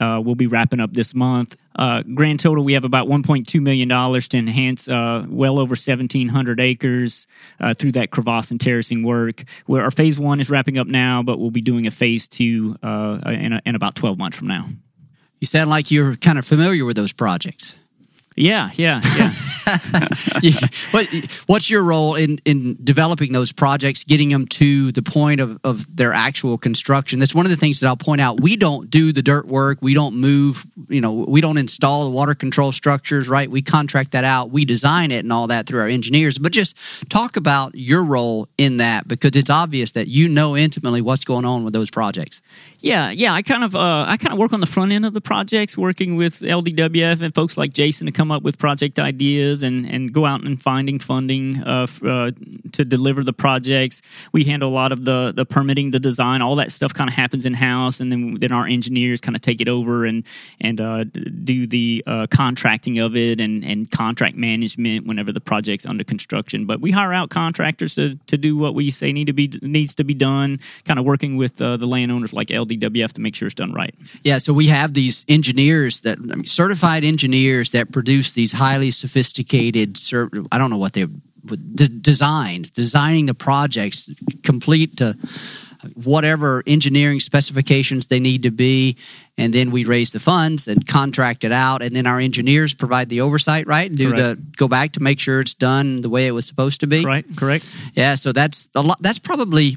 Uh, 0.00 0.20
we'll 0.24 0.34
be 0.34 0.46
wrapping 0.46 0.80
up 0.80 0.92
this 0.92 1.14
month. 1.14 1.56
Uh, 1.76 2.02
grand 2.14 2.40
total, 2.40 2.64
we 2.64 2.72
have 2.72 2.84
about 2.84 3.06
$1.2 3.06 3.60
million 3.60 3.88
to 3.88 4.38
enhance 4.38 4.88
uh, 4.88 5.24
well 5.28 5.58
over 5.58 5.72
1,700 5.72 6.60
acres 6.60 7.26
uh, 7.60 7.74
through 7.74 7.92
that 7.92 8.10
crevasse 8.10 8.50
and 8.50 8.60
terracing 8.60 9.02
work. 9.02 9.44
Where 9.66 9.82
our 9.82 9.90
phase 9.90 10.18
one 10.18 10.40
is 10.40 10.50
wrapping 10.50 10.78
up 10.78 10.86
now, 10.86 11.22
but 11.22 11.38
we'll 11.38 11.50
be 11.50 11.60
doing 11.60 11.86
a 11.86 11.90
phase 11.90 12.28
two 12.28 12.76
uh, 12.82 13.20
in, 13.26 13.60
in 13.64 13.74
about 13.74 13.94
12 13.94 14.18
months 14.18 14.36
from 14.36 14.48
now. 14.48 14.66
You 15.38 15.46
sound 15.46 15.70
like 15.70 15.90
you're 15.90 16.16
kind 16.16 16.38
of 16.38 16.44
familiar 16.44 16.84
with 16.84 16.96
those 16.96 17.12
projects. 17.12 17.78
Yeah, 18.38 18.70
yeah, 18.76 19.00
yeah. 20.42 20.60
What, 20.92 21.08
what's 21.46 21.68
your 21.68 21.82
role 21.82 22.14
in, 22.14 22.38
in 22.44 22.78
developing 22.84 23.32
those 23.32 23.50
projects, 23.50 24.04
getting 24.04 24.28
them 24.28 24.46
to 24.46 24.92
the 24.92 25.02
point 25.02 25.40
of, 25.40 25.58
of 25.64 25.96
their 25.96 26.12
actual 26.12 26.56
construction? 26.56 27.18
That's 27.18 27.34
one 27.34 27.46
of 27.46 27.50
the 27.50 27.56
things 27.56 27.80
that 27.80 27.88
I'll 27.88 27.96
point 27.96 28.20
out. 28.20 28.40
We 28.40 28.54
don't 28.54 28.88
do 28.90 29.12
the 29.12 29.22
dirt 29.22 29.46
work. 29.46 29.78
We 29.82 29.92
don't 29.92 30.14
move, 30.14 30.64
you 30.88 31.00
know, 31.00 31.24
we 31.26 31.40
don't 31.40 31.58
install 31.58 32.04
the 32.04 32.10
water 32.10 32.34
control 32.34 32.70
structures, 32.70 33.28
right? 33.28 33.50
We 33.50 33.60
contract 33.60 34.12
that 34.12 34.22
out. 34.24 34.50
We 34.50 34.64
design 34.64 35.10
it 35.10 35.24
and 35.24 35.32
all 35.32 35.48
that 35.48 35.66
through 35.66 35.80
our 35.80 35.88
engineers. 35.88 36.38
But 36.38 36.52
just 36.52 37.10
talk 37.10 37.36
about 37.36 37.74
your 37.74 38.04
role 38.04 38.48
in 38.56 38.76
that 38.76 39.08
because 39.08 39.36
it's 39.36 39.50
obvious 39.50 39.92
that 39.92 40.06
you 40.06 40.28
know 40.28 40.56
intimately 40.56 41.00
what's 41.00 41.24
going 41.24 41.44
on 41.44 41.64
with 41.64 41.72
those 41.72 41.90
projects. 41.90 42.40
Yeah, 42.80 43.10
yeah. 43.10 43.34
I 43.34 43.42
kind 43.42 43.64
of 43.64 43.74
uh, 43.74 44.04
I 44.06 44.16
kind 44.16 44.32
of 44.32 44.38
work 44.38 44.52
on 44.52 44.60
the 44.60 44.66
front 44.66 44.92
end 44.92 45.04
of 45.04 45.12
the 45.12 45.20
projects, 45.20 45.76
working 45.76 46.14
with 46.14 46.40
LDWF 46.40 47.20
and 47.22 47.34
folks 47.34 47.56
like 47.56 47.72
Jason 47.72 48.06
to 48.06 48.12
come 48.12 48.30
up 48.30 48.44
with 48.44 48.56
project 48.56 49.00
ideas 49.00 49.64
and, 49.64 49.84
and 49.84 50.12
go 50.12 50.26
out 50.26 50.44
and 50.44 50.62
finding 50.62 51.00
funding 51.00 51.60
uh, 51.64 51.88
uh, 52.04 52.30
to 52.72 52.84
deliver 52.84 53.24
the 53.24 53.32
projects. 53.32 54.00
We 54.30 54.44
handle 54.44 54.68
a 54.68 54.70
lot 54.70 54.92
of 54.92 55.04
the 55.04 55.32
the 55.34 55.44
permitting, 55.44 55.90
the 55.90 55.98
design, 55.98 56.40
all 56.40 56.54
that 56.56 56.70
stuff 56.70 56.94
kind 56.94 57.10
of 57.10 57.16
happens 57.16 57.44
in 57.44 57.54
house, 57.54 57.98
and 57.98 58.12
then 58.12 58.34
then 58.34 58.52
our 58.52 58.66
engineers 58.66 59.20
kind 59.20 59.34
of 59.34 59.40
take 59.40 59.60
it 59.60 59.66
over 59.66 60.04
and 60.04 60.24
and 60.60 60.80
uh, 60.80 61.02
do 61.02 61.66
the 61.66 62.04
uh, 62.06 62.28
contracting 62.30 63.00
of 63.00 63.16
it 63.16 63.40
and 63.40 63.64
and 63.64 63.90
contract 63.90 64.36
management 64.36 65.04
whenever 65.04 65.32
the 65.32 65.40
project's 65.40 65.84
under 65.84 66.04
construction. 66.04 66.64
But 66.64 66.80
we 66.80 66.92
hire 66.92 67.12
out 67.12 67.30
contractors 67.30 67.96
to, 67.96 68.14
to 68.28 68.36
do 68.38 68.56
what 68.56 68.76
we 68.76 68.92
say 68.92 69.10
need 69.10 69.26
to 69.26 69.32
be 69.32 69.50
needs 69.62 69.96
to 69.96 70.04
be 70.04 70.14
done. 70.14 70.60
Kind 70.84 71.00
of 71.00 71.04
working 71.04 71.36
with 71.36 71.60
uh, 71.60 71.76
the 71.76 71.86
landowners 71.88 72.32
like 72.32 72.50
LD 72.50 72.67
LDWF 72.68 73.12
to 73.14 73.20
make 73.20 73.34
sure 73.34 73.46
it's 73.46 73.54
done 73.54 73.72
right. 73.72 73.94
Yeah, 74.22 74.38
so 74.38 74.52
we 74.52 74.66
have 74.68 74.94
these 74.94 75.24
engineers 75.28 76.00
that 76.02 76.18
I 76.18 76.36
mean, 76.36 76.46
certified 76.46 77.04
engineers 77.04 77.72
that 77.72 77.92
produce 77.92 78.32
these 78.32 78.52
highly 78.52 78.90
sophisticated. 78.90 79.98
I 80.52 80.58
don't 80.58 80.70
know 80.70 80.78
what 80.78 80.92
they 80.92 81.06
d- 81.06 81.88
designs, 82.00 82.70
designing 82.70 83.26
the 83.26 83.34
projects 83.34 84.10
complete 84.42 84.96
to 84.98 85.16
whatever 85.94 86.62
engineering 86.66 87.20
specifications 87.20 88.06
they 88.06 88.20
need 88.20 88.42
to 88.42 88.50
be, 88.50 88.96
and 89.36 89.52
then 89.54 89.70
we 89.70 89.84
raise 89.84 90.10
the 90.10 90.18
funds 90.18 90.66
and 90.66 90.86
contract 90.86 91.44
it 91.44 91.52
out, 91.52 91.82
and 91.82 91.94
then 91.94 92.06
our 92.06 92.18
engineers 92.18 92.74
provide 92.74 93.08
the 93.08 93.20
oversight, 93.20 93.66
right? 93.66 93.88
And 93.88 93.96
do 93.96 94.12
the 94.12 94.38
go 94.56 94.66
back 94.66 94.92
to 94.92 95.00
make 95.00 95.20
sure 95.20 95.40
it's 95.40 95.54
done 95.54 96.00
the 96.00 96.08
way 96.08 96.26
it 96.26 96.32
was 96.32 96.46
supposed 96.46 96.80
to 96.80 96.86
be. 96.86 97.04
Right, 97.04 97.24
correct. 97.36 97.72
Yeah, 97.94 98.16
so 98.16 98.32
that's 98.32 98.68
a 98.74 98.82
lot. 98.82 99.00
That's 99.00 99.20
probably 99.20 99.76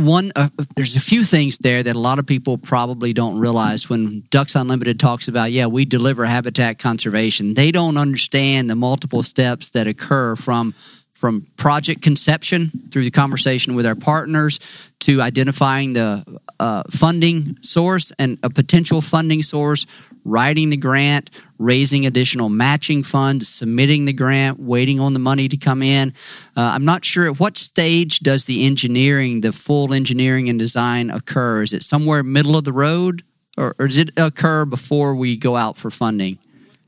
one. 0.00 0.32
Uh, 0.34 0.48
there's 0.76 0.96
a 0.96 1.00
few 1.00 1.24
things 1.24 1.58
there 1.58 1.82
that 1.82 1.96
a 1.96 1.98
lot 1.98 2.18
of 2.18 2.26
people 2.26 2.58
probably 2.58 3.12
don't 3.12 3.38
realize 3.38 3.88
when 3.88 4.24
Ducks 4.30 4.54
Unlimited 4.54 4.98
talks 4.98 5.28
about. 5.28 5.52
Yeah, 5.52 5.66
we 5.66 5.84
deliver 5.84 6.24
habitat 6.24 6.78
conservation. 6.78 7.54
They 7.54 7.70
don't 7.70 7.96
understand 7.96 8.68
the 8.68 8.76
multiple 8.76 9.22
steps 9.22 9.70
that 9.70 9.86
occur 9.86 10.36
from 10.36 10.74
from 11.20 11.46
project 11.58 12.00
conception 12.00 12.70
through 12.90 13.04
the 13.04 13.10
conversation 13.10 13.74
with 13.74 13.84
our 13.84 13.94
partners 13.94 14.58
to 15.00 15.20
identifying 15.20 15.92
the 15.92 16.24
uh, 16.58 16.82
funding 16.90 17.58
source 17.60 18.10
and 18.18 18.38
a 18.42 18.48
potential 18.48 19.02
funding 19.02 19.42
source, 19.42 19.84
writing 20.24 20.70
the 20.70 20.76
grant, 20.76 21.30
raising 21.58 22.06
additional 22.06 22.48
matching 22.48 23.02
funds, 23.02 23.48
submitting 23.48 24.04
the 24.04 24.12
grant, 24.12 24.58
waiting 24.58 25.00
on 25.00 25.12
the 25.12 25.18
money 25.18 25.48
to 25.48 25.56
come 25.56 25.82
in. 25.82 26.12
Uh, 26.56 26.72
I'm 26.74 26.84
not 26.84 27.04
sure 27.04 27.26
at 27.26 27.40
what 27.40 27.56
stage 27.56 28.20
does 28.20 28.44
the 28.44 28.66
engineering, 28.66 29.40
the 29.40 29.52
full 29.52 29.92
engineering 29.92 30.48
and 30.48 30.58
design 30.58 31.10
occur? 31.10 31.62
Is 31.62 31.72
it 31.72 31.82
somewhere 31.82 32.22
middle 32.22 32.56
of 32.56 32.64
the 32.64 32.72
road, 32.72 33.22
or, 33.56 33.74
or 33.78 33.88
does 33.88 33.98
it 33.98 34.10
occur 34.16 34.64
before 34.64 35.14
we 35.14 35.36
go 35.36 35.56
out 35.56 35.76
for 35.76 35.90
funding? 35.90 36.38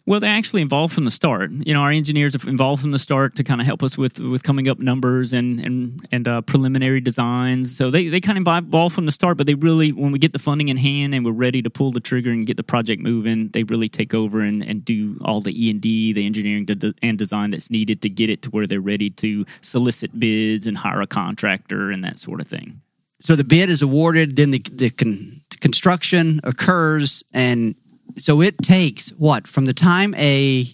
Well, 0.05 0.19
they're 0.19 0.35
actually 0.35 0.63
involved 0.63 0.93
from 0.93 1.05
the 1.05 1.13
start. 1.13 1.53
You 1.53 1.75
know, 1.75 1.81
our 1.81 1.91
engineers 1.91 2.35
are 2.35 2.49
involved 2.49 2.83
from 2.83 2.91
the 2.91 2.99
start 2.99 3.37
to 3.37 3.45
kind 3.45 3.61
of 3.61 3.67
help 3.67 3.83
us 3.85 3.97
with 3.97 4.19
with 4.19 4.43
coming 4.43 4.69
up 4.69 4.81
numbers 4.81 5.33
and 5.33 5.61
and 5.61 6.07
and 6.11 6.27
uh, 6.27 6.41
preliminary 6.43 7.01
designs. 7.01 7.77
So 7.77 7.91
they 7.91 8.09
they 8.09 8.21
kind 8.21 8.37
of 8.37 8.47
involved 8.65 8.95
from 8.95 9.07
the 9.07 9.13
start, 9.13 9.37
but 9.37 9.47
they 9.47 9.55
really 9.55 9.93
when 9.93 10.11
we 10.11 10.19
get 10.19 10.33
the 10.33 10.41
funding 10.41 10.69
in 10.69 10.77
hand 10.77 11.15
and 11.15 11.25
we're 11.25 11.31
ready 11.31 11.63
to 11.63 11.71
pull 11.71 11.93
the 11.93 12.01
trigger 12.01 12.31
and 12.31 12.47
get 12.47 12.57
the 12.57 12.65
project 12.65 13.01
moving, 13.01 13.49
they 13.51 13.63
really 13.63 13.89
take 13.89 14.13
over 14.13 14.41
and, 14.41 14.65
and 14.65 14.85
do 14.85 15.19
all 15.25 15.41
the 15.41 15.67
E 15.67 15.71
and 15.71 15.81
D, 15.81 16.13
the 16.13 16.27
engineering 16.27 16.67
to, 16.67 16.95
and 17.01 17.17
design 17.17 17.51
that's 17.51 17.71
needed 17.71 18.03
to 18.03 18.09
get 18.09 18.29
it 18.29 18.43
to 18.43 18.51
where 18.51 18.67
they're 18.67 18.81
ready 18.81 19.09
to 19.11 19.47
solicit 19.61 20.19
bids 20.19 20.67
and 20.67 20.79
hire 20.79 21.01
a 21.01 21.07
contractor 21.07 21.93
and 21.93 22.03
that 22.03 22.19
sort 22.19 22.41
of 22.41 22.49
thing. 22.49 22.81
So 23.21 23.37
the 23.37 23.45
bid 23.45 23.71
is 23.71 23.83
awarded, 23.83 24.35
then 24.35 24.51
the 24.51 24.59
the, 24.59 24.91
con, 24.91 25.43
the 25.51 25.59
construction 25.59 26.41
occurs, 26.43 27.23
and 27.33 27.77
so 28.17 28.41
it 28.41 28.59
takes 28.59 29.11
what 29.11 29.47
from 29.47 29.67
the 29.67 29.73
time 29.73 30.15
a 30.17 30.67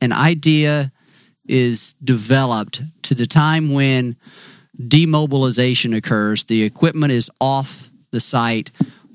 an 0.00 0.12
idea 0.12 0.92
is 1.48 1.94
developed 2.04 2.82
to 3.02 3.14
the 3.14 3.26
time 3.26 3.72
when 3.72 4.16
demobilization 4.76 5.94
occurs, 5.94 6.44
the 6.44 6.62
equipment 6.62 7.12
is 7.12 7.30
off 7.40 7.88
the 8.10 8.20
site. 8.20 8.70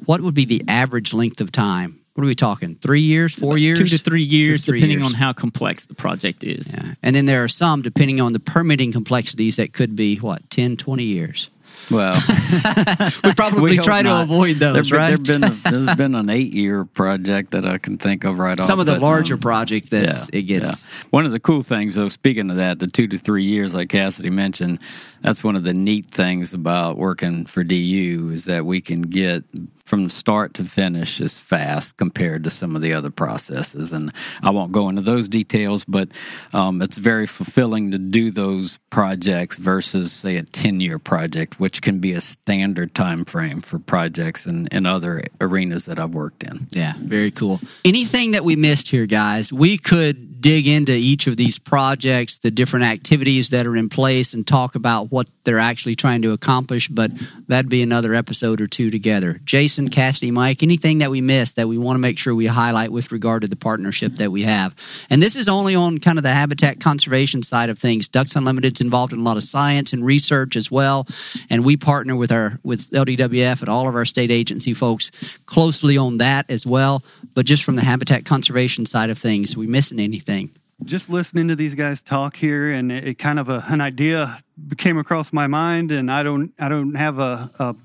What 0.06 0.22
would 0.22 0.34
be 0.34 0.45
the 0.45 0.64
average 0.68 1.14
length 1.14 1.41
of 1.41 1.52
time? 1.52 1.99
What 2.14 2.24
are 2.24 2.28
we 2.28 2.36
talking? 2.36 2.76
Three 2.76 3.02
years, 3.02 3.34
four 3.34 3.58
years, 3.58 3.80
two 3.80 3.86
to 3.86 3.97
three 3.97 4.24
years, 4.24 4.66
to 4.66 4.72
three 4.72 4.80
depending 4.80 4.99
years. 4.99 5.14
on 5.14 5.20
how 5.20 5.32
complex 5.34 5.86
the 5.86 5.93
project 5.93 6.43
is. 6.43 6.74
Yeah. 6.74 6.95
And 7.02 7.16
then 7.16 7.26
there 7.26 7.43
are 7.43 7.47
some, 7.47 7.82
depending 7.82 8.20
on 8.20 8.34
the 8.34 8.39
permitting 8.39 8.91
complexities, 8.91 9.56
that 9.56 9.74
could 9.74 9.95
be 9.95 10.18
what 10.18 10.49
10, 10.49 10.78
20 10.78 11.04
years. 11.04 11.49
Well, 11.91 12.13
We 13.23 13.33
probably 13.33 13.71
we 13.71 13.77
try 13.77 14.01
to 14.01 14.09
not. 14.09 14.23
avoid 14.23 14.57
those, 14.57 14.89
There- 14.89 14.97
right? 14.99 15.07
There've 15.09 15.23
been 15.41 15.43
a, 15.43 15.49
there's 15.71 15.95
been 15.95 16.15
an 16.15 16.29
eight 16.29 16.53
year 16.55 16.85
project 16.85 17.51
that 17.51 17.65
I 17.65 17.77
can 17.77 17.97
think 17.97 18.23
of 18.23 18.39
right 18.39 18.57
off. 18.57 18.65
some 18.65 18.79
of 18.79 18.85
the 18.85 18.93
but, 18.93 19.01
larger 19.01 19.33
um, 19.35 19.39
project 19.41 19.89
that 19.91 20.29
it 20.33 20.43
gets. 20.43 20.83
yeah. 20.83 21.01
One 21.09 21.25
of 21.25 21.31
the 21.31 21.39
cool 21.39 21.61
things, 21.61 21.95
though, 21.95 22.07
speaking 22.07 22.49
of 22.49 22.55
that, 22.57 22.79
the 22.79 22.87
two 22.87 23.07
to 23.07 23.17
three 23.17 23.43
years, 23.43 23.75
like 23.75 23.89
Cassidy 23.89 24.29
mentioned, 24.29 24.79
that's 25.21 25.43
one 25.43 25.55
of 25.55 25.63
the 25.63 25.73
neat 25.73 26.05
things 26.07 26.53
about 26.53 26.97
working 26.97 27.45
for 27.45 27.63
DU 27.63 28.29
is 28.31 28.45
that 28.45 28.65
we 28.65 28.81
can 28.81 29.01
get 29.01 29.43
from 29.91 30.07
start 30.07 30.53
to 30.53 30.63
finish 30.63 31.19
is 31.19 31.37
fast 31.37 31.97
compared 31.97 32.45
to 32.45 32.49
some 32.49 32.77
of 32.77 32.81
the 32.81 32.93
other 32.93 33.09
processes. 33.09 33.91
And 33.91 34.13
I 34.41 34.49
won't 34.49 34.71
go 34.71 34.87
into 34.87 35.01
those 35.01 35.27
details, 35.27 35.83
but 35.83 36.07
um, 36.53 36.81
it's 36.81 36.95
very 36.95 37.27
fulfilling 37.27 37.91
to 37.91 37.97
do 37.97 38.31
those 38.31 38.79
projects 38.89 39.57
versus, 39.57 40.13
say, 40.13 40.37
a 40.37 40.43
10 40.43 40.79
year 40.79 40.97
project, 40.97 41.59
which 41.59 41.81
can 41.81 41.99
be 41.99 42.13
a 42.13 42.21
standard 42.21 42.95
time 42.95 43.25
frame 43.25 43.59
for 43.59 43.79
projects 43.79 44.45
and, 44.45 44.69
in 44.71 44.85
other 44.85 45.23
arenas 45.41 45.87
that 45.87 45.99
I've 45.99 46.13
worked 46.13 46.43
in. 46.43 46.67
Yeah, 46.71 46.93
very 46.97 47.29
cool. 47.29 47.59
Anything 47.83 48.31
that 48.31 48.45
we 48.45 48.55
missed 48.55 48.87
here, 48.91 49.05
guys, 49.05 49.51
we 49.51 49.77
could 49.77 50.31
dig 50.41 50.67
into 50.67 50.91
each 50.91 51.27
of 51.27 51.37
these 51.37 51.59
projects, 51.59 52.39
the 52.39 52.51
different 52.51 52.85
activities 52.85 53.51
that 53.51 53.65
are 53.67 53.75
in 53.75 53.89
place, 53.89 54.33
and 54.33 54.45
talk 54.45 54.75
about 54.75 55.11
what 55.11 55.29
they're 55.43 55.59
actually 55.59 55.95
trying 55.95 56.23
to 56.23 56.31
accomplish, 56.31 56.87
but 56.87 57.11
that'd 57.47 57.69
be 57.69 57.83
another 57.83 58.13
episode 58.13 58.59
or 58.59 58.67
two 58.67 58.89
together. 58.89 59.39
Jason, 59.45 59.80
Cassidy, 59.89 60.32
Mike, 60.32 60.63
anything 60.63 60.99
that 60.99 61.11
we 61.11 61.21
missed 61.21 61.55
that 61.55 61.67
we 61.67 61.77
want 61.77 61.95
to 61.95 61.99
make 61.99 62.17
sure 62.17 62.34
we 62.36 62.47
highlight 62.47 62.91
with 62.91 63.11
regard 63.11 63.41
to 63.41 63.47
the 63.47 63.55
partnership 63.55 64.17
that 64.17 64.32
we 64.32 64.43
have? 64.43 64.75
And 65.09 65.21
this 65.21 65.36
is 65.36 65.47
only 65.47 65.75
on 65.75 65.99
kind 65.99 66.17
of 66.17 66.23
the 66.23 66.32
habitat 66.32 66.79
conservation 66.79 67.43
side 67.43 67.69
of 67.69 67.79
things. 67.79 68.07
Ducks 68.07 68.36
Unlimited's 68.36 68.82
involved 68.82 69.13
in 69.13 69.19
a 69.19 69.23
lot 69.23 69.38
of 69.38 69.43
science 69.43 69.93
and 69.93 70.05
research 70.05 70.55
as 70.55 70.69
well, 70.69 71.07
and 71.49 71.65
we 71.65 71.77
partner 71.77 72.15
with 72.15 72.32
our 72.32 72.59
with 72.63 72.89
LDWF 72.91 73.61
and 73.61 73.69
all 73.69 73.88
of 73.88 73.95
our 73.95 74.05
state 74.05 74.32
agency 74.32 74.73
folks 74.73 75.11
closely 75.45 75.97
on 75.97 76.17
that 76.17 76.49
as 76.49 76.65
well. 76.65 77.03
But 77.34 77.45
just 77.45 77.63
from 77.63 77.75
the 77.75 77.84
habitat 77.84 78.25
conservation 78.25 78.86
side 78.86 79.09
of 79.09 79.17
things, 79.17 79.55
we 79.55 79.67
missing 79.67 79.99
anything? 79.99 80.51
just 80.84 81.09
listening 81.09 81.47
to 81.47 81.55
these 81.55 81.75
guys 81.75 82.01
talk 82.01 82.36
here 82.36 82.71
and 82.71 82.91
it, 82.91 83.09
it 83.09 83.19
kind 83.19 83.39
of 83.39 83.49
a, 83.49 83.63
an 83.67 83.82
idea 83.82 84.38
came 84.77 84.97
across 84.97 85.32
my 85.32 85.47
mind 85.47 85.91
and 85.91 86.11
i 86.11 86.23
don't 86.23 86.53
i 86.59 86.67
don't 86.67 86.95
have 86.95 87.19
a 87.19 87.51
a, 87.59 87.75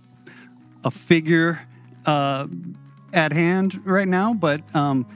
a 0.84 0.90
figure 0.90 1.60
uh, 2.06 2.46
at 3.12 3.32
hand 3.32 3.84
right 3.86 4.08
now 4.08 4.34
but 4.34 4.62
um, 4.74 5.06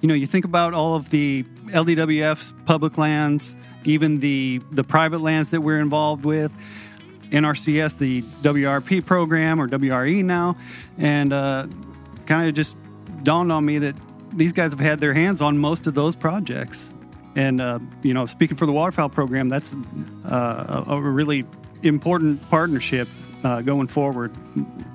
you 0.00 0.08
know 0.08 0.14
you 0.14 0.26
think 0.26 0.44
about 0.44 0.74
all 0.74 0.94
of 0.94 1.10
the 1.10 1.44
ldwf's 1.68 2.52
public 2.64 2.98
lands 2.98 3.56
even 3.84 4.20
the 4.20 4.60
the 4.70 4.84
private 4.84 5.20
lands 5.20 5.50
that 5.50 5.60
we're 5.60 5.80
involved 5.80 6.24
with 6.24 6.52
nrcs 7.30 7.98
the 7.98 8.22
wrp 8.42 9.04
program 9.04 9.60
or 9.60 9.66
wre 9.66 10.22
now 10.22 10.54
and 10.98 11.32
uh, 11.32 11.66
kind 12.26 12.48
of 12.48 12.54
just 12.54 12.76
dawned 13.22 13.50
on 13.50 13.64
me 13.64 13.78
that 13.78 13.96
these 14.32 14.52
guys 14.52 14.72
have 14.72 14.80
had 14.80 15.00
their 15.00 15.12
hands 15.12 15.40
on 15.40 15.58
most 15.58 15.86
of 15.86 15.94
those 15.94 16.16
projects. 16.16 16.94
And 17.34 17.60
uh, 17.60 17.78
you 18.02 18.14
know, 18.14 18.26
speaking 18.26 18.56
for 18.56 18.66
the 18.66 18.72
waterfowl 18.72 19.10
program, 19.10 19.48
that's 19.48 19.74
uh, 20.24 20.84
a, 20.86 20.96
a 20.96 21.00
really 21.00 21.44
important 21.82 22.48
partnership 22.50 23.08
uh, 23.44 23.62
going 23.62 23.88
forward, 23.88 24.32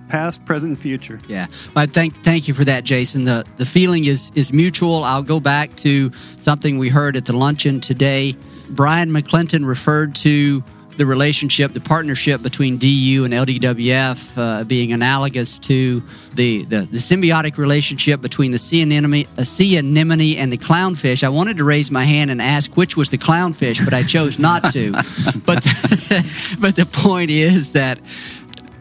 past, 0.09 0.45
present, 0.45 0.71
and 0.71 0.79
future. 0.79 1.19
Yeah, 1.27 1.47
I 1.75 1.85
thank 1.85 2.23
thank 2.23 2.47
you 2.47 2.53
for 2.53 2.65
that, 2.65 2.83
Jason. 2.83 3.23
The 3.25 3.45
the 3.57 3.65
feeling 3.65 4.05
is 4.05 4.31
is 4.35 4.53
mutual. 4.53 5.03
I'll 5.03 5.23
go 5.23 5.39
back 5.39 5.75
to 5.77 6.11
something 6.37 6.77
we 6.77 6.89
heard 6.89 7.15
at 7.15 7.25
the 7.25 7.33
luncheon 7.33 7.79
today. 7.79 8.35
Brian 8.69 9.11
McClinton 9.11 9.67
referred 9.67 10.15
to 10.15 10.63
the 10.97 11.05
relationship, 11.05 11.73
the 11.73 11.81
partnership 11.81 12.41
between 12.41 12.77
DU 12.77 13.25
and 13.25 13.33
LDWF 13.33 14.37
uh, 14.37 14.63
being 14.63 14.91
analogous 14.93 15.57
to 15.59 16.03
the, 16.33 16.63
the, 16.65 16.81
the 16.81 16.97
symbiotic 16.97 17.57
relationship 17.57 18.21
between 18.21 18.51
the 18.51 18.59
sea 18.59 18.81
anemone, 18.81 19.25
uh, 19.37 19.43
sea 19.43 19.77
anemone 19.77 20.37
and 20.37 20.51
the 20.51 20.57
clownfish. 20.57 21.23
I 21.23 21.29
wanted 21.29 21.57
to 21.57 21.63
raise 21.63 21.91
my 21.91 22.03
hand 22.03 22.31
and 22.31 22.41
ask 22.41 22.75
which 22.77 22.95
was 22.95 23.09
the 23.09 23.17
clownfish, 23.17 23.83
but 23.83 23.93
I 23.93 24.03
chose 24.03 24.39
not 24.39 24.71
to. 24.71 24.91
but 25.45 25.63
but 26.59 26.75
the 26.75 26.87
point 26.91 27.29
is 27.29 27.73
that 27.73 27.99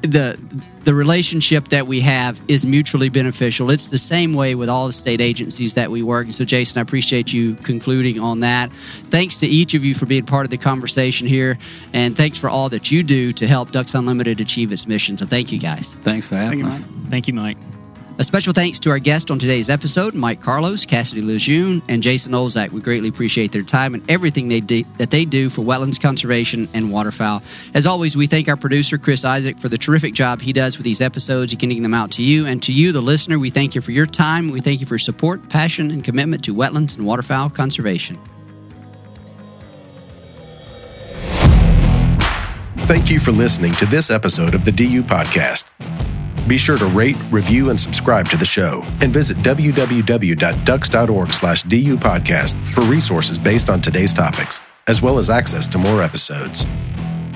the 0.02 0.38
the 0.84 0.94
relationship 0.94 1.68
that 1.68 1.86
we 1.86 2.00
have 2.00 2.40
is 2.48 2.66
mutually 2.66 3.08
beneficial. 3.08 3.70
It's 3.70 3.88
the 3.88 3.98
same 3.98 4.34
way 4.34 4.54
with 4.54 4.68
all 4.68 4.86
the 4.86 4.92
state 4.92 5.20
agencies 5.20 5.74
that 5.74 5.90
we 5.90 6.02
work. 6.02 6.32
So, 6.32 6.44
Jason, 6.44 6.78
I 6.78 6.82
appreciate 6.82 7.32
you 7.32 7.54
concluding 7.54 8.20
on 8.20 8.40
that. 8.40 8.72
Thanks 8.72 9.38
to 9.38 9.46
each 9.46 9.74
of 9.74 9.84
you 9.84 9.94
for 9.94 10.06
being 10.06 10.26
part 10.26 10.44
of 10.44 10.50
the 10.50 10.58
conversation 10.58 11.26
here, 11.26 11.58
and 11.92 12.16
thanks 12.16 12.38
for 12.38 12.48
all 12.48 12.68
that 12.70 12.90
you 12.90 13.02
do 13.02 13.32
to 13.32 13.46
help 13.46 13.70
Ducks 13.70 13.94
Unlimited 13.94 14.40
achieve 14.40 14.72
its 14.72 14.86
mission. 14.86 15.16
So, 15.16 15.26
thank 15.26 15.52
you 15.52 15.58
guys. 15.58 15.94
Thanks 15.94 16.28
for 16.28 16.36
having 16.36 16.60
you, 16.60 16.66
us. 16.66 16.84
Thank 17.08 17.28
you, 17.28 17.34
Mike. 17.34 17.58
A 18.18 18.24
special 18.24 18.52
thanks 18.52 18.78
to 18.80 18.90
our 18.90 18.98
guest 18.98 19.30
on 19.30 19.38
today's 19.38 19.70
episode, 19.70 20.14
Mike 20.14 20.42
Carloss, 20.42 20.84
Cassidy 20.84 21.22
Lejeune, 21.22 21.80
and 21.88 22.02
Jason 22.02 22.34
Olszak. 22.34 22.70
We 22.70 22.82
greatly 22.82 23.08
appreciate 23.08 23.52
their 23.52 23.62
time 23.62 23.94
and 23.94 24.10
everything 24.10 24.48
they 24.48 24.60
do, 24.60 24.84
that 24.98 25.10
they 25.10 25.24
do 25.24 25.48
for 25.48 25.62
wetlands 25.62 25.98
conservation 25.98 26.68
and 26.74 26.92
waterfowl. 26.92 27.42
As 27.72 27.86
always, 27.86 28.14
we 28.14 28.26
thank 28.26 28.48
our 28.48 28.56
producer, 28.56 28.98
Chris 28.98 29.24
Isaac, 29.24 29.58
for 29.58 29.70
the 29.70 29.78
terrific 29.78 30.12
job 30.12 30.42
he 30.42 30.52
does 30.52 30.76
with 30.76 30.84
these 30.84 31.00
episodes, 31.00 31.54
getting 31.54 31.82
them 31.82 31.94
out 31.94 32.12
to 32.12 32.22
you. 32.22 32.46
And 32.46 32.62
to 32.64 32.72
you, 32.72 32.92
the 32.92 33.00
listener, 33.00 33.38
we 33.38 33.48
thank 33.48 33.74
you 33.74 33.80
for 33.80 33.92
your 33.92 34.06
time. 34.06 34.50
We 34.50 34.60
thank 34.60 34.80
you 34.80 34.86
for 34.86 34.94
your 34.94 34.98
support, 34.98 35.48
passion, 35.48 35.90
and 35.90 36.04
commitment 36.04 36.44
to 36.44 36.54
wetlands 36.54 36.96
and 36.96 37.06
waterfowl 37.06 37.48
conservation. 37.50 38.18
Thank 42.84 43.10
you 43.10 43.18
for 43.18 43.32
listening 43.32 43.72
to 43.74 43.86
this 43.86 44.10
episode 44.10 44.54
of 44.54 44.66
the 44.66 44.72
DU 44.72 45.02
Podcast. 45.02 45.64
Be 46.46 46.58
sure 46.58 46.76
to 46.76 46.86
rate, 46.86 47.16
review, 47.30 47.70
and 47.70 47.80
subscribe 47.80 48.28
to 48.30 48.36
the 48.36 48.44
show, 48.44 48.84
and 49.00 49.12
visit 49.12 49.36
www.ducks.org/du 49.38 51.96
podcast 51.96 52.74
for 52.74 52.80
resources 52.82 53.38
based 53.38 53.70
on 53.70 53.80
today's 53.80 54.12
topics, 54.12 54.60
as 54.88 55.00
well 55.02 55.18
as 55.18 55.30
access 55.30 55.68
to 55.68 55.78
more 55.78 56.02
episodes. 56.02 56.66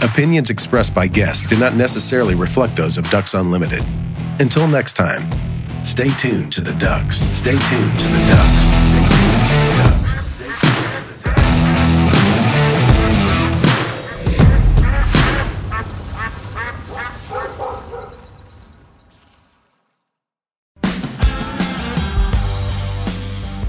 Opinions 0.03 0.51
expressed 0.51 0.95
by 0.95 1.07
guests 1.07 1.43
do 1.49 1.57
not 1.57 1.75
necessarily 1.75 2.35
reflect 2.35 2.77
those 2.77 2.99
of 2.99 3.09
Ducks 3.11 3.33
Unlimited. 3.35 3.83
Until 4.41 4.69
next 4.69 4.93
time, 4.95 5.31
stay 5.85 6.09
tuned 6.19 6.53
to 6.53 6.61
the 6.61 6.75
Ducks. 6.75 7.17
Stay 7.17 7.57
tuned 7.57 7.99
to 7.99 8.09
the 8.09 8.27
Ducks. 8.29 9.26